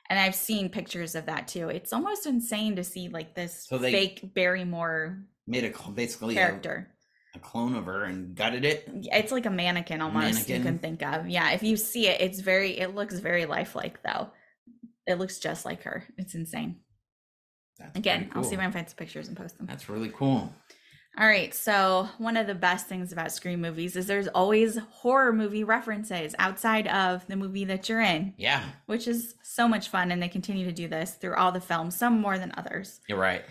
And 0.08 0.18
I've 0.18 0.34
seen 0.34 0.68
pictures 0.68 1.14
of 1.14 1.26
that 1.26 1.48
too. 1.48 1.68
It's 1.68 1.92
almost 1.92 2.26
insane 2.26 2.76
to 2.76 2.84
see 2.84 3.08
like 3.08 3.34
this 3.34 3.66
So 3.68 3.78
fake 3.78 4.34
Barrymore 4.34 5.24
Made 5.46 5.64
a 5.64 5.90
basically 5.90 6.34
character. 6.34 6.92
a 7.34 7.38
clone 7.38 7.76
of 7.76 7.86
her 7.86 8.04
and 8.04 8.34
gutted 8.34 8.64
it. 8.64 8.88
It's 9.12 9.30
like 9.30 9.46
a 9.46 9.50
mannequin 9.50 10.00
almost 10.02 10.48
you 10.48 10.60
can 10.60 10.78
think 10.78 11.02
of. 11.02 11.28
Yeah, 11.28 11.50
if 11.52 11.62
you 11.62 11.76
see 11.76 12.08
it, 12.08 12.20
it's 12.20 12.40
very 12.40 12.78
it 12.78 12.94
looks 12.96 13.18
very 13.20 13.46
lifelike 13.46 14.02
though. 14.02 14.30
It 15.06 15.18
looks 15.18 15.38
just 15.38 15.64
like 15.64 15.84
her. 15.84 16.04
It's 16.18 16.34
insane. 16.34 16.80
That's 17.78 17.96
Again, 17.96 18.24
pretty 18.26 18.36
I'll 18.36 18.42
see 18.44 18.54
if 18.54 18.58
cool. 18.58 18.60
I 18.60 18.64
can 18.64 18.72
find 18.72 18.88
some 18.88 18.96
pictures 18.96 19.28
and 19.28 19.36
post 19.36 19.58
them. 19.58 19.66
That's 19.66 19.88
really 19.88 20.10
cool. 20.14 20.52
All 21.18 21.26
right, 21.26 21.54
so 21.54 22.08
one 22.18 22.36
of 22.36 22.46
the 22.46 22.54
best 22.54 22.88
things 22.88 23.10
about 23.10 23.32
Scream 23.32 23.62
movies 23.62 23.96
is 23.96 24.06
there's 24.06 24.28
always 24.28 24.76
horror 24.90 25.32
movie 25.32 25.64
references 25.64 26.34
outside 26.38 26.86
of 26.88 27.26
the 27.26 27.36
movie 27.36 27.64
that 27.64 27.88
you're 27.88 28.02
in, 28.02 28.34
Yeah, 28.36 28.62
which 28.84 29.08
is 29.08 29.34
so 29.42 29.66
much 29.66 29.88
fun 29.88 30.10
and 30.10 30.22
they 30.22 30.28
continue 30.28 30.66
to 30.66 30.72
do 30.72 30.88
this 30.88 31.12
through 31.14 31.34
all 31.36 31.52
the 31.52 31.60
films, 31.60 31.96
some 31.96 32.20
more 32.20 32.38
than 32.38 32.52
others. 32.58 33.00
you're 33.08 33.16
right. 33.18 33.42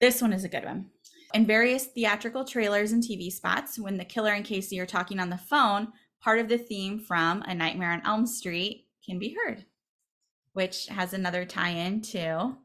This 0.00 0.20
one 0.20 0.32
is 0.32 0.42
a 0.42 0.48
good 0.48 0.64
one. 0.64 0.90
In 1.34 1.46
various 1.46 1.86
theatrical 1.86 2.44
trailers 2.44 2.90
and 2.90 3.00
TV 3.02 3.30
spots, 3.30 3.78
when 3.78 3.96
the 3.96 4.04
killer 4.04 4.32
and 4.32 4.44
Casey 4.44 4.80
are 4.80 4.86
talking 4.86 5.20
on 5.20 5.30
the 5.30 5.38
phone, 5.38 5.92
part 6.20 6.40
of 6.40 6.48
the 6.48 6.58
theme 6.58 6.98
from 6.98 7.42
A 7.42 7.54
Nightmare 7.54 7.92
on 7.92 8.02
Elm 8.04 8.26
Street 8.26 8.86
can 9.06 9.20
be 9.20 9.36
heard, 9.44 9.64
which 10.52 10.86
has 10.88 11.12
another 11.12 11.44
tie 11.44 11.70
in 11.70 12.00
to. 12.02 12.56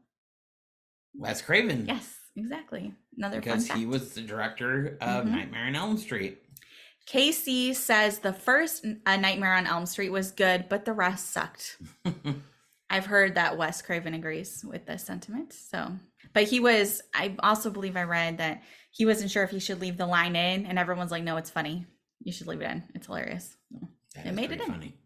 Wes 1.15 1.41
Craven. 1.41 1.85
Yes, 1.87 2.15
exactly. 2.35 2.93
Another 3.17 3.39
Because 3.39 3.69
he 3.71 3.85
was 3.85 4.13
the 4.13 4.21
director 4.21 4.97
of 5.01 5.25
Mhm. 5.25 5.31
Nightmare 5.31 5.65
on 5.65 5.75
Elm 5.75 5.97
Street. 5.97 6.41
Casey 7.05 7.73
says 7.73 8.19
the 8.19 8.33
first 8.33 8.85
Nightmare 9.05 9.55
on 9.55 9.65
Elm 9.65 9.85
Street 9.85 10.09
was 10.11 10.31
good, 10.31 10.67
but 10.69 10.85
the 10.85 10.93
rest 10.93 11.31
sucked. 11.31 11.77
I've 12.89 13.05
heard 13.05 13.35
that 13.35 13.57
Wes 13.57 13.81
Craven 13.81 14.13
agrees 14.13 14.63
with 14.63 14.85
this 14.85 15.03
sentiment. 15.05 15.53
So, 15.53 15.91
but 16.33 16.43
he 16.43 16.59
was, 16.59 17.01
I 17.13 17.35
also 17.39 17.69
believe 17.69 17.95
I 17.97 18.03
read 18.03 18.37
that 18.39 18.63
he 18.91 19.05
wasn't 19.05 19.31
sure 19.31 19.43
if 19.43 19.49
he 19.51 19.59
should 19.59 19.79
leave 19.81 19.97
the 19.97 20.05
line 20.07 20.35
in, 20.35 20.65
and 20.65 20.77
everyone's 20.79 21.11
like, 21.11 21.23
no, 21.23 21.37
it's 21.37 21.49
funny. 21.51 21.85
You 22.21 22.31
should 22.31 22.47
leave 22.47 22.61
it 22.61 22.69
in. 22.69 22.83
It's 22.95 23.05
hilarious. 23.07 23.55
That 24.15 24.25
It 24.27 24.33
made 24.33 24.51
it 24.51 24.59
in. 24.61 24.67
funny. 24.67 24.97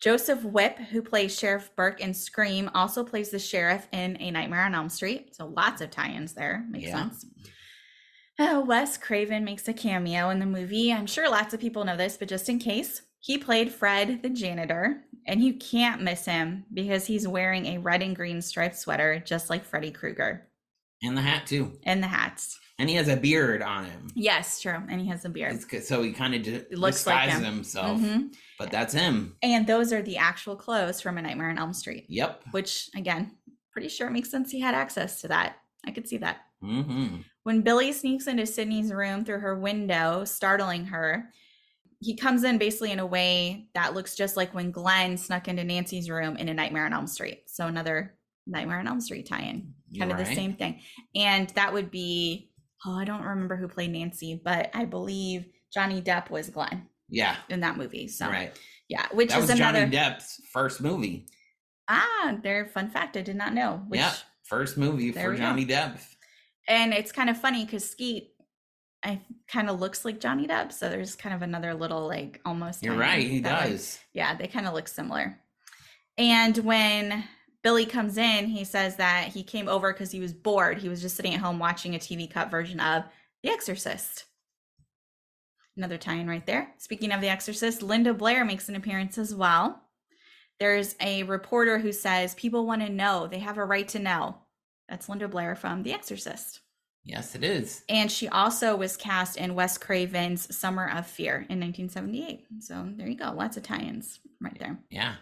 Joseph 0.00 0.44
Whipp, 0.44 0.78
who 0.78 1.02
plays 1.02 1.36
Sheriff 1.36 1.70
Burke 1.74 2.00
in 2.00 2.14
Scream, 2.14 2.70
also 2.74 3.02
plays 3.04 3.30
the 3.30 3.38
sheriff 3.38 3.88
in 3.92 4.16
A 4.20 4.30
Nightmare 4.30 4.62
on 4.64 4.74
Elm 4.74 4.88
Street. 4.88 5.34
So 5.34 5.46
lots 5.46 5.80
of 5.80 5.90
tie 5.90 6.10
ins 6.12 6.34
there. 6.34 6.64
Makes 6.70 6.86
Yeah. 6.88 6.98
sense. 7.10 7.26
Uh, 8.38 8.62
Wes 8.64 8.96
Craven 8.96 9.44
makes 9.44 9.66
a 9.66 9.72
cameo 9.72 10.30
in 10.30 10.38
the 10.38 10.46
movie. 10.46 10.92
I'm 10.92 11.06
sure 11.08 11.28
lots 11.28 11.52
of 11.52 11.58
people 11.60 11.84
know 11.84 11.96
this, 11.96 12.16
but 12.16 12.28
just 12.28 12.48
in 12.48 12.60
case, 12.60 13.02
he 13.18 13.36
played 13.36 13.72
Fred 13.72 14.22
the 14.22 14.28
janitor, 14.30 15.02
and 15.26 15.42
you 15.42 15.54
can't 15.54 16.02
miss 16.02 16.24
him 16.24 16.64
because 16.72 17.04
he's 17.06 17.26
wearing 17.26 17.66
a 17.66 17.78
red 17.78 18.00
and 18.00 18.14
green 18.14 18.40
striped 18.40 18.76
sweater, 18.76 19.18
just 19.18 19.50
like 19.50 19.64
Freddy 19.64 19.90
Krueger, 19.90 20.46
And 21.02 21.16
the 21.16 21.22
hat 21.22 21.48
too. 21.48 21.80
and 21.82 22.00
the 22.00 22.06
hats. 22.06 22.56
And 22.78 22.88
he 22.88 22.94
has 22.96 23.08
a 23.08 23.16
beard 23.16 23.60
on 23.60 23.84
him. 23.86 24.08
Yes, 24.14 24.60
true. 24.60 24.80
And 24.88 25.00
he 25.00 25.08
has 25.08 25.24
a 25.24 25.28
beard. 25.28 25.52
It's. 25.70 25.88
So 25.88 26.02
he 26.02 26.12
kind 26.12 26.34
of 26.34 26.42
d- 26.42 26.64
looks 26.70 27.06
like 27.06 27.24
disguises 27.24 27.38
him. 27.46 27.54
himself. 27.54 28.00
Mhm. 28.00 28.34
But 28.58 28.70
that's 28.70 28.92
him. 28.94 29.36
And 29.42 29.66
those 29.66 29.92
are 29.92 30.02
the 30.02 30.16
actual 30.18 30.54
clothes 30.56 31.00
from 31.00 31.18
A 31.18 31.22
Nightmare 31.22 31.50
on 31.50 31.58
Elm 31.58 31.72
Street. 31.72 32.06
Yep. 32.08 32.44
which 32.52 32.88
again, 32.94 33.32
pretty 33.72 33.88
sure 33.88 34.06
it 34.06 34.12
makes 34.12 34.30
sense 34.30 34.50
he 34.50 34.60
had 34.60 34.74
access 34.74 35.20
to 35.22 35.28
that. 35.28 35.56
I 35.86 35.90
could 35.90 36.08
see 36.08 36.18
that. 36.18 36.38
hmm 36.60 37.18
When 37.44 37.62
Billy 37.62 37.92
sneaks 37.92 38.26
into 38.26 38.46
Sidney's 38.46 38.92
room 38.92 39.24
through 39.24 39.40
her 39.40 39.58
window, 39.58 40.24
startling 40.24 40.86
her, 40.86 41.30
he 42.00 42.14
comes 42.16 42.44
in 42.44 42.58
basically 42.58 42.92
in 42.92 42.98
a 43.00 43.06
way 43.06 43.68
that 43.74 43.94
looks 43.94 44.14
just 44.14 44.36
like 44.36 44.54
when 44.54 44.70
Glenn 44.70 45.16
snuck 45.16 45.48
into 45.48 45.64
Nancy's 45.64 46.08
room 46.10 46.36
in 46.36 46.48
A 46.48 46.54
Nightmare 46.54 46.86
on 46.86 46.92
Elm 46.92 47.06
Street. 47.08 47.42
So 47.46 47.66
another 47.66 48.16
Nightmare 48.46 48.78
on 48.78 48.86
Elm 48.88 49.00
Street 49.00 49.26
tie-in, 49.26 49.74
You're 49.90 50.06
kind 50.06 50.12
of 50.20 50.24
the 50.26 50.32
same 50.34 50.54
thing. 50.54 50.80
And 51.14 51.48
that 51.50 51.72
would 51.72 51.90
be, 51.90 52.47
oh, 52.86 52.98
I 52.98 53.04
don't 53.04 53.22
remember 53.22 53.56
who 53.56 53.68
played 53.68 53.90
Nancy, 53.92 54.40
but 54.42 54.70
I 54.74 54.84
believe 54.84 55.46
Johnny 55.72 56.00
Depp 56.02 56.30
was 56.30 56.50
Glenn 56.50 56.86
Yeah. 57.08 57.36
in 57.48 57.60
that 57.60 57.76
movie. 57.76 58.08
So 58.08 58.26
right. 58.28 58.52
yeah, 58.88 59.06
which 59.12 59.30
that 59.30 59.38
is 59.38 59.42
was 59.48 59.58
another 59.58 59.80
Johnny 59.86 59.96
Depp's 59.96 60.40
first 60.52 60.80
movie. 60.80 61.26
ah, 61.88 62.36
their 62.42 62.66
fun 62.66 62.88
fact 62.90 63.16
I 63.16 63.22
did 63.22 63.36
not 63.36 63.54
know. 63.54 63.82
Which 63.88 64.00
yeah. 64.00 64.14
First 64.44 64.78
movie 64.78 65.10
There 65.10 65.24
for 65.24 65.30
we 65.32 65.36
go. 65.36 65.42
Johnny 65.42 65.66
Depp. 65.66 65.98
and 66.66 66.94
it's 66.94 67.12
kind 67.12 67.28
of 67.28 67.38
funny 67.38 67.64
because 67.66 67.88
Skeet, 67.88 68.30
I 69.04 69.20
kind 69.46 69.68
of 69.68 69.78
looks 69.78 70.04
like 70.06 70.20
Johnny 70.20 70.46
Depp, 70.46 70.72
so 70.72 70.88
there's 70.88 71.14
kind 71.16 71.34
of 71.34 71.42
another 71.42 71.74
little 71.74 72.06
like 72.06 72.40
almost. 72.46 72.82
You're 72.82 72.96
right. 72.96 73.26
He 73.28 73.40
does. 73.40 73.98
Yeah, 74.14 74.34
they 74.36 74.46
kind 74.46 74.66
of 74.66 74.72
look 74.74 74.88
similar. 74.88 75.38
And 76.16 76.56
when 76.58 77.24
Billy 77.62 77.86
comes 77.86 78.16
in, 78.16 78.46
he 78.46 78.64
says 78.64 78.96
that 78.96 79.28
he 79.28 79.42
came 79.42 79.68
over 79.68 79.92
because 79.92 80.10
he 80.10 80.20
was 80.20 80.32
bored. 80.32 80.78
He 80.78 80.88
was 80.88 81.00
just 81.00 81.16
sitting 81.16 81.34
at 81.34 81.40
home 81.40 81.58
watching 81.58 81.94
a 81.94 81.98
TV 81.98 82.30
cut 82.30 82.50
version 82.50 82.80
of 82.80 83.04
The 83.42 83.50
Exorcist. 83.50 84.24
Another 85.76 85.98
tie-in 85.98 86.28
right 86.28 86.46
there. 86.46 86.72
Speaking 86.78 87.12
of 87.12 87.20
The 87.20 87.28
Exorcist, 87.28 87.82
Linda 87.82 88.14
Blair 88.14 88.44
makes 88.44 88.68
an 88.68 88.76
appearance 88.76 89.18
as 89.18 89.34
well. 89.34 89.82
There's 90.60 90.96
a 91.00 91.22
reporter 91.24 91.78
who 91.78 91.92
says 91.92 92.34
people 92.34 92.66
want 92.66 92.82
to 92.82 92.88
know. 92.88 93.26
They 93.26 93.38
have 93.38 93.58
a 93.58 93.64
right 93.64 93.86
to 93.88 93.98
know. 93.98 94.38
That's 94.88 95.08
Linda 95.08 95.28
Blair 95.28 95.54
from 95.54 95.82
The 95.82 95.92
Exorcist. 95.92 96.60
Yes, 97.04 97.34
it 97.34 97.44
is. 97.44 97.84
And 97.88 98.10
she 98.10 98.28
also 98.28 98.76
was 98.76 98.96
cast 98.96 99.36
in 99.36 99.54
Wes 99.54 99.78
Craven's 99.78 100.54
Summer 100.54 100.90
of 100.90 101.06
Fear 101.06 101.46
in 101.48 101.60
1978. 101.60 102.44
So 102.60 102.88
there 102.96 103.08
you 103.08 103.16
go. 103.16 103.32
Lots 103.32 103.56
of 103.56 103.62
tie 103.62 103.78
ins 103.80 104.20
right 104.40 104.58
there. 104.58 104.78
Yeah. 104.90 105.14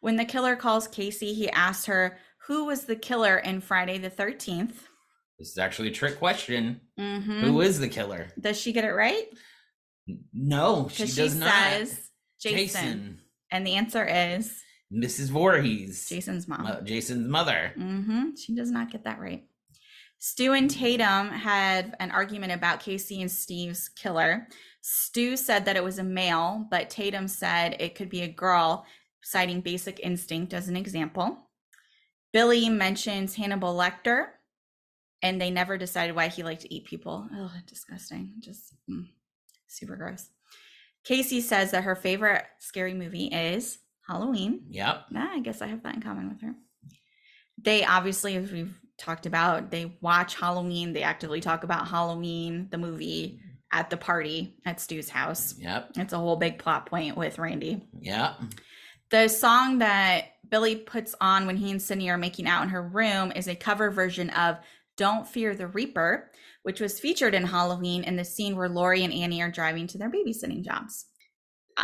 When 0.00 0.16
the 0.16 0.24
killer 0.24 0.56
calls 0.56 0.88
Casey, 0.88 1.34
he 1.34 1.50
asks 1.50 1.86
her, 1.86 2.18
Who 2.46 2.66
was 2.66 2.84
the 2.84 2.96
killer 2.96 3.38
in 3.38 3.60
Friday 3.60 3.98
the 3.98 4.10
13th? 4.10 4.74
This 5.38 5.50
is 5.52 5.58
actually 5.58 5.88
a 5.88 5.92
trick 5.92 6.18
question. 6.18 6.80
Mm-hmm. 6.98 7.40
Who 7.42 7.60
is 7.60 7.78
the 7.78 7.88
killer? 7.88 8.28
Does 8.38 8.60
she 8.60 8.72
get 8.72 8.84
it 8.84 8.92
right? 8.92 9.26
No, 10.32 10.88
she 10.90 11.04
Because 11.04 11.16
does 11.16 11.32
she, 11.34 11.38
not. 11.38 11.52
says 11.52 12.10
Jason. 12.40 12.56
Jason. 12.56 13.20
And 13.50 13.66
the 13.66 13.74
answer 13.74 14.04
is 14.04 14.54
Mrs. 14.92 15.28
Voorhees. 15.30 16.08
Jason's 16.08 16.46
mom. 16.48 16.66
Uh, 16.66 16.80
Jason's 16.82 17.28
mother. 17.28 17.72
hmm 17.76 18.30
She 18.36 18.54
does 18.54 18.70
not 18.70 18.90
get 18.90 19.04
that 19.04 19.20
right. 19.20 19.44
Stu 20.18 20.52
and 20.52 20.68
Tatum 20.70 21.30
had 21.30 21.96
an 21.98 22.10
argument 22.10 22.52
about 22.52 22.80
Casey 22.80 23.22
and 23.22 23.30
Steve's 23.30 23.88
killer. 23.88 24.46
Stu 24.82 25.36
said 25.36 25.64
that 25.64 25.76
it 25.76 25.84
was 25.84 25.98
a 25.98 26.04
male, 26.04 26.66
but 26.70 26.90
Tatum 26.90 27.26
said 27.26 27.76
it 27.80 27.94
could 27.94 28.10
be 28.10 28.20
a 28.22 28.28
girl, 28.28 28.84
citing 29.22 29.60
basic 29.60 30.00
instinct 30.00 30.54
as 30.54 30.68
an 30.68 30.76
example. 30.76 31.50
Billy 32.32 32.68
mentions 32.68 33.34
Hannibal 33.34 33.74
Lecter, 33.74 34.26
and 35.22 35.40
they 35.40 35.50
never 35.50 35.76
decided 35.76 36.14
why 36.14 36.28
he 36.28 36.42
liked 36.42 36.62
to 36.62 36.74
eat 36.74 36.86
people. 36.86 37.28
Oh, 37.34 37.52
disgusting. 37.66 38.32
Just 38.40 38.74
mm, 38.88 39.06
super 39.68 39.96
gross. 39.96 40.28
Casey 41.04 41.40
says 41.40 41.70
that 41.70 41.84
her 41.84 41.96
favorite 41.96 42.44
scary 42.58 42.94
movie 42.94 43.26
is 43.26 43.78
Halloween. 44.06 44.62
Yep. 44.68 45.06
Nah, 45.10 45.28
I 45.32 45.40
guess 45.40 45.62
I 45.62 45.66
have 45.66 45.82
that 45.82 45.94
in 45.94 46.02
common 46.02 46.28
with 46.28 46.40
her. 46.42 46.54
They 47.62 47.84
obviously, 47.84 48.36
as 48.36 48.50
we've 48.50 48.74
talked 48.98 49.26
about, 49.26 49.70
they 49.70 49.96
watch 50.00 50.34
Halloween. 50.34 50.92
They 50.92 51.02
actively 51.02 51.40
talk 51.40 51.64
about 51.64 51.88
Halloween, 51.88 52.68
the 52.70 52.78
movie, 52.78 53.40
at 53.72 53.88
the 53.90 53.96
party 53.96 54.56
at 54.64 54.80
Stu's 54.80 55.08
house. 55.08 55.54
Yep. 55.58 55.92
It's 55.96 56.12
a 56.12 56.18
whole 56.18 56.36
big 56.36 56.58
plot 56.58 56.86
point 56.86 57.16
with 57.16 57.38
Randy. 57.38 57.86
Yep. 58.00 58.34
The 59.10 59.28
song 59.28 59.78
that 59.78 60.24
Billy 60.48 60.76
puts 60.76 61.14
on 61.20 61.46
when 61.46 61.56
he 61.56 61.70
and 61.70 61.80
Sidney 61.82 62.10
are 62.10 62.18
making 62.18 62.46
out 62.46 62.62
in 62.62 62.68
her 62.70 62.82
room 62.82 63.32
is 63.34 63.48
a 63.48 63.54
cover 63.56 63.90
version 63.90 64.30
of 64.30 64.56
Don't 64.96 65.26
Fear 65.26 65.54
the 65.54 65.66
Reaper, 65.66 66.30
which 66.62 66.80
was 66.80 67.00
featured 67.00 67.34
in 67.34 67.44
Halloween 67.44 68.04
in 68.04 68.16
the 68.16 68.24
scene 68.24 68.56
where 68.56 68.68
Laurie 68.68 69.04
and 69.04 69.12
Annie 69.12 69.42
are 69.42 69.50
driving 69.50 69.86
to 69.88 69.98
their 69.98 70.10
babysitting 70.10 70.64
jobs. 70.64 71.06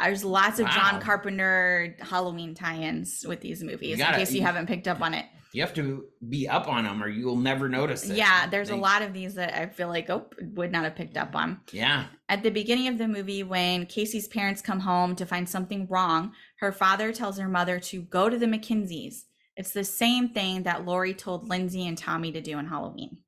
There's 0.04 0.24
lots 0.24 0.58
of 0.60 0.68
John 0.68 1.00
Carpenter 1.00 1.96
Halloween 2.00 2.54
tie-ins 2.54 3.24
with 3.26 3.40
these 3.40 3.62
movies, 3.62 3.96
gotta- 3.96 4.14
in 4.14 4.18
case 4.20 4.32
you 4.32 4.40
you- 4.40 4.46
haven't 4.46 4.66
picked 4.66 4.86
up 4.88 5.00
on 5.00 5.14
it. 5.14 5.26
You 5.52 5.62
have 5.62 5.72
to 5.74 6.04
be 6.28 6.46
up 6.46 6.68
on 6.68 6.84
them, 6.84 7.02
or 7.02 7.08
you'll 7.08 7.38
never 7.38 7.66
notice 7.66 8.04
it. 8.10 8.16
Yeah, 8.16 8.46
there's 8.46 8.68
a 8.68 8.76
lot 8.76 9.00
of 9.00 9.14
these 9.14 9.36
that 9.36 9.56
I 9.58 9.66
feel 9.68 9.88
like 9.88 10.10
oh 10.10 10.28
would 10.54 10.70
not 10.70 10.84
have 10.84 10.96
picked 10.96 11.16
up 11.16 11.34
on. 11.34 11.60
Yeah. 11.72 12.06
At 12.28 12.42
the 12.42 12.50
beginning 12.50 12.88
of 12.88 12.98
the 12.98 13.08
movie, 13.08 13.42
when 13.42 13.86
Casey's 13.86 14.28
parents 14.28 14.60
come 14.60 14.80
home 14.80 15.16
to 15.16 15.24
find 15.24 15.48
something 15.48 15.86
wrong, 15.88 16.32
her 16.60 16.72
father 16.72 17.12
tells 17.12 17.38
her 17.38 17.48
mother 17.48 17.78
to 17.80 18.02
go 18.02 18.28
to 18.28 18.38
the 18.38 18.46
McKinseys. 18.46 19.22
It's 19.56 19.72
the 19.72 19.84
same 19.84 20.30
thing 20.30 20.64
that 20.64 20.84
Laurie 20.84 21.14
told 21.14 21.48
Lindsay 21.48 21.86
and 21.86 21.96
Tommy 21.96 22.32
to 22.32 22.40
do 22.40 22.54
on 22.58 22.66
Halloween. 22.66 23.18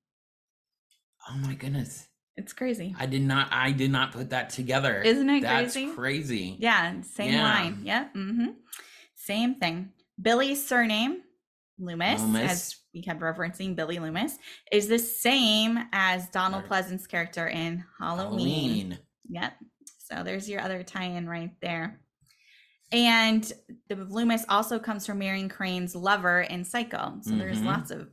Oh 1.29 1.37
my 1.39 1.55
goodness. 1.55 2.07
It's 2.37 2.53
crazy. 2.53 2.95
I 2.99 3.07
did 3.07 3.23
not. 3.23 3.49
I 3.51 3.73
did 3.73 3.91
not 3.91 4.13
put 4.13 4.31
that 4.31 4.51
together. 4.51 5.03
Isn't 5.03 5.29
it 5.29 5.43
That's 5.43 5.73
crazy? 5.75 5.93
crazy. 5.93 6.57
Yeah, 6.59 7.01
same 7.03 7.33
Yeah. 7.33 7.43
line. 7.43 7.81
Yep. 7.83 8.15
Mm-hmm. 8.15 8.47
Same 9.17 9.55
thing. 9.57 9.91
Billy's 10.21 10.67
surname, 10.67 11.23
Loomis, 11.79 12.21
Loomis. 12.23 12.51
as 12.51 12.77
we 12.95 13.03
kept 13.03 13.21
referencing 13.21 13.75
Billy 13.75 13.99
Loomis, 13.99 14.39
is 14.71 14.87
the 14.89 14.99
same 14.99 15.79
as 15.93 16.29
Donald. 16.29 16.65
Pleasence's 16.67 17.07
character 17.09 17.49
in 17.49 17.85
Halloween. 17.99 18.99
Yep. 19.29 19.53
So 19.99 20.23
there's 20.23 20.49
your 20.49 20.61
other 20.61 20.83
tie-in 20.83 21.29
right 21.29 21.51
there. 21.61 22.01
And 22.91 23.51
the 23.89 23.97
Loomis 23.97 24.45
also 24.49 24.79
comes 24.79 25.05
from 25.07 25.19
Marion 25.19 25.49
Crane's 25.49 25.95
lover 25.95 26.41
in 26.41 26.65
Psycho. 26.65 27.19
So 27.23 27.37
there's 27.37 27.61
Mhm. 27.61 27.67
lots 27.67 27.91
of 27.91 28.11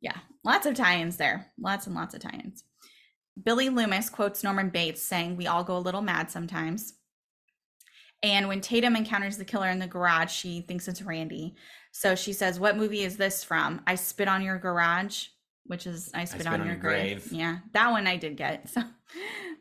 yeah, 0.00 0.18
lots 0.44 0.66
of 0.66 0.74
tie-ins 0.74 1.16
there. 1.16 1.50
Lots 1.58 1.86
and 1.86 1.94
lots 1.96 2.14
of 2.14 2.20
tie-ins. 2.20 2.64
Billy 3.42 3.70
Loomis 3.70 4.10
quotes 4.10 4.44
Norman 4.44 4.68
Bates 4.70 5.02
saying, 5.02 5.36
"We 5.36 5.46
all 5.46 5.64
go 5.64 5.76
a 5.76 5.80
little 5.80 6.02
mad 6.02 6.30
sometimes." 6.30 6.94
And 8.22 8.48
when 8.48 8.60
Tatum 8.60 8.96
encounters 8.96 9.36
the 9.36 9.44
killer 9.44 9.68
in 9.68 9.78
the 9.78 9.86
garage, 9.86 10.30
she 10.32 10.60
thinks 10.62 10.88
it's 10.88 11.02
Randy. 11.02 11.54
So 11.92 12.14
she 12.14 12.32
says, 12.32 12.60
"What 12.60 12.76
movie 12.76 13.02
is 13.02 13.16
this 13.16 13.42
from?" 13.44 13.82
I 13.86 13.94
spit 13.94 14.28
on 14.28 14.42
your 14.42 14.58
garage, 14.58 15.28
which 15.64 15.86
is 15.86 16.10
I 16.14 16.24
spit, 16.24 16.46
on, 16.46 16.66
your 16.66 16.76
grave. 16.76 17.30
Yeah, 17.32 17.58
that 17.72 17.90
one 17.90 18.06
I 18.06 18.16
did 18.16 18.36
get. 18.36 18.68
So 18.70 18.82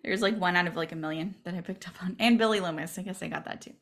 there's 0.03 0.21
like 0.21 0.37
one 0.37 0.55
out 0.55 0.67
of 0.67 0.75
like 0.75 0.91
a 0.91 0.95
million 0.95 1.35
that 1.43 1.53
I 1.55 1.61
picked 1.61 1.87
up 1.87 2.01
on, 2.03 2.15
and 2.19 2.37
Billy 2.37 2.59
Loomis. 2.59 2.97
I 2.99 3.03
guess 3.03 3.21
I 3.23 3.27
got 3.27 3.45
that 3.45 3.61
too. 3.61 3.73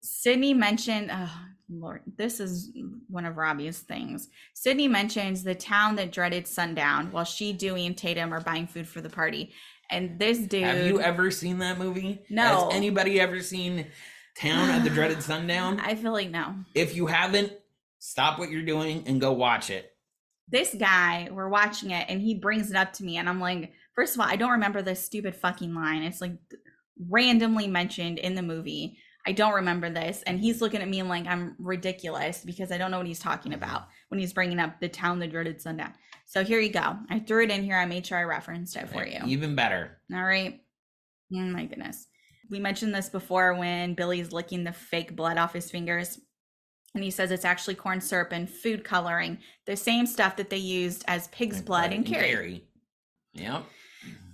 Sidney 0.00 0.54
mentioned, 0.54 1.10
oh 1.12 1.32
Lord, 1.68 2.02
this 2.16 2.38
is 2.40 2.70
one 3.08 3.24
of 3.24 3.36
Robby's 3.36 3.80
things. 3.80 4.28
Sidney 4.54 4.86
mentions 4.88 5.42
the 5.42 5.54
town 5.54 5.96
that 5.96 6.12
dreaded 6.12 6.46
sundown 6.46 7.10
while 7.10 7.24
she, 7.24 7.52
Dewey, 7.52 7.86
and 7.86 7.96
Tatum 7.96 8.32
are 8.32 8.40
buying 8.40 8.66
food 8.66 8.86
for 8.86 9.00
the 9.00 9.10
party. 9.10 9.52
And 9.90 10.18
this 10.18 10.38
dude, 10.38 10.62
Have 10.64 10.86
you 10.86 11.00
ever 11.00 11.30
seen 11.30 11.58
that 11.58 11.78
movie? 11.78 12.20
No. 12.30 12.66
Has 12.66 12.74
anybody 12.74 13.20
ever 13.20 13.40
seen 13.40 13.86
Town 14.38 14.70
at 14.70 14.84
the 14.84 14.90
Dreaded 14.90 15.22
Sundown? 15.24 15.80
I 15.80 15.94
feel 15.94 16.12
like 16.12 16.30
no. 16.30 16.54
if 16.74 16.94
you 16.94 17.06
haven't, 17.06 17.52
stop 17.98 18.38
what 18.38 18.50
you're 18.50 18.62
doing 18.64 19.04
and 19.06 19.20
go 19.20 19.32
watch 19.32 19.70
it. 19.70 19.92
this 20.48 20.74
guy, 20.78 21.28
we're 21.32 21.48
watching 21.48 21.90
it, 21.90 22.06
and 22.08 22.20
he 22.20 22.34
brings 22.34 22.70
it 22.70 22.76
up 22.76 22.92
to 22.94 23.04
me, 23.04 23.16
and 23.16 23.28
I'm 23.28 23.40
like, 23.40 23.72
first 23.94 24.14
of 24.14 24.20
all, 24.20 24.26
I 24.28 24.36
don't 24.36 24.52
remember 24.52 24.82
this 24.82 25.04
stupid 25.04 25.34
fucking 25.34 25.74
line. 25.74 26.02
It's 26.02 26.20
like 26.20 26.34
randomly 27.08 27.66
mentioned 27.66 28.18
in 28.18 28.34
the 28.34 28.42
movie. 28.42 28.98
I 29.26 29.32
don't 29.32 29.54
remember 29.54 29.90
this, 29.90 30.22
and 30.26 30.38
he's 30.38 30.60
looking 30.60 30.80
at 30.80 30.88
me 30.88 31.00
and 31.00 31.08
like 31.08 31.26
I'm 31.26 31.56
ridiculous 31.58 32.44
because 32.44 32.70
I 32.70 32.78
don't 32.78 32.90
know 32.90 32.98
what 32.98 33.06
he's 33.06 33.18
talking 33.18 33.52
mm-hmm. 33.52 33.62
about 33.62 33.88
when 34.08 34.20
he's 34.20 34.32
bringing 34.32 34.60
up 34.60 34.80
the 34.80 34.88
town 34.88 35.18
that 35.18 35.32
dreaded 35.32 35.60
sundown. 35.60 35.92
So 36.26 36.44
here 36.44 36.60
you 36.60 36.70
go. 36.70 36.96
I 37.10 37.20
threw 37.20 37.44
it 37.44 37.50
in 37.50 37.62
here. 37.62 37.76
I 37.76 37.86
made 37.86 38.06
sure 38.06 38.18
I 38.18 38.24
referenced 38.24 38.76
it 38.76 38.88
for 38.88 39.06
you. 39.06 39.20
Even 39.26 39.54
better. 39.54 39.98
All 40.12 40.24
right. 40.24 40.60
Oh 41.32 41.38
my 41.38 41.64
goodness. 41.64 42.08
We 42.50 42.60
mentioned 42.60 42.94
this 42.94 43.08
before 43.08 43.54
when 43.54 43.94
Billy's 43.94 44.32
licking 44.32 44.64
the 44.64 44.72
fake 44.72 45.16
blood 45.16 45.38
off 45.38 45.52
his 45.52 45.70
fingers. 45.70 46.20
And 46.94 47.04
he 47.04 47.10
says 47.10 47.30
it's 47.30 47.44
actually 47.44 47.74
corn 47.74 48.00
syrup 48.00 48.32
and 48.32 48.48
food 48.48 48.82
coloring, 48.82 49.38
the 49.66 49.76
same 49.76 50.06
stuff 50.06 50.36
that 50.36 50.50
they 50.50 50.56
used 50.56 51.04
as 51.06 51.28
pig's 51.28 51.60
blood 51.60 51.92
in 51.92 52.04
Carrie. 52.04 52.64
Yep. 53.34 53.64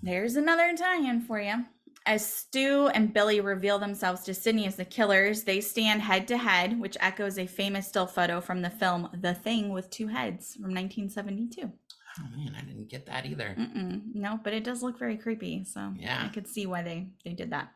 There's 0.03 0.37
another 0.37 0.65
in 0.65 1.21
for 1.23 1.41
you. 1.41 1.65
As 2.05 2.27
Stu 2.27 2.89
and 2.89 3.13
Billy 3.13 3.41
reveal 3.41 3.79
themselves 3.79 4.23
to 4.23 4.35
Sidney 4.35 4.67
as 4.67 4.75
the 4.77 4.85
killers, 4.85 5.45
they 5.45 5.61
stand 5.61 6.03
head 6.03 6.27
to 6.29 6.37
head, 6.37 6.81
which 6.81 6.97
echoes 7.01 7.39
a 7.39 7.47
famous 7.47 7.87
still 7.87 8.07
photo 8.07 8.41
from 8.41 8.61
the 8.61 8.71
film 8.71 9.09
The 9.21 9.35
Thing 9.35 9.69
with 9.71 9.89
Two 9.91 10.09
Heads 10.09 10.55
from 10.55 10.75
1972. 10.75 11.71
Oh 12.19 12.37
man, 12.37 12.55
I 12.59 12.63
didn't 12.63 12.89
get 12.91 13.07
that 13.07 13.25
either. 13.25 13.55
Mm-mm, 13.59 14.03
no, 14.15 14.39
but 14.43 14.53
it 14.53 14.65
does 14.65 14.83
look 14.83 14.99
very 14.99 15.17
creepy. 15.17 15.65
So 15.65 15.95
Yeah. 15.97 16.25
I 16.25 16.29
could 16.29 16.49
see 16.49 16.67
why 16.67 16.83
they, 16.83 17.09
they 17.25 17.33
did 17.35 17.51
that. 17.53 17.71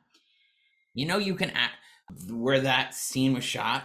You 0.93 1.07
know, 1.07 1.19
you 1.19 1.35
can 1.37 1.51
act 1.51 1.75
where 2.31 2.61
that 2.61 2.95
scene 2.95 3.33
was 3.33 3.45
shot. 3.45 3.85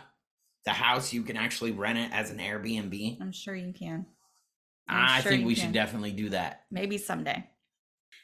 The 0.65 0.71
house 0.71 1.13
you 1.13 1.23
can 1.23 1.37
actually 1.37 1.71
rent 1.71 1.99
it 1.99 2.11
as 2.11 2.31
an 2.31 2.37
Airbnb. 2.37 3.21
I'm 3.21 3.31
sure 3.31 3.55
you 3.55 3.73
can. 3.73 4.05
I'm 4.87 5.05
I 5.09 5.21
sure 5.21 5.31
think 5.31 5.45
we 5.45 5.55
can. 5.55 5.65
should 5.65 5.73
definitely 5.73 6.11
do 6.11 6.29
that. 6.29 6.63
Maybe 6.71 6.97
someday. 6.97 7.47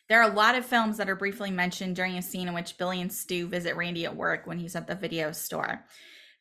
There 0.09 0.21
are 0.21 0.29
a 0.29 0.33
lot 0.33 0.55
of 0.55 0.65
films 0.65 0.97
that 0.97 1.09
are 1.09 1.15
briefly 1.15 1.51
mentioned 1.51 1.95
during 1.95 2.17
a 2.17 2.21
scene 2.21 2.47
in 2.47 2.53
which 2.53 2.77
Billy 2.77 3.01
and 3.01 3.11
Stu 3.11 3.47
visit 3.47 3.75
Randy 3.75 4.05
at 4.05 4.15
work 4.15 4.47
when 4.47 4.59
he's 4.59 4.75
at 4.75 4.87
the 4.87 4.95
video 4.95 5.31
store. 5.31 5.85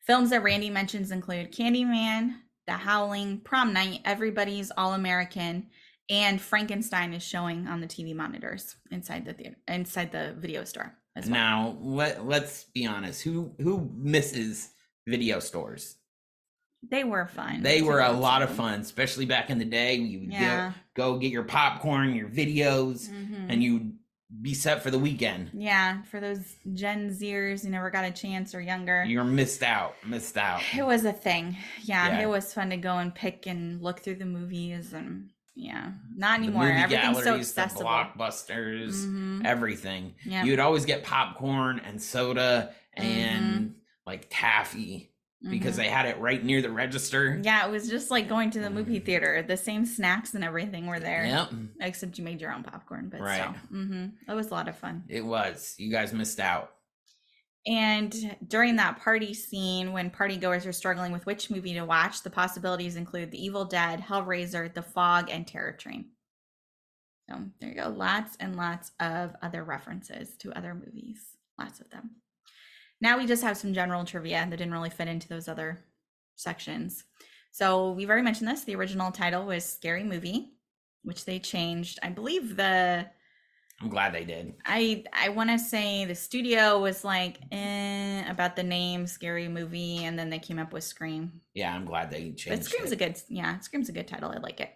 Films 0.07 0.31
that 0.31 0.43
Randy 0.43 0.71
mentions 0.71 1.11
include 1.11 1.53
Candyman, 1.53 2.35
The 2.67 2.75
Howling, 2.75 3.41
Prom 3.41 3.73
Night, 3.73 4.01
Everybody's 4.05 4.71
All 4.77 4.95
American, 4.95 5.69
and 6.09 6.41
Frankenstein 6.41 7.13
is 7.13 7.23
showing 7.23 7.67
on 7.67 7.81
the 7.81 7.89
TV 7.89 8.15
monitors 8.15 8.77
inside 8.91 9.25
the 9.25 9.33
theater, 9.33 9.57
inside 9.67 10.13
the 10.13 10.35
video 10.39 10.65
store 10.65 10.97
well. 11.25 11.35
Now, 11.35 11.79
let 11.81 12.27
let's 12.27 12.65
be 12.65 12.87
honest. 12.87 13.23
Who 13.23 13.53
who 13.59 13.91
misses 13.97 14.71
video 15.07 15.41
stores? 15.41 15.97
They 16.91 17.05
were 17.05 17.27
fun. 17.27 17.63
They 17.63 17.83
were 17.83 18.01
a 18.01 18.13
lot 18.13 18.43
of 18.43 18.51
fun, 18.51 18.81
especially 18.81 19.27
back 19.27 19.51
in 19.51 19.59
the 19.59 19.65
day. 19.65 19.95
You 19.97 20.21
would 20.21 20.33
Yeah. 20.33 20.73
go, 20.95 21.13
go 21.15 21.19
get 21.19 21.33
your 21.33 21.45
popcorn, 21.45 22.15
your 22.15 22.29
videos, 22.29 23.09
Mhm. 23.11 23.47
and 23.49 23.63
you'd 23.63 23.93
be 24.43 24.55
set 24.55 24.83
for 24.83 24.91
the 24.91 24.99
weekend. 24.99 25.51
yeah, 25.55 26.03
for 26.11 26.19
those 26.21 26.57
Gen 26.75 27.11
Zers 27.11 27.63
who 27.65 27.71
never 27.71 27.91
got 27.91 28.05
a 28.05 28.11
chance 28.11 28.55
or 28.55 28.61
younger. 28.61 29.05
You're 29.05 29.23
missed 29.25 29.63
out. 29.63 29.95
Missed 30.05 30.37
out. 30.37 30.61
It 30.77 30.85
was 30.85 31.05
a 31.05 31.13
thing. 31.13 31.57
Yeah, 31.85 32.09
Yeah. 32.09 32.23
it 32.23 32.27
was 32.29 32.53
fun 32.53 32.71
to 32.71 32.77
go 32.77 32.99
and 32.99 33.15
pick 33.15 33.47
and 33.47 33.81
look 33.81 34.01
through 34.01 34.17
the 34.17 34.27
movies 34.27 34.93
and 34.93 35.31
yeah, 35.55 35.93
not 36.15 36.41
The 36.41 36.47
anymore. 36.49 36.69
Everything's 36.69 37.19
so 37.19 37.25
galleries, 37.25 37.53
the 37.55 37.63
accessible. 37.63 37.85
blockbusters, 37.91 38.95
Mhm. 39.07 39.45
everything. 39.47 40.15
Yeah. 40.25 40.45
You'd 40.45 40.61
always 40.61 40.85
get 40.85 41.03
popcorn 41.05 41.79
and 41.81 42.03
soda 42.03 42.75
and 42.95 43.55
Mm-hmm. 43.55 43.69
like 44.07 44.27
taffy 44.29 45.13
because 45.51 45.75
Mhm. 45.75 45.77
they 45.79 45.89
had 45.89 46.07
it 46.07 46.19
right 46.19 46.43
near 46.43 46.63
the 46.63 46.71
register. 46.71 47.39
yeah, 47.43 47.67
it 47.67 47.71
was 47.71 47.89
just 47.89 48.11
like 48.11 48.29
going 48.29 48.51
to 48.53 48.61
the 48.61 48.71
movie 48.71 48.99
theater. 48.99 49.43
The 49.43 49.57
same 49.57 49.85
snacks 49.85 50.35
and 50.35 50.43
everything 50.43 50.87
were 50.87 50.99
there. 51.01 51.25
Yep. 51.27 51.51
Except 51.81 52.19
you 52.19 52.25
made 52.25 52.41
your 52.41 52.53
own 52.53 52.63
popcorn, 52.63 53.09
but 53.11 53.21
Right. 53.21 53.41
still. 53.41 53.53
hmm 53.69 54.07
It 54.29 54.33
was 54.33 54.49
a 54.49 54.55
lot 54.55 54.69
of 54.69 54.77
fun. 54.79 55.05
It 55.09 55.25
was. 55.25 55.75
You 55.79 55.91
guys 55.91 56.13
missed 56.13 56.41
out. 56.41 56.73
And 57.69 58.37
during 58.47 58.77
that 58.77 58.99
party 59.01 59.35
scene, 59.35 59.93
when 59.93 60.09
partygoers 60.11 60.67
are 60.67 60.73
struggling 60.73 61.11
with 61.11 61.27
which 61.27 61.51
movie 61.51 61.75
to 61.75 61.83
watch, 61.85 62.23
the 62.23 62.31
possibilities 62.31 62.95
include 62.97 63.33
The 63.33 63.45
Evil 63.45 63.65
Dead, 63.65 64.01
Hellraiser, 64.01 64.73
The 64.73 64.83
Fog, 64.83 65.29
and 65.31 65.47
Terror 65.47 65.73
Train. 65.73 66.13
So 67.29 67.51
there 67.61 67.71
you 67.71 67.75
go. 67.75 67.89
Lots 67.89 68.37
and 68.39 68.55
lots 68.57 68.93
of 69.01 69.35
other 69.43 69.65
references 69.65 70.37
to 70.39 70.53
other 70.53 70.75
movies. 70.75 71.37
Lots 71.59 71.81
of 71.81 71.91
them. 71.91 72.11
Now 73.01 73.19
we 73.19 73.27
just 73.27 73.43
have 73.43 73.57
some 73.57 73.75
general 73.75 74.05
trivia 74.05 74.47
that 74.49 74.57
didn't 74.57 74.73
really 74.73 74.91
fit 74.91 75.09
into 75.09 75.29
those 75.29 75.49
other 75.49 75.85
sections. 76.37 77.05
So 77.53 77.93
we've 77.93 78.09
already 78.09 78.25
mentioned 78.25 78.49
this. 78.49 78.65
The 78.65 78.75
original 78.77 79.11
title 79.13 79.47
was 79.47 79.65
Scary 79.65 80.05
Movie, 80.05 80.53
which 81.03 81.25
they 81.25 81.39
changed. 81.39 81.99
I 82.03 82.11
believe 82.11 82.57
the 82.57 83.07
I'm 83.81 83.91
glad 83.91 84.15
they 84.15 84.25
did. 84.25 84.55
I 84.65 85.05
I 85.13 85.29
want 85.29 85.51
to 85.51 85.59
say 85.59 86.07
the 86.07 86.15
studio 86.15 86.81
was 86.81 87.05
like 87.05 87.39
eh, 87.53 88.25
about 88.31 88.57
the 88.57 88.63
name 88.63 89.07
Scary 89.07 89.49
Movie, 89.49 90.05
and 90.05 90.19
then 90.19 90.31
they 90.31 90.39
came 90.39 90.59
up 90.59 90.73
with 90.73 90.85
Scream. 90.85 91.41
Yeah, 91.53 91.75
I'm 91.75 91.85
glad 91.85 92.11
they 92.11 92.33
changed 92.33 92.49
But 92.49 92.65
Scream's 92.65 92.93
it. 92.93 92.95
a 92.95 93.05
good 93.05 93.21
yeah, 93.29 93.59
Scream's 93.61 93.91
a 93.91 93.93
good 93.93 94.09
title. 94.09 94.31
I 94.31 94.39
like 94.39 94.61
it. 94.61 94.71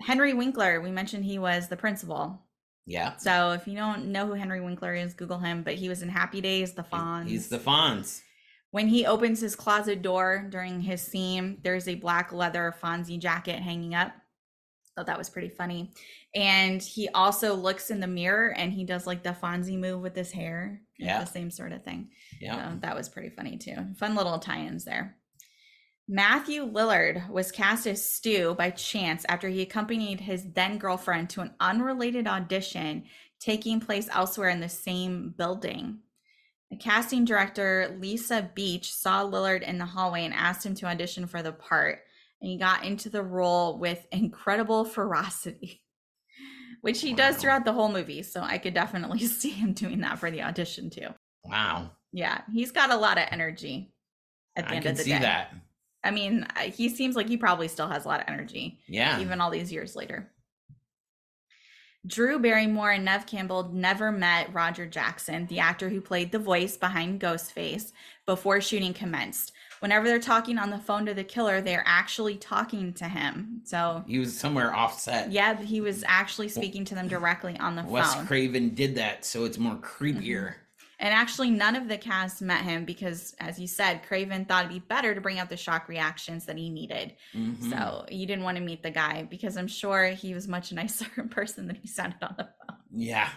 Henry 0.00 0.34
Winkler, 0.34 0.80
we 0.82 0.90
mentioned 0.90 1.24
he 1.24 1.38
was 1.38 1.68
the 1.68 1.76
principal. 1.76 2.43
Yeah. 2.86 3.16
So 3.16 3.52
if 3.52 3.66
you 3.66 3.76
don't 3.76 4.06
know 4.06 4.26
who 4.26 4.34
Henry 4.34 4.60
Winkler 4.60 4.94
is, 4.94 5.14
Google 5.14 5.38
him. 5.38 5.62
But 5.62 5.74
he 5.74 5.88
was 5.88 6.02
in 6.02 6.08
Happy 6.08 6.40
Days, 6.40 6.72
The 6.72 6.82
Fonz. 6.82 7.28
He's 7.28 7.48
the 7.48 7.58
Fonz. 7.58 8.20
When 8.70 8.88
he 8.88 9.06
opens 9.06 9.40
his 9.40 9.54
closet 9.54 10.02
door 10.02 10.46
during 10.50 10.80
his 10.80 11.00
scene, 11.00 11.58
there's 11.62 11.86
a 11.88 11.94
black 11.94 12.32
leather 12.32 12.74
Fonzie 12.82 13.18
jacket 13.18 13.60
hanging 13.60 13.94
up. 13.94 14.12
Thought 14.96 15.06
that 15.06 15.18
was 15.18 15.30
pretty 15.30 15.48
funny. 15.48 15.92
And 16.36 16.80
he 16.80 17.08
also 17.08 17.54
looks 17.54 17.90
in 17.90 17.98
the 17.98 18.06
mirror 18.06 18.54
and 18.56 18.72
he 18.72 18.84
does 18.84 19.06
like 19.06 19.22
the 19.24 19.36
Fonzie 19.40 19.78
move 19.78 20.00
with 20.00 20.14
his 20.14 20.30
hair. 20.30 20.80
Yeah. 20.98 21.20
The 21.20 21.30
same 21.30 21.50
sort 21.50 21.72
of 21.72 21.82
thing. 21.82 22.10
Yeah. 22.40 22.72
So 22.72 22.78
that 22.80 22.94
was 22.94 23.08
pretty 23.08 23.30
funny 23.30 23.56
too. 23.56 23.76
Fun 23.96 24.14
little 24.14 24.38
tie-ins 24.38 24.84
there. 24.84 25.16
Matthew 26.06 26.70
Lillard 26.70 27.30
was 27.30 27.50
cast 27.50 27.86
as 27.86 28.04
Stu 28.04 28.54
by 28.54 28.70
chance 28.70 29.24
after 29.28 29.48
he 29.48 29.62
accompanied 29.62 30.20
his 30.20 30.52
then 30.52 30.76
girlfriend 30.76 31.30
to 31.30 31.40
an 31.40 31.54
unrelated 31.60 32.26
audition 32.26 33.04
taking 33.40 33.80
place 33.80 34.08
elsewhere 34.12 34.50
in 34.50 34.60
the 34.60 34.68
same 34.68 35.34
building. 35.36 36.00
The 36.70 36.76
casting 36.76 37.24
director, 37.24 37.96
Lisa 38.00 38.50
Beach, 38.54 38.92
saw 38.92 39.24
Lillard 39.24 39.62
in 39.62 39.78
the 39.78 39.86
hallway 39.86 40.24
and 40.24 40.34
asked 40.34 40.66
him 40.66 40.74
to 40.76 40.86
audition 40.86 41.26
for 41.26 41.42
the 41.42 41.52
part. 41.52 42.00
And 42.40 42.50
he 42.50 42.58
got 42.58 42.84
into 42.84 43.08
the 43.08 43.22
role 43.22 43.78
with 43.78 44.06
incredible 44.12 44.84
ferocity, 44.84 45.82
which 46.82 47.00
he 47.00 47.14
does 47.14 47.36
throughout 47.36 47.64
the 47.64 47.72
whole 47.72 47.90
movie. 47.90 48.22
So 48.22 48.42
I 48.42 48.58
could 48.58 48.74
definitely 48.74 49.20
see 49.26 49.50
him 49.50 49.72
doing 49.72 50.00
that 50.00 50.18
for 50.18 50.30
the 50.30 50.42
audition 50.42 50.90
too. 50.90 51.08
Wow. 51.44 51.92
Yeah, 52.12 52.42
he's 52.52 52.72
got 52.72 52.90
a 52.90 52.96
lot 52.96 53.16
of 53.18 53.24
energy 53.30 53.94
at 54.56 54.66
the 54.68 54.72
I 54.72 54.76
end 54.76 54.82
can 54.84 54.92
of 54.92 54.98
the 54.98 55.04
see 55.04 55.12
day. 55.12 55.18
that. 55.20 55.54
I 56.04 56.10
mean, 56.10 56.46
he 56.72 56.88
seems 56.88 57.16
like 57.16 57.28
he 57.28 57.36
probably 57.36 57.68
still 57.68 57.88
has 57.88 58.04
a 58.04 58.08
lot 58.08 58.20
of 58.20 58.28
energy, 58.28 58.78
Yeah. 58.86 59.20
even 59.20 59.40
all 59.40 59.50
these 59.50 59.72
years 59.72 59.96
later. 59.96 60.30
Drew 62.06 62.38
Barrymore 62.38 62.90
and 62.90 63.02
Neve 63.06 63.24
Campbell 63.24 63.70
never 63.72 64.12
met 64.12 64.52
Roger 64.52 64.84
Jackson, 64.84 65.46
the 65.46 65.58
actor 65.60 65.88
who 65.88 66.02
played 66.02 66.32
the 66.32 66.38
voice 66.38 66.76
behind 66.76 67.18
Ghostface, 67.18 67.92
before 68.26 68.60
shooting 68.60 68.92
commenced. 68.92 69.52
Whenever 69.80 70.06
they're 70.06 70.18
talking 70.18 70.58
on 70.58 70.68
the 70.68 70.78
phone 70.78 71.06
to 71.06 71.14
the 71.14 71.24
killer, 71.24 71.62
they're 71.62 71.82
actually 71.86 72.36
talking 72.36 72.92
to 72.94 73.06
him. 73.08 73.62
So, 73.64 74.04
he 74.06 74.18
was 74.18 74.38
somewhere 74.38 74.74
offset. 74.74 75.32
yeah, 75.32 75.58
he 75.58 75.80
was 75.80 76.04
actually 76.06 76.48
speaking 76.50 76.84
to 76.86 76.94
them 76.94 77.08
directly 77.08 77.58
on 77.58 77.74
the 77.74 77.82
Wes 77.84 78.12
phone. 78.12 78.18
Wes 78.20 78.28
Craven 78.28 78.74
did 78.74 78.96
that, 78.96 79.24
so 79.24 79.44
it's 79.46 79.58
more 79.58 79.76
creepier. 79.76 80.20
Mm-hmm. 80.48 80.58
And 81.00 81.12
actually, 81.12 81.50
none 81.50 81.74
of 81.76 81.88
the 81.88 81.98
cast 81.98 82.40
met 82.40 82.62
him 82.62 82.84
because, 82.84 83.34
as 83.40 83.58
you 83.58 83.66
said, 83.66 84.02
Craven 84.06 84.44
thought 84.44 84.64
it'd 84.66 84.72
be 84.72 84.78
better 84.86 85.14
to 85.14 85.20
bring 85.20 85.38
out 85.38 85.48
the 85.50 85.56
shock 85.56 85.88
reactions 85.88 86.46
that 86.46 86.56
he 86.56 86.70
needed. 86.70 87.16
Mhm. 87.34 87.70
So 87.70 88.06
you 88.10 88.26
didn't 88.26 88.44
want 88.44 88.56
to 88.58 88.62
meet 88.62 88.82
the 88.82 88.90
guy 88.90 89.24
because 89.24 89.56
I'm 89.56 89.66
sure 89.68 90.06
he 90.08 90.34
was 90.34 90.46
much 90.48 90.72
nicer 90.72 91.06
in 91.16 91.28
person 91.30 91.66
than 91.66 91.76
he 91.76 91.88
sounded 91.88 92.22
on 92.22 92.34
the 92.38 92.44
phone. 92.44 92.78
yeah. 92.92 93.28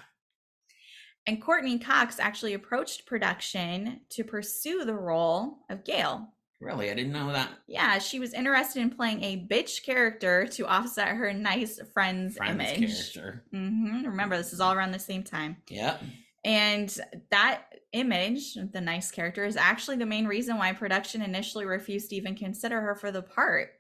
And 1.25 1.41
Courteney 1.41 1.77
Cox 1.79 2.19
actually 2.19 2.53
approached 2.53 3.05
production 3.05 3.99
to 4.11 4.23
pursue 4.23 4.85
the 4.85 4.93
role 4.95 5.57
of 5.69 5.83
Gail. 5.83 6.33
Really, 6.61 6.89
I 6.89 6.93
didn't 6.93 7.11
know 7.11 7.31
that. 7.33 7.49
Yeah, 7.67 7.99
she 7.99 8.19
was 8.19 8.33
interested 8.33 8.81
in 8.81 8.89
playing 8.91 9.23
a 9.23 9.45
bitch 9.45 9.83
character 9.83 10.47
to 10.47 10.65
offset 10.65 11.09
her 11.09 11.31
nice 11.33 11.79
friend's, 11.93 12.37
Friends 12.37 12.53
image. 12.71 13.13
character. 13.13 13.43
hmm 13.51 14.05
Remember, 14.05 14.37
this 14.37 14.53
is 14.53 14.59
all 14.61 14.73
around 14.73 14.91
the 14.93 14.99
same 14.99 15.21
time. 15.23 15.57
Yep. 15.69 16.01
And 16.47 16.97
that 17.29 17.63
image, 17.91 18.55
the 18.71 18.79
nice 18.79 19.11
character, 19.11 19.43
is 19.43 19.57
actually 19.57 19.97
the 19.97 20.05
main 20.05 20.25
reason 20.27 20.57
why 20.57 20.71
production 20.71 21.21
initially 21.21 21.65
refused 21.65 22.09
to 22.09 22.15
even 22.15 22.35
consider 22.35 22.79
her 22.79 22.95
for 22.95 23.11
the 23.11 23.21
part. 23.21 23.71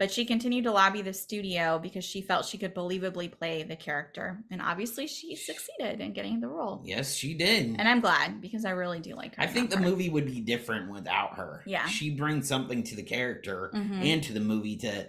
But 0.00 0.10
she 0.12 0.24
continued 0.24 0.64
to 0.64 0.72
lobby 0.72 1.02
the 1.02 1.12
studio 1.12 1.78
because 1.80 2.04
she 2.04 2.22
felt 2.22 2.44
she 2.46 2.58
could 2.58 2.74
believably 2.74 3.30
play 3.32 3.62
the 3.64 3.74
character. 3.76 4.38
And 4.50 4.60
obviously, 4.62 5.06
she 5.08 5.34
succeeded 5.36 6.00
in 6.00 6.12
getting 6.12 6.40
the 6.40 6.48
role. 6.48 6.82
Yes, 6.84 7.14
she 7.14 7.34
did. 7.34 7.76
And 7.78 7.88
I'm 7.88 8.00
glad 8.00 8.40
because 8.40 8.64
I 8.64 8.70
really 8.70 9.00
do 9.00 9.14
like 9.14 9.34
her. 9.36 9.42
I 9.42 9.46
think 9.48 9.70
the 9.70 9.76
part. 9.76 9.88
movie 9.88 10.08
would 10.08 10.26
be 10.26 10.40
different 10.40 10.90
without 10.92 11.34
her. 11.34 11.62
Yeah. 11.66 11.86
She 11.86 12.10
brings 12.10 12.46
something 12.48 12.82
to 12.84 12.94
the 12.96 13.02
character 13.02 13.70
Mhm. 13.74 14.04
and 14.04 14.22
to 14.24 14.32
the 14.32 14.40
movie 14.40 14.76
to 14.78 15.08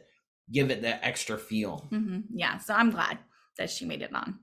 give 0.51 0.71
it 0.71 0.81
that 0.83 1.01
extra 1.03 1.37
feel. 1.37 1.87
hmm 1.89 2.21
Yeah, 2.33 2.57
so 2.57 2.73
I'm 2.73 2.89
glad 2.89 3.19
that 3.57 3.69
she 3.69 3.85
made 3.85 4.01
it 4.01 4.13
on. 4.15 4.39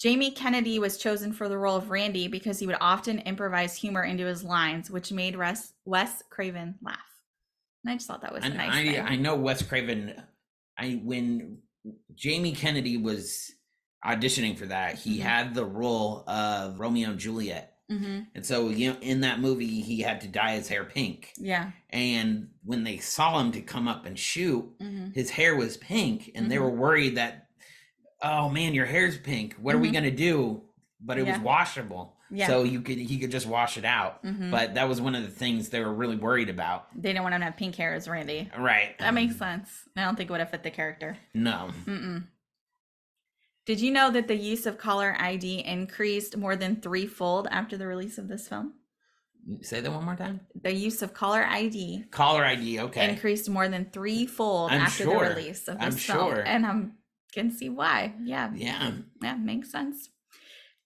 Jamie 0.00 0.30
Kennedy 0.30 0.78
was 0.78 0.96
chosen 0.96 1.30
for 1.32 1.48
the 1.48 1.58
role 1.58 1.76
of 1.76 1.90
Randy 1.90 2.26
because 2.26 2.58
he 2.58 2.66
would 2.66 2.78
often 2.80 3.18
improvise 3.20 3.76
humor 3.76 4.02
into 4.02 4.24
his 4.24 4.42
lines, 4.42 4.90
which 4.90 5.12
made 5.12 5.36
Wes, 5.36 5.74
Wes 5.84 6.22
Craven 6.30 6.76
laugh. 6.80 6.96
And 7.84 7.92
I 7.92 7.96
just 7.96 8.06
thought 8.06 8.22
that 8.22 8.32
was 8.32 8.42
a 8.42 8.46
And 8.46 8.56
nice 8.56 8.74
I, 8.74 8.82
thing. 8.84 9.00
I 9.00 9.16
know 9.16 9.36
Wes 9.36 9.62
Craven. 9.62 10.22
I 10.78 11.00
when 11.04 11.58
Jamie 12.14 12.52
Kennedy 12.52 12.96
was 12.96 13.52
auditioning 14.04 14.56
for 14.56 14.66
that, 14.66 14.94
he 14.96 15.18
Mhm. 15.18 15.22
had 15.22 15.54
the 15.54 15.66
role 15.66 16.24
of 16.26 16.80
Romeo 16.80 17.10
and 17.10 17.18
Juliet, 17.20 17.76
hmm 17.90 18.20
and 18.34 18.46
so 18.46 18.70
you 18.70 18.92
know, 18.92 18.98
in 19.00 19.20
that 19.20 19.40
movie, 19.40 19.82
he 19.82 20.00
had 20.00 20.22
to 20.22 20.28
dye 20.28 20.54
his 20.54 20.68
hair 20.68 20.84
pink. 20.84 21.34
Yeah. 21.36 21.72
And 21.90 22.50
when 22.64 22.84
they 22.84 22.98
saw 22.98 23.38
him 23.40 23.52
to 23.52 23.60
come 23.60 23.86
up 23.88 24.06
and 24.06 24.18
shoot, 24.18 24.64
hmm 24.80 25.10
his 25.10 25.28
hair 25.28 25.56
was 25.56 25.76
pink, 25.76 26.30
and 26.34 26.50
they 26.50 26.56
Mhm. 26.56 26.62
were 26.62 26.70
worried 26.70 27.16
that, 27.16 27.49
oh 28.22 28.48
man, 28.48 28.74
your 28.74 28.86
hair's 28.86 29.18
pink. 29.18 29.54
What 29.54 29.74
are 29.74 29.78
we 29.78 29.90
Mhm. 29.90 29.94
gonna 29.94 30.10
do? 30.10 30.62
But 31.00 31.18
it 31.18 31.26
Yeah. 31.26 31.32
was 31.32 31.40
washable, 31.40 32.16
Yeah. 32.30 32.46
so 32.46 32.62
you 32.64 32.82
could 32.82 32.98
he 32.98 33.18
could 33.18 33.30
just 33.30 33.46
wash 33.46 33.78
it 33.78 33.84
out. 33.84 34.22
Mhm. 34.22 34.50
But 34.50 34.74
that 34.74 34.88
was 34.88 35.00
one 35.00 35.14
of 35.14 35.22
the 35.22 35.30
things 35.30 35.70
they 35.70 35.80
were 35.80 35.92
really 35.94 36.16
worried 36.16 36.48
about. 36.50 36.88
They 36.94 37.10
didn't 37.10 37.22
want 37.22 37.34
him 37.34 37.40
to 37.40 37.46
have 37.46 37.56
pink 37.56 37.74
hair 37.76 37.94
as 37.94 38.06
Randy. 38.08 38.50
Right. 38.58 38.98
That 38.98 39.14
makes 39.14 39.36
sense. 39.36 39.88
I 39.96 40.04
don't 40.04 40.16
think 40.16 40.28
it 40.28 40.32
would 40.32 40.40
have 40.40 40.50
fit 40.50 40.62
the 40.62 40.70
character. 40.70 41.16
no. 41.34 41.70
Mm-mm. 41.86 42.24
Did 43.66 43.80
you 43.80 43.90
know 43.92 44.10
that 44.10 44.26
the 44.26 44.34
use 44.36 44.66
of 44.66 44.78
caller 44.78 45.14
ID 45.18 45.64
increased 45.64 46.36
more 46.36 46.56
than 46.56 46.80
threefold 46.80 47.46
after 47.50 47.76
the 47.76 47.86
release 47.86 48.18
of 48.18 48.26
this 48.26 48.48
film? 48.48 48.74
Say 49.62 49.80
that 49.80 49.90
one 49.90 50.04
more 50.04 50.16
time. 50.16 50.40
The 50.60 50.72
use 50.72 51.02
of 51.02 51.14
caller 51.14 51.44
ID 51.44 52.04
Caller 52.10 52.44
ID. 52.44 52.80
Okay. 52.80 53.08
increased 53.10 53.48
more 53.48 53.68
than 53.68 53.86
threefold 53.90 54.70
I'm 54.72 54.80
after 54.82 55.04
sure. 55.04 55.28
the 55.28 55.34
release 55.34 55.68
of 55.68 55.76
I'm 55.80 55.92
this 55.92 56.04
film. 56.04 56.30
sure. 56.34 56.40
And 56.42 56.66
I 56.66 56.82
can 57.32 57.50
see 57.50 57.68
why. 57.68 58.14
Yeah. 58.22 58.50
yeah. 58.54 58.92
Yeah, 59.22 59.34
makes 59.36 59.70
sense. 59.70 60.08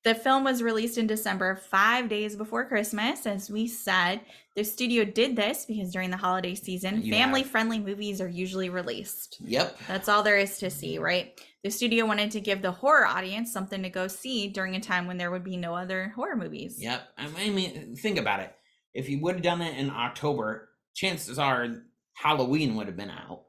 The 0.05 0.14
film 0.14 0.45
was 0.45 0.62
released 0.62 0.99
in 0.99 1.07
December, 1.07 1.57
five 1.57 2.11
days 2.11 2.36
before 2.36 2.66
Christmas. 2.68 3.26
As 3.26 3.49
we 3.49 3.66
said, 3.66 4.20
the 4.55 4.62
studio 4.62 5.03
did 5.05 5.34
this 5.34 5.64
because 5.64 5.92
during 5.92 6.11
the 6.11 6.18
holiday 6.18 6.55
season, 6.55 7.01
You 7.01 7.11
family 7.12 7.40
have- 7.40 7.51
friendly 7.51 7.78
movies 7.78 8.20
are 8.20 8.28
usually 8.28 8.68
released. 8.68 9.38
Yep. 9.40 9.78
That's 9.88 10.09
all 10.11 10.22
there 10.22 10.36
is 10.36 10.59
to 10.59 10.68
see, 10.68 10.99
right? 10.99 11.40
The 11.62 11.70
studio 11.70 12.05
wanted 12.05 12.30
to 12.32 12.40
give 12.42 12.61
the 12.61 12.70
horror 12.70 13.07
audience 13.07 13.51
something 13.51 13.82
to 13.82 13.88
go 13.88 14.07
see 14.07 14.49
during 14.49 14.76
a 14.76 14.80
time 14.80 15.07
when 15.07 15.16
there 15.16 15.30
would 15.30 15.42
be 15.45 15.57
no 15.57 15.74
other 15.74 16.12
horror 16.14 16.36
movies. 16.36 16.76
Yep. 16.78 17.03
I 17.16 17.49
mean, 17.51 17.97
think 17.97 18.18
about 18.18 18.40
it. 18.40 18.55
If 18.92 19.09
you 19.09 19.20
would 19.22 19.36
have 19.36 19.42
done 19.42 19.62
it 19.62 19.78
in 19.78 19.88
October, 19.88 20.68
chances 20.95 21.38
are 21.38 21.66
Halloween 22.12 22.74
would 22.74 22.88
have 22.88 22.97
been 22.97 23.11
out, 23.11 23.45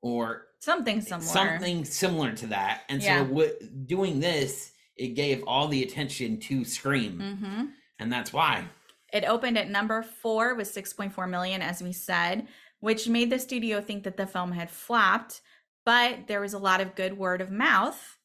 or 0.00 0.46
Something 0.66 1.00
similar. 1.00 1.22
something 1.28 1.84
similar 1.84 2.32
to 2.32 2.48
that. 2.48 2.82
And 2.88 3.00
Yeah. 3.00 3.24
so, 3.24 3.32
what, 3.32 3.86
doing 3.86 4.18
this, 4.18 4.72
it 4.96 5.14
gave 5.14 5.44
all 5.46 5.68
the 5.68 5.84
attention 5.84 6.40
to 6.40 6.64
Scream, 6.64 7.20
hmm 7.20 7.66
and 8.00 8.12
that's 8.12 8.32
why. 8.32 8.64
It 9.12 9.22
opened 9.24 9.56
at 9.58 9.70
number 9.70 10.02
four 10.02 10.56
with 10.56 10.66
6.4 10.66 11.30
million, 11.30 11.62
as 11.62 11.80
we 11.80 11.92
said, 11.92 12.48
which 12.80 13.08
made 13.08 13.30
the 13.30 13.38
studio 13.38 13.80
think 13.80 14.02
that 14.02 14.16
the 14.16 14.26
film 14.26 14.50
had 14.50 14.68
flopped, 14.68 15.40
but 15.84 16.26
there 16.26 16.40
was 16.40 16.52
a 16.52 16.58
lot 16.58 16.80
of 16.80 16.96
good 16.96 17.16
word 17.16 17.40
of 17.40 17.52
mouth. 17.52 18.18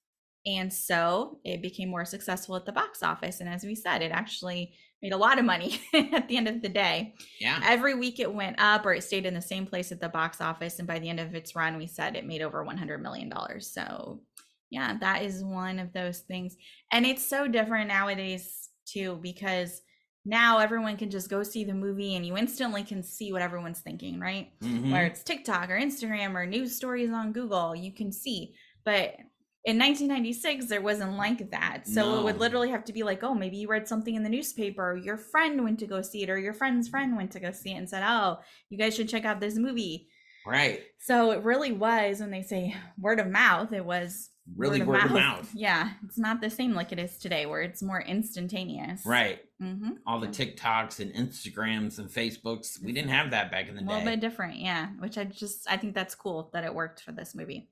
And 0.43 0.73
so 0.73 1.39
it 1.45 1.61
became 1.61 1.89
more 1.89 2.05
successful 2.05 2.55
at 2.55 2.65
the 2.65 2.71
box 2.71 3.03
office. 3.03 3.39
And 3.39 3.47
as 3.47 3.63
we 3.63 3.75
said, 3.75 4.01
it 4.01 4.11
actually 4.11 4.73
made 5.01 5.13
a 5.13 5.17
lot 5.17 5.39
of 5.39 5.45
money 5.45 5.79
at 5.93 6.27
the 6.27 6.37
end 6.37 6.47
of 6.47 6.61
the 6.61 6.69
day. 6.69 7.15
Yeah. 7.39 7.59
Every 7.63 7.95
week 7.95 8.19
it 8.19 8.33
went 8.33 8.59
up 8.59 8.85
or 8.85 8.93
it 8.93 9.03
stayed 9.03 9.25
in 9.25 9.33
the 9.33 9.41
same 9.41 9.65
place 9.65 9.91
at 9.91 9.99
the 9.99 10.09
box 10.09 10.41
office. 10.41 10.79
And 10.79 10.87
by 10.87 10.99
the 10.99 11.09
end 11.09 11.19
of 11.19 11.33
its 11.35 11.55
run, 11.55 11.77
we 11.77 11.87
said 11.87 12.15
it 12.15 12.25
made 12.25 12.41
over 12.41 12.63
$100 12.65 13.01
million. 13.01 13.31
So, 13.59 14.21
yeah, 14.69 14.97
that 14.99 15.23
is 15.23 15.43
one 15.43 15.79
of 15.79 15.91
those 15.93 16.19
things. 16.19 16.55
And 16.91 17.05
it's 17.05 17.27
so 17.27 17.47
different 17.47 17.87
nowadays, 17.87 18.69
too, 18.85 19.19
because 19.21 19.81
now 20.23 20.59
everyone 20.59 20.97
can 20.97 21.09
just 21.09 21.29
go 21.29 21.41
see 21.41 21.63
the 21.63 21.73
movie 21.73 22.15
and 22.15 22.25
you 22.25 22.37
instantly 22.37 22.83
can 22.83 23.01
see 23.01 23.31
what 23.31 23.41
everyone's 23.41 23.79
thinking, 23.79 24.19
right? 24.19 24.51
Mhm. 24.61 24.91
Where 24.91 25.05
it's 25.05 25.23
TikTok 25.23 25.69
or 25.71 25.79
Instagram 25.79 26.35
or 26.35 26.45
news 26.45 26.75
stories 26.75 27.09
on 27.09 27.33
Google, 27.33 27.75
you 27.75 27.91
can 27.91 28.11
see. 28.11 28.53
But 28.85 29.15
in 29.63 29.77
1996, 29.77 30.67
there 30.67 30.81
wasn't 30.81 31.17
like 31.17 31.51
that. 31.51 31.87
So 31.87 32.19
it 32.19 32.23
would 32.23 32.39
literally 32.39 32.69
have 32.69 32.83
to 32.85 32.93
be 32.93 33.03
like, 33.03 33.23
oh, 33.23 33.35
maybe 33.35 33.57
you 33.57 33.67
read 33.67 33.87
something 33.87 34.15
in 34.15 34.23
the 34.23 34.29
newspaper, 34.29 34.95
your 34.95 35.17
friend 35.17 35.63
went 35.63 35.79
to 35.79 35.87
go 35.87 36.01
see 36.01 36.23
it, 36.23 36.29
or 36.29 36.37
your 36.39 36.53
friend's 36.53 36.89
friend 36.89 37.15
went 37.15 37.31
to 37.31 37.39
go 37.39 37.51
see 37.51 37.71
it 37.71 37.77
and 37.77 37.89
said, 37.89 38.03
oh, 38.05 38.39
you 38.69 38.77
guys 38.77 38.95
should 38.95 39.09
check 39.09 39.25
out 39.25 39.39
this 39.39 39.55
movie. 39.55 40.07
Right. 40.47 40.81
So 40.99 41.31
it 41.31 41.43
really 41.43 41.71
was 41.71 42.19
when 42.19 42.31
they 42.31 42.41
say 42.41 42.75
word 42.97 43.19
of 43.19 43.27
mouth, 43.27 43.71
it 43.71 43.85
was 43.85 44.31
Really 44.57 44.81
word 44.81 45.05
of 45.05 45.11
mouth. 45.11 45.49
Yeah, 45.55 45.91
it's 46.03 46.17
not 46.17 46.41
the 46.41 46.49
same 46.49 46.73
like 46.73 46.91
it 46.91 46.99
is 46.99 47.17
today, 47.17 47.45
where 47.45 47.61
it's 47.61 47.81
more 47.81 48.01
instantaneous. 48.01 49.05
Right. 49.05 49.39
Mm-hmm. 49.61 49.91
All 50.07 50.19
the 50.19 50.27
TikToks 50.27 50.99
and 50.99 51.13
Instagrams 51.13 51.99
and 51.99 52.09
Facebooks. 52.09 52.83
We 52.83 52.91
didn't 52.91 53.11
have 53.11 53.31
that 53.31 53.51
back 53.51 53.69
in 53.69 53.75
the 53.75 53.81
day. 53.81 53.85
A 53.85 53.89
little 53.89 54.03
day. 54.03 54.11
bit 54.11 54.19
different, 54.19 54.57
yeah. 54.57 54.87
Which 54.99 55.17
I 55.17 55.25
just 55.25 55.69
I 55.69 55.77
think 55.77 55.93
that's 55.93 56.15
cool 56.15 56.49
that 56.53 56.63
it 56.63 56.73
worked 56.73 57.01
for 57.01 57.11
this 57.11 57.35
movie. 57.35 57.69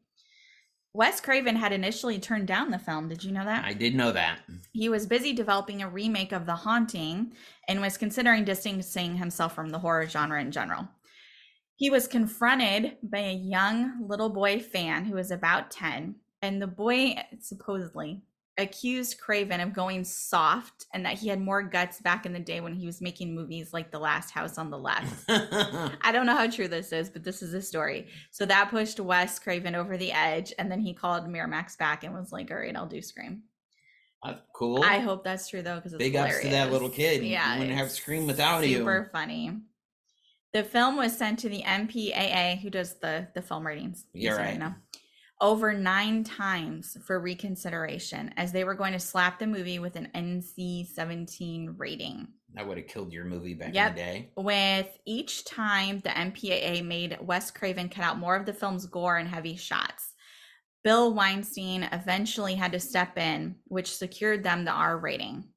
Wes 0.94 1.22
Craven 1.22 1.56
had 1.56 1.72
initially 1.72 2.18
turned 2.18 2.48
down 2.48 2.72
the 2.72 2.80
film. 2.80 3.10
Did 3.10 3.24
you 3.24 3.32
know 3.32 3.46
that? 3.46 3.64
I 3.64 3.74
did 3.74 3.94
know 3.94 4.12
that. 4.12 4.40
He 4.72 4.90
was 4.90 5.06
busy 5.06 5.34
developing 5.34 5.82
a 5.82 5.90
remake 5.90 6.32
of 6.32 6.46
The 6.46 6.56
Haunting 6.56 7.34
and 7.68 7.80
was 7.80 7.98
considering 7.98 8.44
distancing 8.44 9.16
himself 9.16 9.54
from 9.54 9.70
the 9.70 9.80
horror 9.80 10.08
genre 10.08 10.42
in 10.42 10.52
general. 10.52 10.88
He 11.76 11.90
was 11.90 12.08
confronted 12.08 12.98
by 13.04 13.20
a 13.20 13.34
young 13.34 14.08
little 14.08 14.30
boy 14.30 14.60
fan 14.60 15.06
who 15.06 15.16
was 15.16 15.32
about 15.32 15.72
10, 15.72 16.16
and 16.42 16.62
the 16.62 16.68
boy 16.68 17.16
supposedly 17.40 18.24
accused 18.60 19.20
Craven 19.20 19.62
of 19.62 19.74
going 19.74 20.03
soft 20.03 20.86
and 20.93 21.05
that 21.05 21.18
he 21.18 21.28
had 21.28 21.39
more 21.39 21.64
guts 21.64 22.01
back 22.01 22.26
in 22.26 22.34
the 22.34 22.39
day 22.39 22.60
when 22.62 22.74
he 22.76 22.86
was 22.86 23.01
making 23.01 23.34
movies 23.34 23.74
like 23.74 23.89
The 23.89 23.99
Last 23.99 24.32
House 24.32 24.57
on 24.57 24.70
the 24.70 24.78
Left. 24.78 25.24
I 25.30 26.12
don't 26.12 26.26
know 26.26 26.36
how 26.36 26.49
true 26.49 26.68
this 26.68 26.91
is, 26.91 27.10
but 27.10 27.24
this 27.24 27.41
is 27.41 27.53
a 27.53 27.62
story. 27.62 28.07
So 28.32 28.45
that 28.45 28.70
pushed 28.70 28.99
Wes 28.99 29.39
Craven 29.39 29.76
over 29.76 29.97
the 29.97 30.12
edge, 30.12 30.53
and 30.60 30.72
then 30.72 30.80
he 30.80 30.93
called 30.93 31.26
Miramax 31.26 31.78
back 31.78 32.03
and 32.03 32.14
was 32.14 32.32
like, 32.32 32.51
"All 32.51 32.57
right, 32.57 32.76
I'll 32.76 32.86
do 32.86 33.01
Scream." 33.01 33.43
That's 34.24 34.41
cool. 34.53 34.84
I 34.84 34.99
hope 34.99 35.24
that's 35.24 35.47
true 35.47 35.62
though, 35.62 35.78
because 35.78 35.95
Big 35.95 36.16
ups 36.16 36.41
to 36.41 36.49
that 36.49 36.72
little 36.72 36.89
kid. 36.89 37.24
Yeah, 37.24 37.53
You 37.53 37.60
wouldn't 37.62 37.78
have 37.78 37.88
it's 37.88 37.95
Scream 37.95 38.28
without 38.28 38.68
you. 38.68 38.78
Super 38.78 39.10
funny. 39.14 39.51
The 40.51 40.64
film 40.64 40.97
was 40.97 41.16
sent 41.16 41.39
to 41.39 41.49
the 41.49 41.62
MPAA, 41.62 42.60
who 42.60 42.70
does 42.70 42.95
the 42.95 43.28
the 43.34 43.41
film 43.41 43.66
ratings. 43.66 44.05
You're 44.14 44.34
you 44.34 44.39
right. 44.39 44.60
know, 44.60 44.74
over 45.42 45.74
nine 45.74 46.24
times 46.24 46.98
for 47.06 47.20
reconsideration, 47.20 48.34
as 48.38 48.52
they 48.52 48.64
were 48.64 48.74
going 48.76 48.94
to 48.94 49.00
slap 49.00 49.40
the 49.40 49.48
movie 49.48 49.80
with 49.80 49.96
an 49.96 50.10
NC-17 50.16 51.76
rating. 51.78 52.28
That 52.56 52.68
would 52.68 52.78
have 52.78 52.88
killed 52.88 53.14
your 53.14 53.26
movie 53.26 53.54
back 53.54 53.74
Yep. 53.74 53.90
in 53.92 53.96
the 53.96 54.02
day. 54.02 54.32
With 54.36 54.88
each 55.06 55.46
time, 55.46 56.00
the 56.00 56.10
MPAA 56.10 56.82
made 56.84 57.18
Wes 57.22 57.52
Craven 57.52 57.90
cut 57.90 58.04
out 58.04 58.18
more 58.18 58.36
of 58.36 58.46
the 58.46 58.54
film's 58.54 58.86
gore 58.86 59.18
and 59.18 59.30
heavy 59.30 59.56
shots. 59.56 60.14
Bill 60.84 61.14
Weinstein 61.14 61.84
eventually 61.92 62.56
had 62.56 62.72
to 62.72 62.80
step 62.80 63.18
in, 63.18 63.56
which 63.66 63.94
secured 63.96 64.44
them 64.44 64.66
the 64.66 64.72
R 64.72 64.98
rating. 64.98 65.50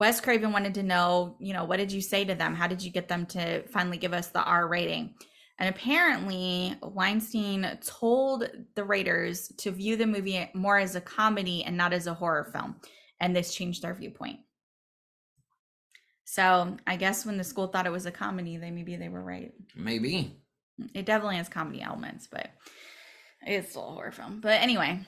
Wes 0.00 0.20
Craven 0.20 0.52
wanted 0.52 0.74
to 0.74 0.82
know, 0.82 1.36
you 1.38 1.52
know, 1.52 1.64
what 1.64 1.76
did 1.76 1.92
you 1.92 2.00
say 2.00 2.24
to 2.24 2.34
them? 2.34 2.54
How 2.54 2.66
did 2.66 2.82
you 2.82 2.90
get 2.90 3.08
them 3.08 3.26
to 3.26 3.62
finally 3.68 3.98
give 3.98 4.12
us 4.14 4.28
the 4.28 4.42
R 4.42 4.66
rating? 4.66 5.14
And 5.62 5.72
apparently, 5.72 6.74
Weinstein 6.82 7.78
told 7.86 8.50
the 8.74 8.82
raters 8.82 9.46
to 9.58 9.70
view 9.70 9.94
the 9.94 10.08
movie 10.08 10.50
more 10.54 10.76
as 10.76 10.96
a 10.96 11.00
comedy 11.00 11.62
and 11.62 11.76
not 11.76 11.92
as 11.92 12.08
a 12.08 12.14
horror 12.14 12.50
film. 12.52 12.80
And 13.20 13.34
this 13.34 13.54
changed 13.54 13.82
their 13.82 13.94
viewpoint. 13.94 14.40
So 16.24 16.76
I 16.84 16.96
guess 16.96 17.24
when 17.24 17.36
the 17.36 17.44
school 17.44 17.68
thought 17.68 17.86
it 17.86 17.92
was 17.92 18.06
a 18.06 18.10
comedy, 18.10 18.56
they 18.56 18.72
maybe 18.72 18.96
they 18.96 19.08
were 19.08 19.22
right. 19.22 19.52
Maybe. 19.76 20.36
It 20.94 21.06
definitely 21.06 21.36
has 21.36 21.48
comedy 21.48 21.80
elements, 21.80 22.26
but 22.26 22.50
it's 23.46 23.70
still 23.70 23.90
a 23.90 23.92
horror 23.92 24.10
film. 24.10 24.40
But 24.40 24.60
anyway, 24.62 25.06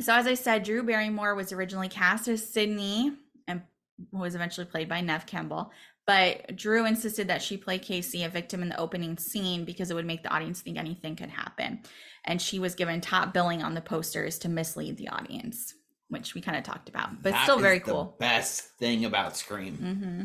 so 0.00 0.14
as 0.14 0.26
I 0.26 0.34
said, 0.34 0.64
Drew 0.64 0.82
Barrymore 0.82 1.36
was 1.36 1.52
originally 1.52 1.88
cast 1.88 2.26
as 2.26 2.44
Sidney 2.44 3.12
and 3.46 3.62
was 4.10 4.34
eventually 4.34 4.66
played 4.66 4.88
by 4.88 5.00
Neve 5.00 5.26
Campbell. 5.26 5.70
But 6.06 6.54
Drew 6.56 6.84
insisted 6.84 7.28
that 7.28 7.42
she 7.42 7.56
play 7.56 7.78
Casey, 7.78 8.24
a 8.24 8.28
victim 8.28 8.62
in 8.62 8.68
the 8.68 8.78
opening 8.78 9.16
scene, 9.16 9.64
because 9.64 9.90
it 9.90 9.94
would 9.94 10.04
make 10.06 10.22
the 10.22 10.28
audience 10.34 10.60
think 10.60 10.76
anything 10.78 11.16
could 11.16 11.30
happen. 11.30 11.80
And 12.26 12.40
she 12.42 12.58
was 12.58 12.74
given 12.74 13.00
top 13.00 13.32
billing 13.32 13.62
on 13.62 13.74
the 13.74 13.80
posters 13.80 14.38
to 14.40 14.48
mislead 14.50 14.96
the 14.98 15.08
audience, 15.08 15.74
which 16.08 16.34
we 16.34 16.40
kind 16.42 16.58
of 16.58 16.64
talked 16.64 16.88
about, 16.90 17.22
but 17.22 17.32
That 17.32 17.44
still 17.44 17.58
very 17.58 17.78
the 17.78 17.84
cool. 17.86 18.16
Best 18.18 18.62
thing 18.78 19.04
about 19.06 19.36
Scream. 19.36 19.76
hmm 19.76 20.20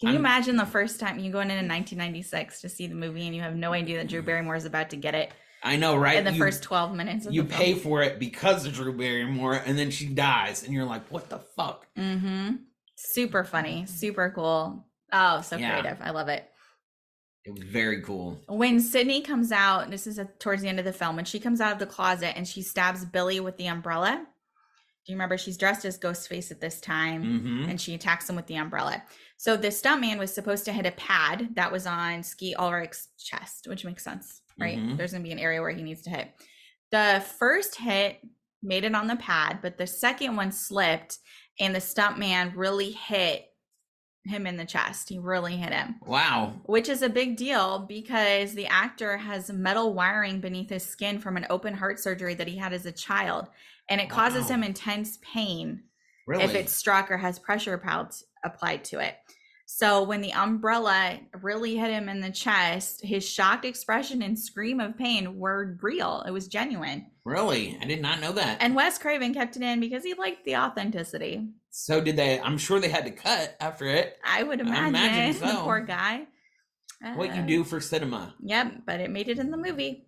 Can 0.00 0.08
you 0.08 0.08
I'm- 0.10 0.16
imagine 0.16 0.56
the 0.56 0.66
first 0.66 1.00
time 1.00 1.18
you 1.18 1.32
go 1.32 1.40
in 1.40 1.50
in 1.50 1.66
1996 1.68 2.60
to 2.60 2.68
see 2.68 2.86
the 2.86 2.94
movie 2.94 3.26
and 3.26 3.34
you 3.34 3.42
have 3.42 3.56
no 3.56 3.72
idea 3.72 3.98
that 3.98 4.08
Drew 4.08 4.22
Barrymore 4.22 4.56
is 4.56 4.64
about 4.64 4.90
to 4.90 4.96
get 4.96 5.14
it 5.16 5.32
I 5.64 5.76
know, 5.76 5.96
right? 5.96 6.18
in 6.18 6.24
the 6.24 6.32
You- 6.32 6.38
first 6.38 6.62
12 6.62 6.94
minutes 6.94 7.26
of 7.26 7.34
you 7.34 7.44
pay 7.44 7.74
for 7.74 8.02
it 8.02 8.18
because 8.20 8.66
of 8.66 8.72
Drew 8.74 8.92
Barrymore, 8.96 9.54
and 9.54 9.76
then 9.78 9.90
she 9.92 10.06
dies, 10.06 10.64
and 10.64 10.72
you're 10.74 10.84
like, 10.84 11.08
"What 11.10 11.28
the 11.28 11.38
fuck?" 11.38 11.86
Mm-hmm. 11.96 12.56
Super 12.96 13.44
funny, 13.44 13.86
super 13.86 14.30
cool. 14.34 14.86
Oh, 15.12 15.40
so 15.42 15.56
Yeah. 15.56 15.80
creative. 15.80 15.98
I 16.00 16.10
love 16.10 16.28
it. 16.28 16.48
It 17.44 17.50
was 17.52 17.62
very 17.64 18.00
cool. 18.02 18.40
When 18.48 18.80
Sidney 18.80 19.20
comes 19.20 19.50
out, 19.50 19.90
this 19.90 20.06
is 20.06 20.18
at 20.18 20.38
towards 20.38 20.62
the 20.62 20.68
end 20.68 20.78
of 20.78 20.84
the 20.84 20.92
film, 20.92 21.16
when 21.16 21.24
she 21.24 21.40
comes 21.40 21.60
out 21.60 21.72
of 21.72 21.78
the 21.78 21.86
closet 21.86 22.36
and 22.36 22.46
she 22.46 22.62
stabs 22.62 23.04
Billy 23.04 23.40
with 23.40 23.56
the 23.56 23.66
umbrella. 23.66 24.24
Do 25.04 25.12
you 25.12 25.16
remember 25.16 25.36
she's 25.36 25.56
dressed 25.58 25.84
as 25.84 25.98
Ghostface 25.98 26.52
at 26.52 26.60
this 26.60 26.80
time? 26.80 27.22
hmm 27.22 27.68
and 27.68 27.80
she 27.80 27.94
attacks 27.94 28.28
him 28.30 28.36
with 28.36 28.46
the 28.46 28.54
umbrella. 28.56 29.02
So 29.36 29.56
the 29.56 29.68
stuntman 29.68 30.18
was 30.18 30.32
supposed 30.32 30.64
to 30.66 30.72
hit 30.72 30.86
a 30.86 30.92
pad 30.92 31.54
that 31.56 31.72
was 31.72 31.86
on 31.86 32.22
Skeet 32.22 32.56
Ulrich's 32.58 33.08
chest, 33.18 33.66
which 33.66 33.84
makes 33.84 34.04
sense, 34.04 34.42
right? 34.58 34.78
Mhm. 34.78 34.96
There's 34.96 35.10
gonna 35.12 35.24
be 35.24 35.32
an 35.32 35.38
area 35.40 35.60
where 35.60 35.70
he 35.72 35.82
needs 35.82 36.02
to 36.02 36.10
hit. 36.10 36.32
The 36.92 37.24
first 37.38 37.74
hit 37.76 38.20
made 38.62 38.84
it 38.84 38.94
on 38.94 39.08
the 39.08 39.16
pad, 39.16 39.58
but 39.62 39.78
the 39.78 39.86
second 39.88 40.36
one 40.36 40.52
slipped, 40.52 41.18
and 41.58 41.74
the 41.74 41.80
stuntman 41.80 42.52
really 42.54 42.92
hit 42.92 43.46
him 44.24 44.46
in 44.46 44.56
the 44.56 44.64
chest. 44.64 45.08
He 45.08 45.18
really 45.18 45.56
hit 45.56 45.72
him 45.72 45.96
Wow. 46.06 46.60
which 46.64 46.88
is 46.88 47.02
a 47.02 47.08
big 47.08 47.36
deal 47.36 47.80
because 47.88 48.52
the 48.54 48.66
actor 48.66 49.16
has 49.16 49.50
metal 49.50 49.94
wiring 49.94 50.40
beneath 50.40 50.70
his 50.70 50.84
skin 50.86 51.18
from 51.18 51.36
an 51.36 51.46
open 51.50 51.74
heart 51.74 51.98
surgery 51.98 52.34
that 52.34 52.46
he 52.48 52.56
had 52.56 52.72
as 52.72 52.86
a 52.86 52.92
child 52.92 53.48
and 53.88 54.00
it 54.00 54.08
causes 54.08 54.44
Wow. 54.48 54.56
him 54.56 54.64
intense 54.64 55.18
pain 55.22 55.82
Really? 56.26 56.44
if 56.44 56.54
it's 56.54 56.72
struck 56.72 57.10
or 57.10 57.16
has 57.16 57.38
pressure 57.40 57.74
applied 58.44 58.84
to 58.84 59.00
it 59.00 59.16
so 59.74 60.02
when 60.02 60.20
the 60.20 60.32
umbrella 60.32 61.18
really 61.40 61.76
hit 61.76 61.90
him 61.90 62.08
in 62.08 62.20
the 62.20 62.30
chest 62.30 63.00
his 63.04 63.28
shocked 63.28 63.64
expression 63.64 64.22
and 64.22 64.38
scream 64.38 64.80
of 64.80 64.96
pain 64.98 65.38
were 65.38 65.78
real 65.82 66.22
it 66.26 66.30
was 66.30 66.48
genuine 66.48 67.06
really? 67.24 67.78
I 67.80 67.84
did 67.86 68.02
not 68.02 68.20
know 68.20 68.32
that. 68.32 68.58
and 68.60 68.74
wes 68.74 68.98
craven 68.98 69.32
kept 69.34 69.56
it 69.56 69.62
in 69.62 69.80
because 69.80 70.04
he 70.04 70.14
liked 70.14 70.44
the 70.44 70.56
authenticity 70.56 71.48
so 71.74 72.02
did 72.02 72.16
they? 72.16 72.38
I'm 72.38 72.58
sure 72.58 72.80
they 72.80 72.90
had 72.90 73.06
to 73.06 73.10
cut 73.12 73.56
after 73.58 73.86
it. 73.86 74.18
i 74.22 74.42
would 74.42 74.60
I 74.60 74.64
imagine, 74.64 74.88
imagine 74.88 75.40
the 75.48 75.54
poor 75.62 75.80
guy 75.80 76.26
What 77.14 77.34
you 77.34 77.40
Uh, 77.42 77.46
do 77.46 77.64
for 77.64 77.80
cinema? 77.80 78.34
Yep, 78.42 78.82
but 78.86 79.00
it 79.00 79.10
made 79.10 79.28
it 79.28 79.38
in 79.38 79.50
the 79.50 79.56
movie. 79.56 80.06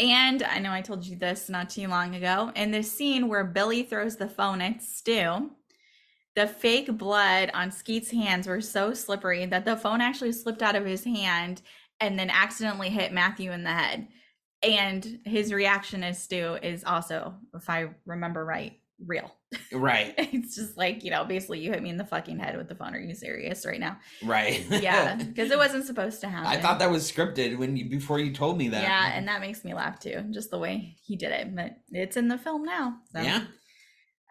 And 0.00 0.42
I 0.42 0.58
know 0.58 0.72
I 0.72 0.80
told 0.82 1.06
you 1.06 1.16
this 1.16 1.48
not 1.48 1.70
too 1.70 1.86
long 1.86 2.16
ago. 2.16 2.50
In 2.56 2.72
this 2.72 2.90
scene 2.90 3.28
where 3.28 3.44
Billy 3.44 3.84
throws 3.84 4.16
the 4.16 4.28
phone 4.28 4.60
at 4.60 4.82
Stu, 4.82 5.52
the 6.34 6.46
fake 6.46 6.96
blood 6.98 7.50
on 7.54 7.70
Skeet's 7.70 8.10
hands 8.10 8.46
were 8.46 8.60
so 8.60 8.92
slippery 8.92 9.46
that 9.46 9.64
the 9.64 9.76
phone 9.76 10.00
actually 10.00 10.32
slipped 10.32 10.62
out 10.62 10.74
of 10.74 10.84
his 10.84 11.04
hand 11.04 11.62
and 12.00 12.18
then 12.18 12.30
accidentally 12.30 12.90
hit 12.90 13.12
Matthew 13.12 13.52
in 13.52 13.62
the 13.64 13.72
head. 13.72 14.08
And 14.62 15.20
his 15.24 15.52
reaction 15.52 16.02
as 16.02 16.22
Stu 16.22 16.58
is 16.62 16.84
also, 16.84 17.34
if 17.54 17.68
I 17.68 17.90
remember 18.06 18.44
right, 18.44 18.78
real. 19.04 19.32
Right. 19.72 20.14
It's 20.34 20.56
just 20.56 20.76
like, 20.76 21.04
you 21.04 21.10
know, 21.10 21.24
basically 21.24 21.60
you 21.60 21.70
hit 21.70 21.82
me 21.82 21.90
in 21.90 21.96
the 21.96 22.04
fucking 22.04 22.38
head 22.38 22.56
with 22.56 22.68
the 22.68 22.74
phone. 22.74 22.94
Are 22.94 23.00
you 23.00 23.14
serious 23.14 23.64
right 23.64 23.78
now? 23.78 23.98
Right. 24.24 24.64
Yeah, 24.68 25.14
because 25.16 25.50
it 25.50 25.58
wasn't 25.58 25.84
supposed 25.84 26.20
to 26.22 26.28
happen. 26.28 26.46
I 26.46 26.60
thought 26.60 26.80
that 26.80 26.90
was 26.90 27.10
scripted 27.10 27.56
when 27.58 27.76
you 27.76 27.88
before 27.88 28.18
you 28.18 28.32
told 28.32 28.58
me 28.58 28.68
that. 28.68 28.82
Yeah, 28.82 29.12
and 29.14 29.28
that 29.28 29.40
makes 29.40 29.64
me 29.64 29.72
laugh 29.74 30.00
too, 30.00 30.24
just 30.30 30.50
the 30.50 30.58
way 30.58 30.96
he 31.00 31.14
did 31.16 31.30
it. 31.30 31.54
But 31.54 31.76
it's 31.92 32.16
in 32.16 32.28
the 32.28 32.38
film 32.38 32.64
now. 32.64 32.96
so. 33.12 33.20
yeah. 33.20 33.44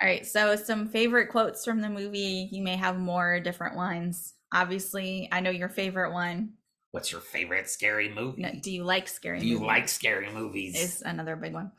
All 0.02 0.08
right. 0.08 0.26
So 0.26 0.56
some 0.56 0.88
favorite 0.88 1.30
quotes 1.30 1.64
from 1.64 1.82
the 1.82 1.90
movie. 1.90 2.50
You 2.52 2.62
may 2.62 2.76
have 2.76 2.98
more 2.98 3.40
different 3.40 3.76
ones. 3.76 4.34
Obviously, 4.54 5.30
I 5.32 5.40
know 5.40 5.50
your 5.50 5.70
favorite 5.70 6.12
one. 6.12 6.54
What's 6.92 7.12
your 7.12 7.22
favorite 7.22 7.70
scary 7.70 8.14
movie? 8.14 8.42
No, 8.44 8.52
Do 8.62 8.72
you 8.72 8.84
like 8.84 9.08
scary? 9.08 9.38
Movies? 9.38 9.48
Do 9.48 9.50
you 9.50 9.60
movies? 9.60 9.68
like 9.68 9.90
scary 9.90 10.32
movies? 10.32 10.76
Is 10.80 11.02
another 11.02 11.36
big 11.36 11.54
one. 11.54 11.72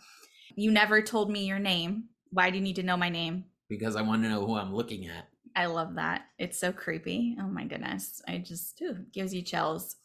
You 0.56 0.70
never 0.72 1.02
told 1.02 1.30
me 1.30 1.44
your 1.46 1.58
name. 1.58 2.04
Why 2.30 2.50
do 2.50 2.56
you 2.56 2.62
need 2.62 2.76
to 2.76 2.82
know 2.82 2.96
my 2.96 3.08
name? 3.10 3.44
because 3.68 3.96
I 3.96 4.02
want 4.02 4.22
to 4.22 4.28
know 4.28 4.44
who 4.46 4.56
I'm 4.56 4.74
looking 4.74 5.06
at. 5.08 5.28
I 5.56 5.66
love 5.66 5.94
that. 5.94 6.26
It's 6.38 6.58
so 6.58 6.72
creepy. 6.72 7.36
Oh 7.40 7.46
my 7.48 7.64
goodness. 7.64 8.20
I 8.28 8.38
just 8.38 8.80
ooh, 8.82 9.04
gives 9.12 9.32
you 9.32 9.42
chills. 9.42 9.96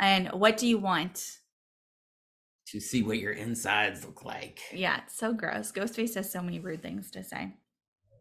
And 0.00 0.28
what 0.28 0.56
do 0.56 0.66
you 0.66 0.78
want? 0.78 1.38
To 2.72 2.80
see 2.80 3.02
what 3.02 3.18
your 3.18 3.32
insides 3.32 4.02
look 4.02 4.24
like. 4.24 4.60
Yeah, 4.72 5.00
it's 5.04 5.14
so 5.18 5.34
gross. 5.34 5.70
Ghostface 5.72 6.14
has 6.14 6.32
so 6.32 6.40
many 6.40 6.58
rude 6.58 6.80
things 6.80 7.10
to 7.10 7.22
say. 7.22 7.52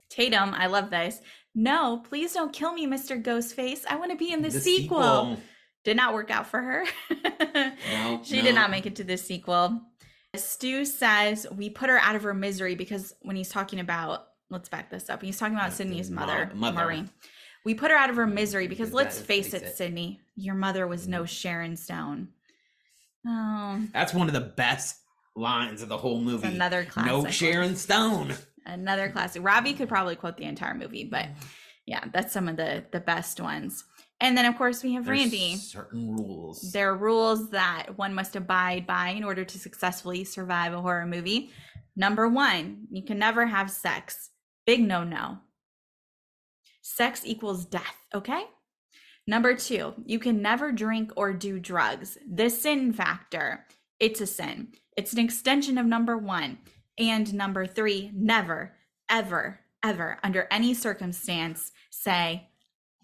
Tatum, 0.10 0.54
I 0.54 0.68
love 0.68 0.90
this. 0.90 1.22
No, 1.56 2.04
please 2.10 2.34
don't 2.34 2.52
kill 2.52 2.74
me, 2.74 2.86
Mr. 2.86 3.22
Ghostface. 3.24 3.86
I 3.90 3.96
want 3.96 4.12
to 4.12 4.18
be 4.18 4.30
in 4.34 4.42
the, 4.42 4.52
sequel. 4.52 5.38
Did 5.86 5.96
not 5.96 6.14
work 6.14 6.30
out 6.32 6.48
for 6.48 6.62
her. 6.62 6.84
No, 7.94 8.20
she 8.24 8.42
did 8.42 8.54
not 8.54 8.72
make 8.72 8.86
it 8.86 8.98
to 8.98 9.06
the 9.06 9.18
sequel. 9.18 9.82
Stu 10.36 10.84
says 10.84 11.48
we 11.56 11.70
put 11.70 11.90
her 11.90 11.98
out 12.00 12.16
of 12.18 12.24
her 12.24 12.34
misery 12.34 12.76
because 12.76 13.14
when 13.22 13.38
he's 13.38 13.50
talking 13.50 13.80
about, 13.80 14.28
let's 14.50 14.68
back 14.68 14.90
this 14.90 15.10
up. 15.10 15.22
He's 15.22 15.38
talking 15.40 15.56
about 15.56 15.72
Sidney's 15.72 16.12
mother, 16.12 16.52
mother. 16.54 16.76
Maureen. 16.78 17.10
We 17.64 17.74
put 17.74 17.90
her 17.92 17.98
out 17.98 18.10
of 18.10 18.18
her 18.18 18.28
misery 18.28 18.68
because 18.68 18.90
Because 18.90 18.94
let's 18.94 19.22
face 19.22 19.54
it, 19.54 19.64
it. 19.64 19.78
Sidney, 19.78 20.20
your 20.36 20.56
mother 20.56 20.88
was 20.88 21.08
no 21.08 21.24
Mhm. 21.24 21.30
Sharon 21.30 21.78
Stone. 21.78 22.30
Oh, 23.28 23.82
That's 23.94 24.14
one 24.14 24.28
of 24.28 24.34
the 24.34 24.40
best 24.42 24.98
lines 25.36 25.82
of 25.82 25.90
the 25.90 25.98
whole 25.98 26.20
movie. 26.20 26.48
another 26.48 26.84
classic. 26.86 27.12
no 27.12 27.26
Sharon 27.30 27.76
Stone. 27.76 28.34
another 28.66 29.10
classic 29.10 29.44
robby 29.44 29.74
could 29.74 29.88
probably 29.90 30.16
quote 30.16 30.36
the 30.38 30.44
entire 30.44 30.74
movie 30.76 31.06
but 31.06 31.28
yeah 31.86 32.04
that's 32.14 32.34
some 32.34 32.48
of 32.50 32.58
the 32.58 32.84
the 32.92 33.00
best 33.00 33.40
ones 33.40 33.84
And 34.20 34.38
then, 34.38 34.46
of 34.46 34.56
course, 34.58 34.84
we 34.84 34.94
have 34.94 35.06
There's 35.06 35.20
Randy. 35.20 35.56
Certain 35.56 36.12
rules. 36.16 36.72
There 36.74 36.92
are 36.92 36.98
rules 36.98 37.50
that 37.52 37.98
one 37.98 38.14
must 38.14 38.36
abide 38.36 38.86
by 38.86 39.10
in 39.18 39.24
order 39.24 39.44
to 39.44 39.58
successfully 39.58 40.24
survive 40.26 40.74
a 40.74 40.82
horror 40.82 41.08
movie. 41.08 41.50
Number 41.96 42.28
one, 42.30 42.86
you 42.92 43.04
can 43.04 43.18
never 43.18 43.48
have 43.48 43.72
sex. 43.72 44.30
Big 44.68 44.80
no 44.82 45.04
no. 45.04 45.40
Sex 46.84 47.22
equals 47.26 47.66
death, 47.66 47.98
okay? 48.14 48.44
Number 49.28 49.56
two, 49.56 49.94
you 50.06 50.20
can 50.20 50.42
never 50.42 50.72
drink 50.72 51.12
or 51.16 51.34
do 51.34 51.60
drugs. 51.60 52.18
The 52.30 52.50
sin 52.50 52.92
factor, 52.94 53.66
it's 54.00 54.20
a 54.22 54.28
sin. 54.28 54.70
It's 54.98 55.14
an 55.14 55.20
extension 55.20 55.78
of 55.78 55.86
number 55.86 56.18
one. 56.18 56.58
And 56.98 57.34
number 57.34 57.66
three, 57.66 58.12
never, 58.14 58.74
ever, 59.10 59.60
ever, 59.84 60.18
under 60.24 60.48
any 60.52 60.74
circumstance, 60.74 61.72
say, 61.90 62.50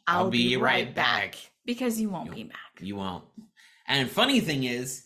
I'll, 0.07 0.29
be, 0.29 0.57
right 0.57 0.93
back. 0.93 1.35
Because 1.65 1.99
you 1.99 2.09
won't 2.09 2.33
be 2.33 2.43
back. 2.43 2.79
You 2.79 2.95
won't. 2.95 3.25
And 3.87 4.09
funny 4.09 4.39
thing 4.39 4.63
is, 4.63 5.05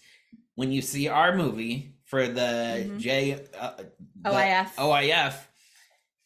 when 0.55 0.71
you 0.71 0.81
see 0.81 1.07
our 1.07 1.35
movie 1.35 1.95
for 2.05 2.27
the 2.27 2.85
Mhm. 2.87 2.99
J 2.99 3.39
uh, 3.57 3.73
the 4.21 4.29
OIF. 4.29 4.75
OIF, 4.75 5.35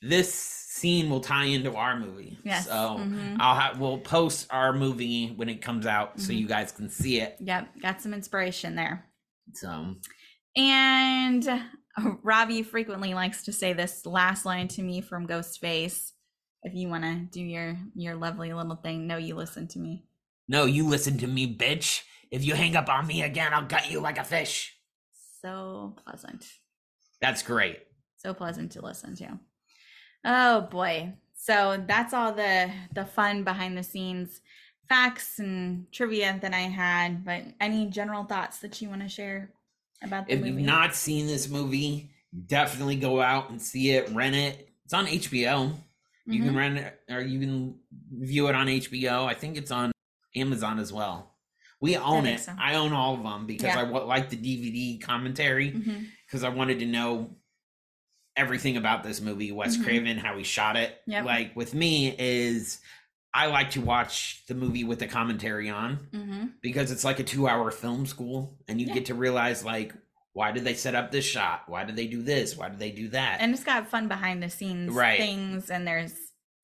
this 0.02 0.34
scene 0.76 1.10
will 1.10 1.22
tie 1.22 1.46
into 1.46 1.74
our 1.76 1.98
movie. 1.98 2.38
Yes. 2.44 2.66
So 2.66 2.72
Mhm. 3.00 3.38
I'll 3.40 3.56
have 3.60 3.80
we'll 3.80 3.98
post 4.00 4.48
our 4.50 4.74
movie 4.74 5.32
when 5.32 5.48
it 5.48 5.62
comes 5.62 5.86
out 5.86 6.20
so 6.20 6.32
Mhm. 6.34 6.38
you 6.40 6.48
guys 6.48 6.72
can 6.74 6.90
see 6.90 7.22
it. 7.22 7.38
Yep, 7.40 7.80
got 7.82 8.02
some 8.02 8.14
inspiration 8.14 8.76
there. 8.76 9.06
So 9.54 9.96
And 10.58 11.48
uh, 11.48 11.60
Robby 12.24 12.62
frequently 12.64 13.14
likes 13.14 13.44
to 13.44 13.54
say 13.54 13.72
this 13.74 14.06
last 14.06 14.46
line 14.46 14.68
to 14.70 14.82
me 14.84 15.00
from 15.02 15.28
Ghostface. 15.28 16.12
If 16.64 16.74
you 16.74 16.90
want 16.90 17.04
to 17.04 17.16
do 17.32 17.42
your 17.42 17.78
your 17.96 18.16
lovely 18.16 18.52
little 18.52 18.76
thing, 18.76 19.08
no, 19.08 19.18
you 19.18 19.36
listen 19.36 19.68
to 19.70 19.80
me. 19.80 20.06
no, 20.48 20.66
you 20.66 20.88
listen 20.88 21.18
to 21.20 21.28
me, 21.28 21.56
bitch. 21.56 22.04
If 22.32 22.44
you 22.44 22.54
hang 22.56 22.76
up 22.76 22.90
on 22.90 23.08
me 23.08 23.22
again, 23.24 23.54
I'll 23.54 23.66
gut 23.66 23.90
you 23.90 24.00
like 24.02 24.18
a 24.18 24.24
fish. 24.26 24.76
So 25.42 25.96
pleasant, 26.06 26.46
That's 27.22 27.44
great. 27.44 27.80
so 28.18 28.34
pleasant 28.34 28.72
to 28.74 28.82
listen 28.82 29.16
to. 29.18 29.40
Oh 30.26 30.62
boy! 30.62 31.14
So 31.36 31.84
that's 31.88 32.14
all 32.14 32.34
the 32.34 32.72
the 32.94 33.06
fun 33.06 33.44
behind 33.44 33.78
the 33.78 33.84
scenes 33.84 34.42
facts 34.90 35.40
and 35.40 35.92
trivia 35.92 36.38
that 36.42 36.54
I 36.54 36.62
had. 36.62 37.24
But 37.26 37.44
any 37.60 37.88
general 37.88 38.24
thoughts 38.24 38.60
that 38.60 38.82
you 38.82 38.90
want 38.90 39.02
to 39.02 39.10
share 39.10 39.52
about 40.04 40.28
the 40.28 40.34
If 40.34 40.40
movie? 40.40 40.52
If 40.52 40.56
you've 40.58 40.66
not 40.66 40.96
seen 40.96 41.28
this 41.28 41.50
movie, 41.50 42.12
definitely 42.48 42.96
go 42.98 43.22
out 43.22 43.50
and 43.50 43.62
see 43.62 43.92
it, 43.92 44.10
rent 44.12 44.36
it. 44.36 44.70
It's 44.84 44.94
on 44.94 45.06
HBO. 45.08 45.74
You 46.28 46.42
Mhm. 46.42 46.46
can 46.46 46.56
rent 46.56 46.78
it 46.80 47.02
or 47.10 47.22
you 47.22 47.40
can 47.40 47.80
view 48.12 48.48
it 48.48 48.56
on 48.56 48.68
HBO. 48.68 49.26
I 49.26 49.34
think 49.36 49.58
it's 49.58 49.72
on 49.72 49.92
Amazon 50.36 50.80
as 50.80 50.92
well. 50.92 51.36
We 51.82 51.98
own 51.98 52.26
it. 52.26 52.40
so. 52.40 52.54
I 52.60 52.76
own 52.76 52.94
all 52.94 53.14
of 53.16 53.24
them 53.24 53.46
because 53.46 53.76
Yeah. 53.76 53.80
I 53.82 53.84
like 53.84 54.30
the 54.30 54.38
DVD 54.38 54.98
commentary 55.02 55.70
because 56.26 56.44
I 56.44 56.50
wanted 56.50 56.80
to 56.80 56.86
know 56.86 57.36
everything 58.38 58.78
about 58.78 59.04
this 59.04 59.22
movie, 59.22 59.52
Wes 59.52 59.78
Mhm. 59.78 59.84
Craven, 59.84 60.18
how 60.18 60.38
he 60.38 60.44
shot 60.44 60.76
it. 60.78 61.02
Yep. 61.08 61.26
Like 61.26 61.56
with 61.56 61.74
me 61.74 62.16
is 62.18 62.80
I 63.34 63.48
like 63.48 63.72
to 63.72 63.82
watch 63.82 64.44
the 64.48 64.56
movie 64.56 64.84
with 64.86 65.00
the 65.00 65.08
commentary 65.08 65.70
on 65.70 66.08
Mhm. 66.14 66.52
because 66.62 66.90
it's 66.92 67.04
like 67.04 67.20
a 67.20 67.24
two 67.24 67.48
hour 67.48 67.70
film 67.72 68.06
school 68.06 68.58
and 68.68 68.80
you 68.80 68.88
Yeah. 68.88 68.94
get 68.94 69.06
to 69.08 69.14
realize 69.16 69.64
like 69.66 69.94
why 70.34 70.52
did 70.52 70.64
they 70.66 70.74
set 70.74 70.96
up 70.96 71.12
this 71.12 71.24
shot 71.26 71.64
why 71.68 71.84
did 71.86 71.96
they 71.96 72.08
do 72.08 72.22
this 72.22 72.56
why 72.58 72.68
did 72.70 72.80
they 72.80 72.92
do 72.92 73.08
that 73.10 73.40
and 73.42 73.54
it's 73.54 73.64
got 73.64 73.88
fun 73.90 74.08
behind 74.10 74.42
the 74.44 74.50
scenes 74.50 74.92
Right. 74.92 75.18
things 75.18 75.70
and 75.70 75.86
there's 75.88 76.14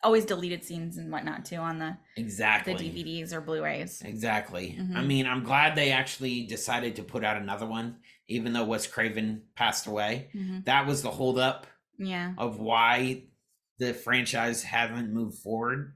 always 0.03 0.25
deleted 0.25 0.63
scenes 0.63 0.97
and 0.97 1.11
whatnot 1.11 1.45
too 1.45 1.57
on 1.57 1.79
the 1.79 1.97
exactly 2.17 2.73
the 2.73 3.03
dvds 3.03 3.31
or 3.33 3.39
blu-rays 3.41 4.01
exactly 4.03 4.75
i 4.77 4.81
Mhm. 5.01 5.05
mean 5.07 5.25
i'm 5.27 5.43
glad 5.43 5.75
they 5.75 5.91
actually 5.91 6.43
decided 6.47 6.95
to 6.97 7.03
put 7.03 7.23
out 7.23 7.35
another 7.37 7.65
one 7.65 7.97
even 8.31 8.53
though 8.53 8.65
wes 8.65 8.87
craven 8.87 9.43
passed 9.55 9.87
away 9.87 10.29
Mhm. 10.35 10.65
that 10.65 10.85
was 10.87 11.01
the 11.03 11.11
holdup 11.11 11.67
yeah. 11.97 12.33
of 12.37 12.59
why 12.59 13.23
the 13.79 13.93
franchise 13.93 14.63
hasn't 14.63 15.11
moved 15.11 15.37
forward. 15.39 15.95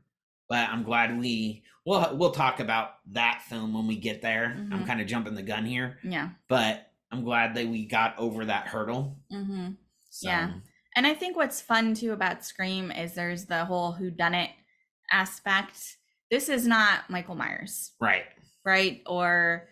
But 0.50 0.70
i'm 0.70 0.84
glad 0.84 1.18
we 1.20 1.64
we'll 1.86 2.16
we'll 2.18 2.32
talk 2.32 2.60
about 2.60 2.98
that 3.14 3.42
film 3.44 3.74
when 3.74 3.88
we 3.88 3.96
get 3.98 4.22
there. 4.22 4.46
I'm 4.72 4.84
Mhm. 4.84 4.88
kind 4.88 5.02
of 5.02 5.08
jumping 5.08 5.36
the 5.36 5.44
gun 5.44 5.66
here. 5.66 5.98
Yeah. 6.04 6.30
But 6.48 6.92
i'm 7.12 7.24
glad 7.24 7.56
that 7.56 7.68
we 7.68 7.86
got 7.86 8.18
over 8.18 8.46
that 8.46 8.68
hurdle. 8.68 9.18
Hmm 9.32 9.72
so, 10.10 10.30
Yeah. 10.30 10.54
and 10.96 11.06
i 11.08 11.14
think 11.14 11.36
what's 11.38 11.62
fun 11.62 11.94
too 11.94 12.12
about 12.14 12.44
scream 12.46 12.92
is 12.92 13.14
there's 13.14 13.46
the 13.46 13.66
whole 13.66 13.92
who 13.94 14.10
done 14.12 14.34
it 14.34 14.52
aspect. 15.12 15.98
This 16.32 16.50
is 16.50 16.66
not 16.68 17.10
michael 17.10 17.36
myers. 17.36 17.92
Right. 18.00 18.26
Right? 18.64 19.02
Or 19.06 19.70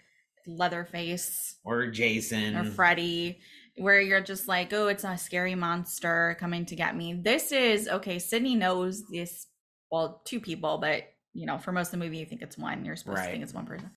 leatherface 0.47 1.55
or 1.63 1.87
Jason 1.87 2.55
or 2.55 2.63
Freddy, 2.63 3.39
where 3.77 3.99
you're 4.01 4.21
just 4.21 4.47
like, 4.47 4.71
oh, 4.73 4.87
it's 4.87 5.03
a 5.03 5.17
scary 5.17 5.55
monster 5.55 6.35
coming 6.39 6.65
to 6.67 6.75
get 6.75 6.95
me. 6.95 7.13
This 7.13 7.51
is 7.51 7.87
okay. 7.87 8.19
Sidney 8.19 8.55
knows 8.55 9.03
this. 9.11 9.47
Well, 9.91 10.21
two 10.25 10.39
people, 10.39 10.77
but 10.79 11.03
you 11.33 11.45
know, 11.45 11.57
for 11.57 11.71
most 11.71 11.87
of 11.87 11.99
the 11.99 12.05
movie, 12.05 12.17
you 12.17 12.25
think 12.25 12.41
it's 12.41 12.57
one. 12.57 12.85
You're 12.85 12.95
supposed 12.95 13.17
Right. 13.19 13.25
to 13.25 13.31
think 13.31 13.43
it's 13.43 13.53
one 13.53 13.65
person. 13.65 13.91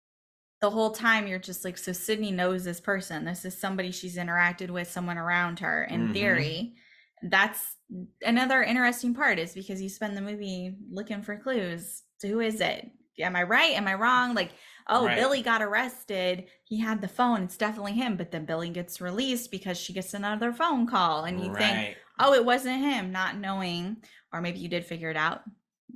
The 0.62 0.70
whole 0.70 0.90
time, 0.90 1.26
you're 1.26 1.38
just 1.38 1.64
like, 1.66 1.76
so 1.76 1.92
Sidney 1.92 2.32
knows 2.32 2.64
this 2.64 2.80
person. 2.80 3.24
This 3.26 3.44
is 3.44 3.58
somebody 3.58 3.90
she's 3.92 4.16
interacted 4.16 4.70
with, 4.70 4.90
someone 4.90 5.18
around 5.18 5.58
her. 5.60 5.84
In 5.84 6.08
Mhm. 6.08 6.12
theory, 6.14 6.76
that's 7.22 7.76
another 8.22 8.62
interesting 8.62 9.14
part. 9.14 9.38
Is 9.38 9.52
because 9.52 9.82
you 9.82 9.90
spend 9.90 10.16
the 10.16 10.22
movie 10.22 10.76
looking 10.90 11.22
for 11.22 11.36
clues. 11.36 12.04
So 12.18 12.28
who 12.28 12.40
is 12.40 12.60
it? 12.62 12.90
Am 13.18 13.36
I 13.36 13.42
right? 13.42 13.72
Am 13.74 13.86
I 13.86 13.94
wrong? 13.94 14.34
Like, 14.34 14.52
oh, 14.88 15.06
Right. 15.06 15.16
Billy 15.16 15.42
got 15.42 15.62
arrested. 15.62 16.46
He 16.64 16.80
had 16.80 17.00
the 17.00 17.08
phone. 17.08 17.42
It's 17.42 17.56
definitely 17.56 17.92
him. 17.92 18.16
But 18.16 18.30
then 18.30 18.44
Billy 18.44 18.70
gets 18.70 19.00
released 19.00 19.50
because 19.50 19.78
she 19.78 19.92
gets 19.92 20.14
another 20.14 20.52
phone 20.52 20.86
call. 20.86 21.24
And 21.24 21.40
you 21.40 21.54
think, 21.54 21.96
oh, 22.18 22.34
it 22.34 22.44
wasn't 22.44 22.80
him, 22.80 23.12
not 23.12 23.36
knowing. 23.36 23.98
Or 24.32 24.40
maybe 24.40 24.58
you 24.58 24.68
did 24.68 24.84
figure 24.84 25.10
it 25.10 25.16
out. 25.16 25.42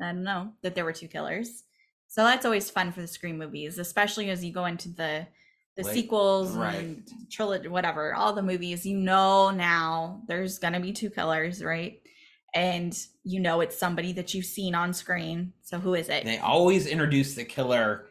I 0.00 0.12
don't 0.12 0.24
know 0.24 0.52
that 0.62 0.74
there 0.74 0.84
were 0.84 0.92
two 0.92 1.08
killers. 1.08 1.64
So 2.08 2.24
that's 2.24 2.44
always 2.44 2.70
fun 2.70 2.92
for 2.92 3.00
the 3.00 3.06
Scream 3.06 3.38
movies, 3.38 3.78
especially 3.78 4.30
as 4.30 4.44
you 4.44 4.52
go 4.52 4.64
into 4.64 4.88
the 4.88 5.26
the 5.76 5.84
sequels 5.84 6.56
right. 6.56 6.74
and 6.74 7.08
trilogy, 7.30 7.68
whatever, 7.68 8.14
all 8.14 8.32
the 8.32 8.42
movies. 8.42 8.84
You 8.84 8.98
know 8.98 9.50
now 9.50 10.22
there's 10.26 10.58
gonna 10.58 10.80
be 10.80 10.92
two 10.92 11.08
killers, 11.08 11.62
right? 11.62 12.00
And 12.52 12.98
you 13.22 13.38
know 13.38 13.60
it's 13.60 13.78
somebody 13.78 14.12
that 14.14 14.34
you've 14.34 14.44
seen 14.44 14.74
on 14.74 14.92
screen. 14.92 15.52
So 15.62 15.78
who 15.78 15.94
is 15.94 16.08
it? 16.08 16.24
They 16.24 16.38
always 16.38 16.86
introduce 16.86 17.34
the 17.34 17.44
killer 17.44 18.06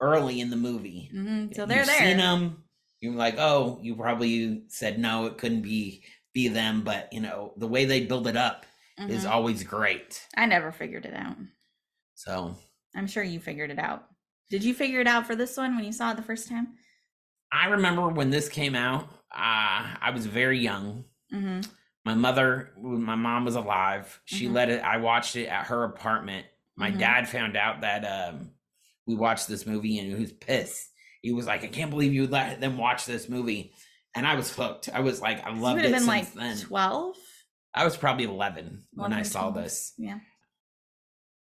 early 0.00 0.40
in 0.40 0.50
the 0.50 0.56
movie. 0.56 1.10
Mhm, 1.14 1.54
So 1.54 1.66
they're 1.66 1.78
You've 1.78 1.86
there. 1.86 1.98
Seen 2.08 2.16
them. 2.18 2.64
You're 3.00 3.14
like, 3.14 3.36
oh, 3.38 3.78
you 3.82 3.94
probably 3.96 4.64
said 4.68 4.98
no, 4.98 5.26
it 5.26 5.38
couldn't 5.38 5.62
be 5.62 6.04
be 6.32 6.46
them, 6.48 6.82
but 6.82 7.12
you 7.12 7.20
know 7.20 7.52
the 7.56 7.66
way 7.66 7.84
they 7.84 8.04
build 8.06 8.26
it 8.28 8.36
up 8.36 8.64
is 8.98 9.24
Mhm. 9.24 9.30
always 9.30 9.64
great. 9.64 10.26
I 10.36 10.46
never 10.46 10.70
figured 10.70 11.04
it 11.06 11.14
out. 11.14 11.36
So 12.14 12.56
I'm 12.94 13.06
sure 13.06 13.22
you 13.22 13.40
figured 13.40 13.70
it 13.70 13.78
out. 13.78 14.06
Did 14.50 14.62
you 14.62 14.74
figure 14.74 15.00
it 15.00 15.06
out 15.06 15.26
for 15.26 15.34
this 15.34 15.56
one 15.56 15.74
when 15.74 15.84
you 15.84 15.92
saw 15.92 16.10
it 16.12 16.16
the 16.16 16.22
first 16.22 16.48
time? 16.48 16.76
I 17.52 17.66
remember 17.66 18.08
when 18.08 18.30
this 18.30 18.48
came 18.48 18.74
out. 18.76 19.04
Uh, 19.32 19.96
I 20.00 20.10
was 20.12 20.26
very 20.26 20.58
young. 20.58 21.04
Mm-hmm. 21.32 21.60
My 22.04 22.14
mother, 22.14 22.72
my 22.78 23.14
mom 23.16 23.44
was 23.44 23.54
alive, 23.56 24.20
she 24.24 24.46
Mhm. 24.48 24.52
let 24.52 24.70
it. 24.70 24.82
I 24.82 24.96
watched 24.98 25.36
it 25.36 25.46
at 25.46 25.66
her 25.66 25.84
apartment. 25.84 26.46
My 26.76 26.90
Mhm. 26.90 26.98
dad 26.98 27.28
found 27.28 27.56
out 27.56 27.80
that 27.82 28.04
um, 28.04 28.52
we 29.10 29.16
watched 29.16 29.48
this 29.48 29.66
movie, 29.66 29.98
and 29.98 30.08
he 30.08 30.14
was 30.14 30.32
pissed. 30.32 30.88
He 31.20 31.32
was 31.32 31.46
like, 31.46 31.64
"I 31.64 31.66
can't 31.66 31.90
believe 31.90 32.14
you 32.14 32.26
let 32.26 32.60
them 32.60 32.78
watch 32.78 33.04
this 33.04 33.28
movie," 33.28 33.74
and 34.14 34.26
I 34.26 34.36
was 34.36 34.54
hooked. 34.54 34.88
I 34.92 35.00
was 35.00 35.20
like, 35.20 35.44
"I 35.44 35.50
loved 35.50 35.76
would 35.76 35.84
it 35.84 35.92
have 35.92 36.00
been 36.00 36.06
like 36.06 36.32
then." 36.32 36.56
12. 36.56 37.16
I 37.74 37.84
was 37.84 37.96
probably 37.96 38.24
eleven 38.24 38.84
when 38.94 39.12
I 39.12 39.22
saw 39.22 39.50
12. 39.50 39.54
this. 39.54 39.92
Yeah. 39.98 40.20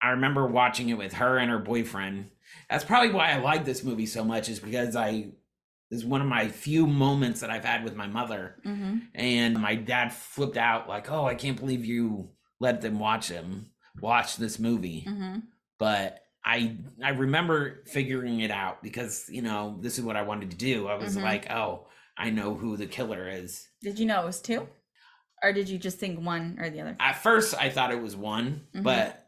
I 0.02 0.10
remember 0.10 0.46
watching 0.46 0.88
it 0.88 0.98
with 0.98 1.14
her 1.14 1.38
and 1.38 1.50
her 1.50 1.58
boyfriend. 1.58 2.30
That's 2.70 2.84
probably 2.84 3.12
why 3.12 3.32
I 3.32 3.36
like 3.38 3.64
this 3.64 3.84
movie 3.84 4.06
so 4.06 4.24
much, 4.24 4.48
is 4.48 4.60
because 4.60 4.96
I 4.96 5.32
this 5.90 6.00
is 6.00 6.04
one 6.06 6.20
of 6.20 6.26
my 6.26 6.48
few 6.48 6.86
moments 6.86 7.40
that 7.40 7.50
I've 7.50 7.64
had 7.64 7.84
with 7.84 7.96
my 7.96 8.06
mother. 8.06 8.56
Mm-hmm. 8.64 8.98
And 9.14 9.58
my 9.58 9.74
dad 9.74 10.12
flipped 10.12 10.56
out 10.56 10.88
like, 10.88 11.10
"Oh, 11.10 11.26
I 11.26 11.34
can't 11.34 11.58
believe 11.58 11.84
you 11.84 12.30
let 12.60 12.80
them 12.80 12.98
watch 12.98 13.28
him 13.28 13.70
watch 14.00 14.36
this 14.36 14.58
movie." 14.58 15.04
Mm-hmm. 15.06 15.38
But 15.78 16.20
I 16.49 16.76
I 17.05 17.11
remember 17.11 17.84
figuring 17.86 18.40
it 18.40 18.51
out 18.51 18.82
because 18.82 19.26
you 19.28 19.42
know 19.42 19.76
this 19.80 19.99
is 19.99 20.05
what 20.05 20.16
I 20.16 20.22
wanted 20.22 20.51
to 20.53 20.57
do. 20.57 20.88
I 20.88 20.94
was 20.94 21.16
Mhm. 21.16 21.22
like, 21.22 21.51
"Oh, 21.51 21.86
I 22.16 22.30
know 22.30 22.55
who 22.55 22.76
the 22.76 22.86
killer 22.86 23.28
is." 23.28 23.68
Did 23.82 23.99
you 23.99 24.07
know 24.07 24.22
it 24.22 24.26
was 24.26 24.40
two? 24.40 24.66
Or 25.42 25.53
did 25.53 25.68
you 25.68 25.78
just 25.78 25.99
think 25.99 26.18
one 26.24 26.57
or 26.59 26.70
the 26.70 26.80
other? 26.80 26.96
At 26.99 27.22
first, 27.22 27.55
I 27.55 27.68
thought 27.70 27.92
it 27.92 28.01
was 28.03 28.16
one, 28.16 28.66
Mhm. 28.74 28.82
but 28.82 29.24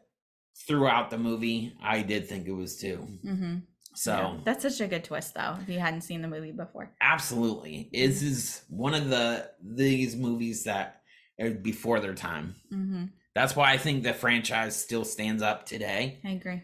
throughout 0.67 1.09
the 1.09 1.17
movie, 1.17 1.77
I 1.81 2.01
did 2.01 2.27
think 2.27 2.47
it 2.47 2.51
was 2.51 2.77
two. 2.77 2.97
Mm-hmm. 3.23 3.55
So 3.93 4.41
that's 4.45 4.63
such 4.63 4.81
a 4.81 4.87
good 4.87 5.03
twist, 5.03 5.33
though. 5.35 5.57
If 5.61 5.69
you 5.69 5.79
hadn't 5.79 6.01
seen 6.01 6.21
the 6.21 6.27
movie 6.27 6.51
before, 6.51 6.95
absolutely, 7.01 7.89
this 7.93 8.21
is 8.23 8.63
one 8.69 8.93
of 8.93 9.09
the 9.09 9.51
these 9.63 10.15
movies 10.15 10.63
that 10.63 11.01
are 11.39 11.51
before 11.51 11.99
their 11.99 12.15
time. 12.15 12.55
mm-hmm. 12.71 13.05
That's 13.33 13.55
why 13.55 13.71
I 13.71 13.77
think 13.77 14.03
the 14.03 14.13
franchise 14.13 14.75
still 14.75 15.05
stands 15.05 15.41
up 15.41 15.65
today 15.65 16.19
I 16.25 16.31
agree. 16.31 16.61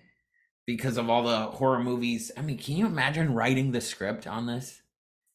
Because 0.68 0.97
of 0.97 1.09
all 1.09 1.24
the 1.24 1.45
horror 1.47 1.82
movies. 1.82 2.32
I 2.38 2.41
mean, 2.41 2.59
can 2.59 2.76
you 2.78 2.86
imagine 2.86 3.34
writing 3.34 3.72
the 3.72 3.82
script 3.82 4.28
on 4.28 4.45
this? 4.45 4.82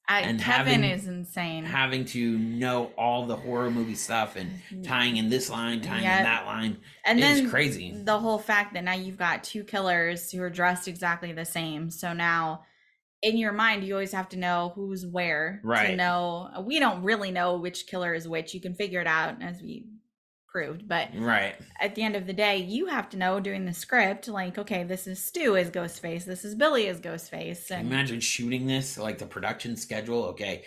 I, 0.09 0.21
and 0.21 0.39
Kevin 0.39 0.83
having- 0.83 0.91
is 0.91 1.07
insane. 1.07 1.65
Having 1.65 2.05
to 2.07 2.39
know 2.39 2.93
all 2.99 3.25
the 3.27 3.37
horror 3.37 3.71
movie 3.71 3.95
stuff 3.95 4.37
and 4.37 4.51
mm-hmm. 4.51 4.83
tying 4.83 5.17
in 5.17 5.31
this 5.31 5.49
line, 5.49 5.81
tying 5.81 6.03
Yep. 6.03 6.19
in 6.19 6.25
that 6.25 6.47
line. 6.47 6.77
and 7.05 7.19
it's 7.19 7.27
then 7.41 7.51
crazy. 7.51 7.93
the 8.05 8.19
whole 8.19 8.39
fact 8.39 8.75
that 8.75 8.85
now 8.85 8.93
you've 8.95 9.17
got 9.17 9.43
two 9.43 9.65
killers 9.65 10.31
who 10.31 10.43
are 10.43 10.51
dressed 10.51 10.87
exactly 10.87 11.33
the 11.33 11.45
same. 11.45 11.91
So 11.91 12.13
now 12.13 12.65
in 13.23 13.37
your 13.39 13.53
mind, 13.53 13.85
you 13.85 13.95
always 13.95 14.13
have 14.13 14.29
to 14.31 14.37
know 14.37 14.73
who's 14.75 15.07
where 15.07 15.61
Right. 15.65 15.87
to 15.91 15.97
know. 15.97 16.51
We 16.67 16.81
don't 16.81 17.05
really 17.05 17.31
know 17.31 17.57
which 17.57 17.87
killer 17.87 18.13
is 18.13 18.29
which. 18.29 18.53
You 18.53 18.61
can 18.61 18.75
figure 18.75 19.01
it 19.01 19.07
out 19.07 19.41
as 19.41 19.63
we 19.63 19.87
proved, 20.53 20.87
but 20.87 21.09
Right. 21.15 21.57
at 21.81 21.95
the 21.95 22.03
end 22.03 22.15
of 22.15 22.27
the 22.27 22.33
day, 22.35 22.59
you 22.59 22.87
have 22.87 23.09
to 23.11 23.17
know 23.17 23.41
doing 23.41 23.65
the 23.65 23.73
script, 23.73 24.29
like, 24.29 24.59
okay, 24.59 24.85
this 24.85 25.07
is 25.07 25.19
Stu 25.19 25.57
as 25.57 25.71
Ghostface, 25.71 26.25
this 26.25 26.45
is 26.45 26.55
Billy 26.55 26.89
as 26.89 27.01
Ghostface, 27.01 27.71
and 27.71 27.91
imagine 27.91 28.21
shooting 28.21 28.67
this 28.67 28.99
like 28.99 29.19
the 29.19 29.27
production 29.27 29.77
schedule. 29.77 30.25
Okay, 30.27 30.65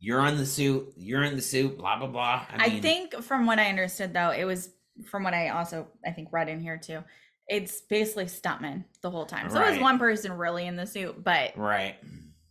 you're 0.00 0.20
on 0.20 0.36
the 0.36 0.44
suit. 0.44 0.92
You're 0.96 1.22
in 1.22 1.36
the 1.36 1.42
suit. 1.42 1.78
Blah 1.78 1.98
blah 1.98 2.08
blah. 2.08 2.46
I, 2.50 2.66
I, 2.66 2.68
mean, 2.68 2.82
think 2.82 3.14
from 3.22 3.46
what 3.46 3.58
I 3.58 3.68
understood 3.68 4.12
though, 4.12 4.30
it 4.30 4.44
was 4.44 4.70
from 5.06 5.22
what 5.22 5.32
I 5.32 5.50
also 5.50 5.86
I 6.04 6.10
think 6.10 6.28
read 6.32 6.48
in 6.48 6.58
here 6.60 6.76
too. 6.76 7.04
It's 7.46 7.80
basically 7.82 8.26
stuntman 8.26 8.84
the 9.02 9.10
whole 9.10 9.26
time. 9.26 9.50
So 9.50 9.60
it 9.60 9.70
was 9.70 9.80
one 9.80 9.98
person 9.98 10.32
really 10.32 10.66
in 10.66 10.76
the 10.76 10.86
suit, 10.86 11.22
but 11.22 11.56
right. 11.56 11.96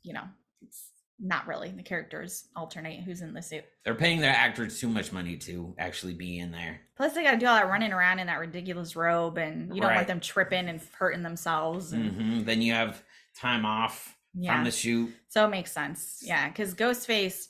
you 0.04 0.14
know, 0.14 0.24
it's 0.62 0.90
not 1.20 1.47
really. 1.47 1.70
The 1.72 1.84
characters 1.84 2.47
alternate 2.55 3.01
who's 3.01 3.22
in 3.22 3.34
the 3.34 3.41
suit. 3.41 3.65
They're 3.84 3.95
paying 3.95 4.20
their 4.20 4.34
actors 4.34 4.80
too 4.80 4.88
much 4.89 5.11
money 5.11 5.36
to 5.38 5.76
actually 5.78 6.13
be 6.13 6.39
in 6.39 6.51
there. 6.51 6.80
Plus, 6.95 7.13
they 7.13 7.24
got 7.24 7.32
to 7.32 7.38
do 7.38 7.45
all 7.45 7.55
that 7.55 7.67
running 7.70 7.91
around 7.93 8.20
in 8.20 8.28
that 8.28 8.39
ridiculous 8.39 8.95
robe, 8.95 9.38
and 9.38 9.74
you 9.76 9.82
don't 9.82 9.89
Right. 9.89 9.95
want 9.97 10.07
them 10.07 10.20
tripping 10.20 10.70
and 10.70 10.82
hurting 10.97 11.24
themselves. 11.24 11.91
And, 11.91 12.11
hmm 12.11 12.43
Then 12.43 12.61
you 12.61 12.74
have 12.74 13.03
time 13.36 13.65
off 13.65 14.17
Yeah. 14.34 14.55
from 14.55 14.63
the 14.65 14.72
shoot. 14.72 15.13
So 15.28 15.45
it 15.45 15.49
makes 15.49 15.72
sense. 15.72 16.22
Yeah, 16.24 16.47
because 16.49 16.74
Ghostface 16.74 17.47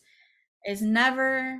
is 0.67 0.82
never. 0.82 1.57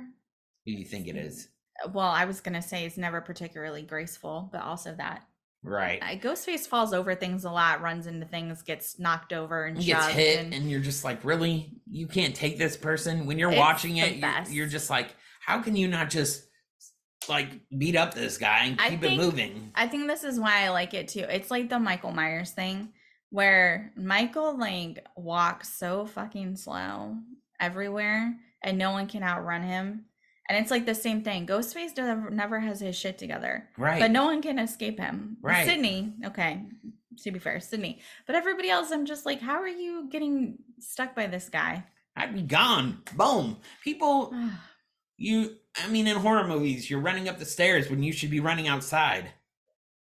Who 0.66 0.72
do 0.72 0.78
you 0.78 0.84
think 0.84 1.06
it 1.08 1.16
is? 1.16 1.48
Well, 1.92 2.08
I 2.08 2.24
was 2.26 2.40
gonna 2.40 2.60
say 2.62 2.84
it's 2.84 2.96
never 2.98 3.20
particularly 3.20 3.82
graceful, 3.82 4.48
but 4.52 4.62
also 4.62 4.94
that 4.96 5.24
Right. 5.62 6.02
uh, 6.02 6.16
Ghostface 6.16 6.66
falls 6.66 6.94
over 6.94 7.14
things 7.14 7.44
a 7.44 7.50
lot, 7.50 7.82
runs 7.82 8.06
into 8.06 8.26
things, 8.26 8.62
gets 8.62 8.98
knocked 8.98 9.32
over 9.32 9.66
and 9.66 9.76
He 9.76 9.86
gets 9.92 10.06
hit, 10.08 10.38
and, 10.38 10.54
and 10.54 10.70
you're 10.70 10.80
just 10.80 11.04
like, 11.04 11.22
really? 11.24 11.72
You 11.90 12.06
can't 12.06 12.34
take 12.34 12.56
this 12.56 12.76
person 12.76 13.26
when 13.26 13.38
you're 13.38 13.54
watching 13.54 13.98
it. 13.98 14.16
You're, 14.16 14.42
you're 14.48 14.66
just 14.66 14.88
like, 14.88 15.14
how 15.44 15.60
can 15.60 15.76
you 15.76 15.86
not 15.88 16.08
just 16.08 16.46
like 17.28 17.48
beat 17.76 17.94
up 17.96 18.14
this 18.14 18.38
guy 18.38 18.64
and 18.64 18.78
keep 18.78 19.00
think- 19.00 19.12
it 19.12 19.16
moving? 19.16 19.72
I 19.74 19.86
think 19.86 20.06
this 20.06 20.24
is 20.24 20.40
why 20.40 20.64
I 20.64 20.70
like 20.70 20.94
it 20.94 21.08
too. 21.08 21.26
It's 21.28 21.50
like 21.50 21.68
the 21.68 21.78
Michael 21.78 22.12
Myers 22.12 22.52
thing, 22.52 22.92
where 23.28 23.92
Michael 23.96 24.58
like 24.58 25.04
walks 25.16 25.74
so 25.74 26.06
fucking 26.06 26.56
slow 26.56 27.16
everywhere, 27.60 28.34
and 28.62 28.78
no 28.78 28.92
one 28.92 29.06
can 29.06 29.22
outrun 29.22 29.62
him. 29.62 30.06
And 30.50 30.58
it's 30.58 30.70
like 30.72 30.84
the 30.84 30.96
same 30.96 31.22
thing. 31.22 31.46
Ghostface 31.46 31.96
never, 31.96 32.28
never 32.28 32.58
has 32.58 32.80
his 32.80 32.96
shit 32.96 33.18
together. 33.18 33.68
Right. 33.78 34.00
but 34.00 34.10
no 34.10 34.24
one 34.24 34.42
can 34.42 34.58
escape 34.58 34.98
him. 34.98 35.36
Right. 35.40 35.64
Sidney, 35.64 36.12
okay, 36.26 36.64
to 37.22 37.30
be 37.30 37.38
fair, 37.38 37.60
Sidney. 37.60 38.00
But 38.26 38.34
everybody 38.34 38.68
else, 38.68 38.90
I'm 38.90 39.06
just 39.06 39.24
like, 39.24 39.40
how 39.40 39.60
are 39.60 39.68
you 39.68 40.08
getting 40.10 40.58
stuck 40.80 41.14
by 41.14 41.28
this 41.28 41.48
guy? 41.48 41.84
I'd 42.16 42.34
be 42.34 42.42
gone. 42.42 43.00
Boom. 43.14 43.58
People, 43.84 44.34
you, 45.16 45.54
I 45.80 45.86
mean, 45.86 46.08
in 46.08 46.16
horror 46.16 46.48
movies, 46.48 46.90
you're 46.90 46.98
running 46.98 47.28
up 47.28 47.38
the 47.38 47.44
stairs 47.44 47.88
when 47.88 48.02
you 48.02 48.12
should 48.12 48.30
be 48.30 48.40
running 48.40 48.66
outside. 48.66 49.30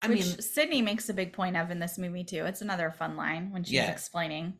I 0.02 0.08
Which 0.08 0.18
mean, 0.26 0.38
Sidney 0.40 0.82
makes 0.82 1.08
a 1.08 1.14
big 1.14 1.32
point 1.32 1.56
of 1.56 1.70
in 1.70 1.78
this 1.78 1.96
movie 1.96 2.24
too. 2.24 2.44
It's 2.44 2.60
another 2.60 2.90
fun 2.90 3.16
line 3.16 3.50
when 3.50 3.64
she's 3.64 3.72
Yeah. 3.76 3.90
explaining 3.90 4.58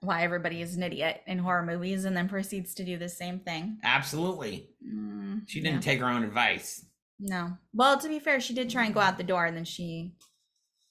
why 0.00 0.22
everybody 0.22 0.62
is 0.62 0.76
an 0.76 0.82
idiot 0.82 1.20
in 1.26 1.38
horror 1.38 1.64
movies, 1.64 2.04
and 2.04 2.16
then 2.16 2.28
proceeds 2.28 2.74
to 2.74 2.84
do 2.84 2.96
the 2.98 3.08
same 3.08 3.40
thing. 3.40 3.78
absolutely. 3.84 4.70
Mm, 4.86 5.42
She 5.46 5.60
didn't 5.60 5.76
yeah. 5.84 5.92
take 5.92 6.00
her 6.00 6.08
own 6.08 6.24
advice. 6.24 6.84
No. 7.18 7.56
Well, 7.74 7.98
to 7.98 8.08
be 8.08 8.18
fair, 8.18 8.40
she 8.40 8.54
did 8.54 8.70
try 8.70 8.84
and 8.86 8.94
go 8.94 9.00
out 9.00 9.18
the 9.18 9.24
door, 9.24 9.44
and 9.46 9.56
then 9.56 9.64
she 9.66 10.14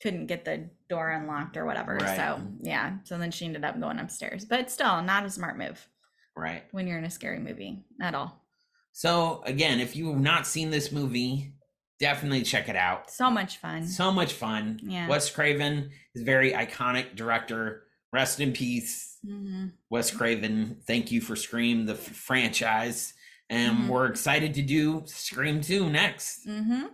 couldn't 0.01 0.27
get 0.27 0.45
the 0.45 0.69
door 0.89 1.09
unlocked 1.09 1.57
or 1.57 1.65
whatever. 1.65 1.95
Right. 1.95 2.15
So 2.15 2.41
yeah. 2.61 2.97
So 3.03 3.17
then 3.17 3.31
she 3.31 3.45
ended 3.45 3.65
up 3.65 3.79
going 3.79 3.99
upstairs. 3.99 4.45
But 4.45 4.69
still, 4.71 5.01
not 5.01 5.25
a 5.25 5.29
smart 5.29 5.57
move 5.57 5.85
Right. 6.35 6.63
when 6.71 6.87
you're 6.87 6.97
in 6.99 7.03
a 7.03 7.09
scary 7.09 7.39
movie 7.39 7.83
at 8.01 8.15
all. 8.15 8.45
So, 8.93 9.41
again, 9.45 9.79
if 9.79 9.95
you've 9.95 10.19
not 10.19 10.47
seen 10.47 10.69
this 10.71 10.91
movie, 10.91 11.53
definitely 11.99 12.43
check 12.43 12.69
it 12.69 12.75
out. 12.75 13.09
So 13.11 13.29
much 13.29 13.57
fun. 13.57 13.85
So 13.87 14.11
much 14.11 14.33
fun. 14.33 14.79
Yeah. 14.83 15.07
Wes 15.07 15.29
Craven 15.29 15.89
is 16.15 16.21
a 16.21 16.25
very 16.25 16.51
iconic 16.53 17.15
director. 17.15 17.83
Rest 18.11 18.39
in 18.39 18.51
peace, 18.53 19.17
Mhm. 19.25 19.73
Wes 19.89 20.09
Craven. 20.11 20.77
Thank 20.87 21.11
you 21.11 21.21
for 21.21 21.35
Scream, 21.35 21.85
the 21.85 21.93
f- 21.93 21.99
franchise. 21.99 23.13
And 23.49 23.77
Mhm. 23.79 23.87
we're 23.87 24.05
excited 24.07 24.53
to 24.55 24.61
do 24.61 25.03
Scream 25.05 25.61
2 25.61 25.89
next. 25.89 26.47
Mm-hmm. 26.47 26.85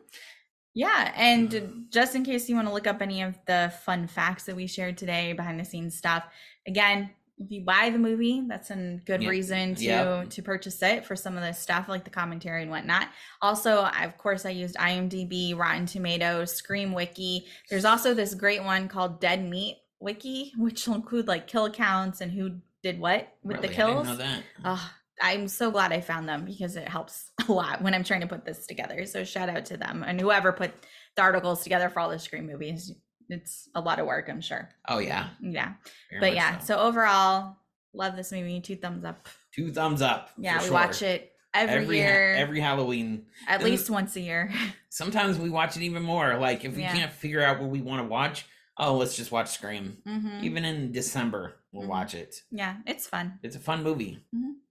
Yeah, 0.73 1.13
and 1.15 1.85
just 1.91 2.15
in 2.15 2.23
case 2.23 2.49
you 2.49 2.55
want 2.55 2.67
to 2.67 2.73
look 2.73 2.87
up 2.87 3.01
any 3.01 3.21
of 3.21 3.37
the 3.45 3.73
fun 3.85 4.07
facts 4.07 4.43
that 4.45 4.55
we 4.55 4.67
shared 4.67 4.97
today, 4.97 5.33
behind 5.33 5.59
the 5.59 5.65
scenes 5.65 5.97
stuff, 5.97 6.25
again, 6.67 7.11
if 7.37 7.51
you 7.51 7.61
buy 7.65 7.89
the 7.89 7.99
movie, 7.99 8.43
that's 8.47 8.71
a 8.71 8.99
good 9.05 9.21
Yeah. 9.21 9.29
reason 9.29 9.75
to 9.75 9.83
Yep. 9.83 10.29
to 10.29 10.41
purchase 10.41 10.81
it 10.81 11.05
for 11.05 11.17
some 11.17 11.35
of 11.37 11.43
the 11.43 11.51
stuff 11.53 11.89
like 11.89 12.05
the 12.05 12.09
commentary 12.09 12.61
and 12.61 12.71
whatnot. 12.71 13.09
Also, 13.41 13.81
I, 13.81 14.05
of 14.05 14.17
course, 14.17 14.45
I 14.45 14.51
used 14.51 14.75
IMDb, 14.77 15.53
Rotten 15.53 15.85
Tomatoes, 15.85 16.55
Scream 16.55 16.93
Wiki. 16.93 17.45
There's 17.69 17.83
also 17.85 18.13
this 18.13 18.33
great 18.33 18.63
one 18.63 18.87
called 18.87 19.19
Dead 19.19 19.43
Meat 19.43 19.77
Wiki, 19.99 20.53
which 20.57 20.87
will 20.87 20.95
include 20.95 21.27
like 21.27 21.47
kill 21.47 21.69
counts 21.69 22.21
and 22.21 22.31
who 22.31 22.57
did 22.83 22.99
what 22.99 23.27
with 23.43 23.61
the 23.61 23.67
Really? 23.69 23.73
I 23.75 23.77
didn't 23.87 23.93
kills. 23.95 24.07
know 24.07 24.15
that. 24.17 24.43
Oh, 24.63 24.91
I'm 25.21 25.47
so 25.47 25.71
glad 25.71 25.93
I 25.93 26.01
found 26.01 26.27
them 26.27 26.45
because 26.45 26.75
it 26.75 26.87
helps 26.87 27.31
a 27.47 27.51
lot 27.51 27.81
when 27.81 27.93
I'm 27.93 28.03
trying 28.03 28.21
to 28.21 28.27
put 28.27 28.45
this 28.45 28.67
together. 28.67 29.05
So 29.05 29.23
shout 29.23 29.49
out 29.49 29.65
to 29.65 29.77
them 29.77 30.03
and 30.05 30.19
whoever 30.19 30.51
put 30.51 30.71
the 31.15 31.21
articles 31.21 31.63
together 31.63 31.89
for 31.89 32.01
all 32.01 32.09
the 32.09 32.19
Scream 32.19 32.45
movies. 32.47 32.91
It's 33.29 33.69
a 33.73 33.81
lot 33.81 33.99
of 33.99 34.05
work, 34.05 34.27
I'm 34.29 34.41
sure. 34.41 34.69
Oh, 34.87 34.99
yeah. 34.99 35.29
Yeah. 35.41 35.73
very 36.11 36.19
but 36.19 36.35
yeah, 36.35 36.59
so. 36.59 36.77
overall, 36.77 37.57
love 37.93 38.15
this 38.15 38.31
movie. 38.31 38.61
Two 38.61 38.75
thumbs 38.75 39.03
up. 39.03 39.27
Two 39.55 39.71
thumbs 39.71 40.01
up. 40.03 40.29
Yeah, 40.37 40.59
we 40.59 40.65
sure. 40.65 40.73
watch 40.73 41.01
it 41.01 41.31
every, 41.53 41.85
ha- 42.01 42.05
year, 42.05 42.35
every 42.35 42.59
Halloween. 42.59 43.25
at 43.47 43.61
and- 43.61 43.63
least 43.63 43.89
once 43.89 44.15
a 44.15 44.21
year. 44.21 44.51
Sometimes 44.89 45.39
we 45.39 45.49
watch 45.49 45.75
it 45.75 45.81
even 45.81 46.03
more. 46.03 46.37
Like 46.37 46.65
if 46.65 46.75
we 46.75 46.83
Yeah. 46.83 46.93
can't 46.93 47.11
figure 47.11 47.41
out 47.41 47.59
what 47.59 47.69
we 47.71 47.81
want 47.81 48.03
to 48.03 48.07
watch, 48.07 48.45
oh, 48.77 48.95
let's 48.97 49.15
just 49.15 49.31
watch 49.31 49.49
Scream. 49.49 49.97
hmm 50.05 50.39
Even 50.43 50.65
in 50.65 50.91
December, 50.91 51.55
we'll 51.71 51.85
Mhm. 51.85 51.89
watch 51.89 52.13
it. 52.13 52.43
Yeah, 52.51 52.77
it's 52.85 53.07
fun. 53.07 53.39
It's 53.43 53.55
a 53.55 53.59
fun 53.59 53.83
movie. 53.83 54.19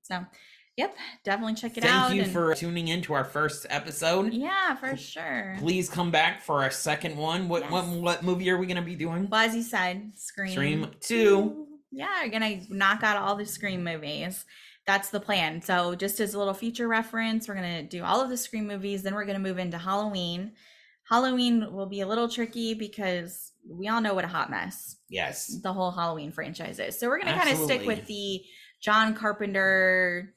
So, 0.02 0.26
yep, 0.76 0.94
definitely 1.24 1.54
check 1.54 1.76
it 1.78 1.82
Thank 1.82 1.94
out. 1.94 2.06
Thank 2.08 2.16
you 2.18 2.22
and- 2.24 2.32
for 2.32 2.54
tuning 2.54 2.88
in 2.88 3.00
to 3.02 3.14
our 3.14 3.24
first 3.24 3.64
episode. 3.70 4.32
yeah, 4.34 4.74
for 4.76 4.96
sure. 4.96 5.56
Please 5.58 5.88
come 5.88 6.10
back 6.10 6.42
for 6.42 6.62
our 6.62 6.70
second 6.70 7.16
one. 7.16 7.48
What 7.48 7.70
what 7.70 7.86
Yes. 7.86 7.96
what 7.96 8.22
movie 8.22 8.50
are 8.50 8.58
we 8.58 8.66
gonna 8.66 8.82
be 8.82 8.96
doing? 8.96 9.28
Well, 9.30 9.40
as 9.48 9.54
you 9.54 9.62
said, 9.62 10.12
Scream. 10.16 10.52
Scream 10.52 10.90
2. 11.00 11.68
Yeah, 11.90 12.22
we're 12.22 12.28
gonna 12.30 12.60
knock 12.68 13.02
out 13.02 13.16
all 13.16 13.36
the 13.36 13.46
Scream 13.46 13.82
movies. 13.84 14.44
That's 14.86 15.08
the 15.08 15.20
plan. 15.20 15.62
So, 15.62 15.94
just 15.94 16.20
as 16.20 16.34
a 16.34 16.38
little 16.38 16.52
future 16.52 16.86
reference, 16.88 17.48
we're 17.48 17.54
gonna 17.54 17.84
do 17.84 18.02
all 18.04 18.20
of 18.20 18.28
the 18.28 18.36
Scream 18.36 18.66
movies. 18.66 19.02
Then 19.02 19.14
we're 19.14 19.24
gonna 19.24 19.38
move 19.38 19.58
into 19.58 19.78
Halloween. 19.78 20.52
Halloween 21.08 21.72
will 21.72 21.86
be 21.86 22.00
a 22.00 22.06
little 22.06 22.28
tricky 22.28 22.74
because 22.74 23.52
we 23.68 23.88
all 23.88 24.00
know 24.00 24.14
what 24.14 24.24
a 24.24 24.28
hot 24.28 24.50
mess 24.50 24.96
Yes. 25.08 25.58
the 25.62 25.72
whole 25.72 25.90
Halloween 25.90 26.32
franchise 26.32 26.78
is. 26.78 26.98
So 26.98 27.08
we're 27.08 27.18
gonna 27.18 27.36
kind 27.38 27.50
of 27.50 27.58
stick 27.58 27.86
with 27.86 28.06
the 28.06 28.42
John 28.80 29.14
Carpenter 29.14 30.34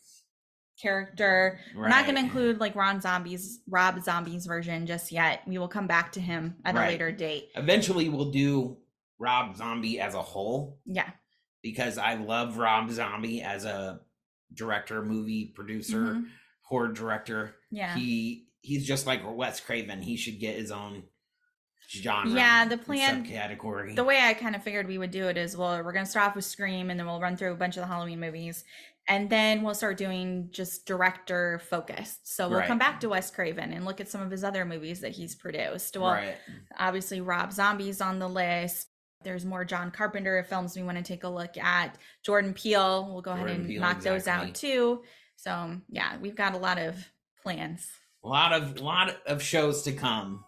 character. 0.81 1.59
We're 1.75 1.89
not 1.89 2.05
going 2.05 2.15
to 2.15 2.21
include 2.21 2.59
like 2.59 2.75
Ron 2.75 3.01
Zombie's 3.01 3.59
Rob 3.67 3.99
Zombie's 4.03 4.45
version 4.45 4.85
just 4.85 5.11
yet. 5.11 5.41
We 5.47 5.57
will 5.57 5.67
come 5.67 5.87
back 5.87 6.11
to 6.13 6.21
him 6.21 6.55
at 6.63 6.75
a 6.75 6.79
later 6.79 7.11
date. 7.11 7.49
Eventually 7.55 8.09
we'll 8.09 8.31
do 8.31 8.77
Rob 9.19 9.57
Zombie 9.57 9.99
as 9.99 10.13
a 10.13 10.21
whole 10.21 10.79
Yeah. 10.85 11.09
because 11.63 11.97
I 11.97 12.13
love 12.13 12.57
Rob 12.57 12.91
Zombie 12.91 13.41
as 13.41 13.65
a 13.65 14.01
director, 14.53 15.03
movie 15.03 15.51
producer, 15.55 15.97
Mhm. 16.15 16.29
horror 16.61 16.93
director. 16.93 17.55
Yeah. 17.71 17.95
He 17.95 18.45
he's 18.61 18.85
just 18.85 19.07
like 19.07 19.21
Wes 19.25 19.59
Craven. 19.59 20.01
He 20.01 20.15
should 20.17 20.39
get 20.39 20.55
his 20.57 20.71
own 20.71 21.03
genre. 21.89 22.31
Yeah, 22.31 22.65
the 22.65 22.77
plan- 22.77 23.25
subcategory. 23.25 23.95
the 23.95 24.03
way 24.03 24.19
I 24.21 24.33
kind 24.33 24.55
of 24.55 24.63
figured 24.63 24.87
we 24.87 24.97
would 24.97 25.11
do 25.11 25.27
it 25.27 25.37
is 25.37 25.55
well, 25.55 25.83
we're 25.83 25.93
gonna 25.93 26.05
start 26.05 26.29
off 26.29 26.35
with 26.35 26.45
Scream 26.45 26.89
and 26.89 26.99
then 26.99 27.07
we'll 27.07 27.21
run 27.21 27.37
through 27.37 27.53
a 27.53 27.55
bunch 27.55 27.77
of 27.77 27.81
the 27.81 27.87
Halloween 27.87 28.19
movies. 28.19 28.63
And 29.09 29.29
then 29.29 29.63
we'll 29.63 29.73
start 29.73 29.97
doing 29.97 30.49
just 30.51 30.85
director 30.85 31.61
focused. 31.69 32.35
So 32.35 32.49
we'll 32.49 32.63
come 32.63 32.77
back 32.77 32.99
to 32.99 33.09
Wes 33.09 33.31
Craven 33.31 33.71
and 33.71 33.85
look 33.85 34.01
at 34.01 34.09
some 34.09 34.21
of 34.21 34.29
his 34.29 34.43
other 34.43 34.65
movies 34.65 34.99
that 34.99 35.13
he's 35.13 35.33
produced. 35.33 35.95
Well, 35.95 36.11
right. 36.11 36.35
obviously 36.77 37.21
Rob 37.21 37.53
Zombie's 37.53 38.01
on 38.01 38.19
the 38.19 38.27
list. 38.27 38.89
There's 39.23 39.45
more 39.45 39.63
John 39.63 39.91
Carpenter 39.91 40.43
films 40.43 40.75
we 40.75 40.83
want 40.83 40.97
to 40.97 41.03
take 41.03 41.23
a 41.23 41.29
look 41.29 41.57
at. 41.57 41.97
Jordan 42.21 42.53
Peele, 42.53 43.07
we'll 43.09 43.21
go 43.21 43.31
ahead 43.31 43.49
and 43.49 43.65
Peele, 43.65 43.79
knock 43.79 44.01
those 44.01 44.27
out 44.27 44.53
too. 44.53 45.03
So 45.37 45.77
yeah, 45.89 46.17
we've 46.19 46.35
got 46.35 46.53
a 46.53 46.57
lot 46.57 46.77
of 46.77 46.97
plans. 47.41 47.87
A 48.25 48.27
lot 48.27 48.51
of 48.51 48.81
lot 48.81 49.15
of 49.25 49.41
shows 49.41 49.83
to 49.83 49.93
come. 49.93 50.43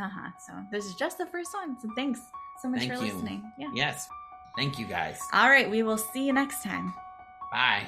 Uh 0.00 0.08
huh. 0.08 0.30
So 0.46 0.52
this 0.70 0.86
is 0.86 0.94
just 0.94 1.18
the 1.18 1.26
first 1.26 1.52
one. 1.54 1.78
So 1.80 1.88
thanks 1.94 2.20
so 2.60 2.68
much 2.68 2.80
Thank 2.80 2.94
for 2.94 3.04
you. 3.04 3.12
listening. 3.12 3.52
Yeah. 3.58 3.68
Yes. 3.74 4.08
Thank 4.56 4.78
you 4.78 4.86
guys. 4.86 5.18
All 5.32 5.48
right. 5.48 5.70
We 5.70 5.82
will 5.82 5.98
see 5.98 6.26
you 6.26 6.32
next 6.32 6.62
time. 6.62 6.92
Bye. 7.50 7.86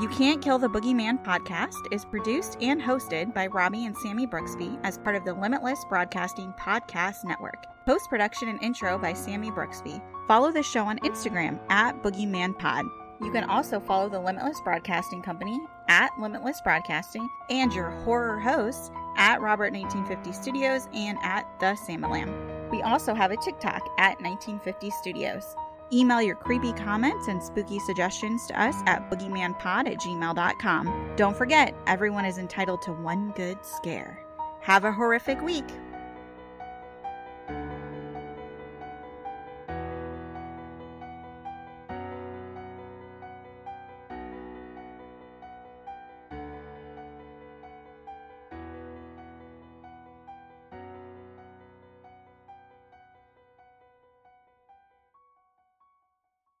You 0.00 0.08
Can't 0.08 0.42
Kill 0.42 0.58
the 0.58 0.68
Boogeyman 0.68 1.22
podcast 1.24 1.76
is 1.92 2.04
produced 2.04 2.58
and 2.60 2.82
hosted 2.82 3.32
by 3.32 3.46
Robby 3.46 3.86
and 3.86 3.96
Sammi 3.96 4.26
Brooksby 4.26 4.76
as 4.82 4.98
part 4.98 5.14
of 5.14 5.24
the 5.24 5.32
Limitless 5.32 5.84
Broadcasting 5.88 6.52
Podcast 6.58 7.24
Network. 7.24 7.64
Post 7.86 8.10
production 8.10 8.48
and 8.48 8.60
intro 8.60 8.98
by 8.98 9.12
Sammi 9.12 9.52
Brooksby. 9.52 10.02
Follow 10.26 10.50
the 10.50 10.64
show 10.64 10.84
on 10.84 10.98
Instagram 11.00 11.60
at 11.70 12.02
BoogeymanPod. 12.02 12.88
You 13.22 13.30
can 13.30 13.44
also 13.44 13.78
follow 13.78 14.08
the 14.08 14.18
Limitless 14.18 14.60
Broadcasting 14.64 15.22
Company 15.22 15.60
at 15.88 16.10
Limitless 16.18 16.60
Broadcasting 16.62 17.28
and 17.50 17.72
your 17.72 17.90
horror 17.90 18.38
hosts 18.38 18.90
at 19.16 19.40
Robert 19.40 19.72
1950 19.72 20.32
Studios 20.32 20.88
and 20.94 21.18
at 21.22 21.48
The 21.60 21.76
Samalam. 21.86 22.70
We 22.70 22.82
also 22.82 23.14
have 23.14 23.30
a 23.30 23.36
TikTok 23.36 23.82
at 23.98 24.20
1950 24.20 24.90
Studios. 24.90 25.54
Email 25.92 26.22
your 26.22 26.36
creepy 26.36 26.72
comments 26.72 27.28
and 27.28 27.42
spooky 27.42 27.78
suggestions 27.80 28.46
to 28.46 28.60
us 28.60 28.74
at 28.86 29.10
boogeymanpod 29.10 29.86
at 29.86 29.98
gmail.com. 29.98 31.12
Don't 31.16 31.36
forget, 31.36 31.74
everyone 31.86 32.24
is 32.24 32.38
entitled 32.38 32.82
to 32.82 32.92
one 32.92 33.32
good 33.36 33.58
scare. 33.64 34.18
Have 34.60 34.84
a 34.84 34.92
horrific 34.92 35.40
week. 35.42 35.66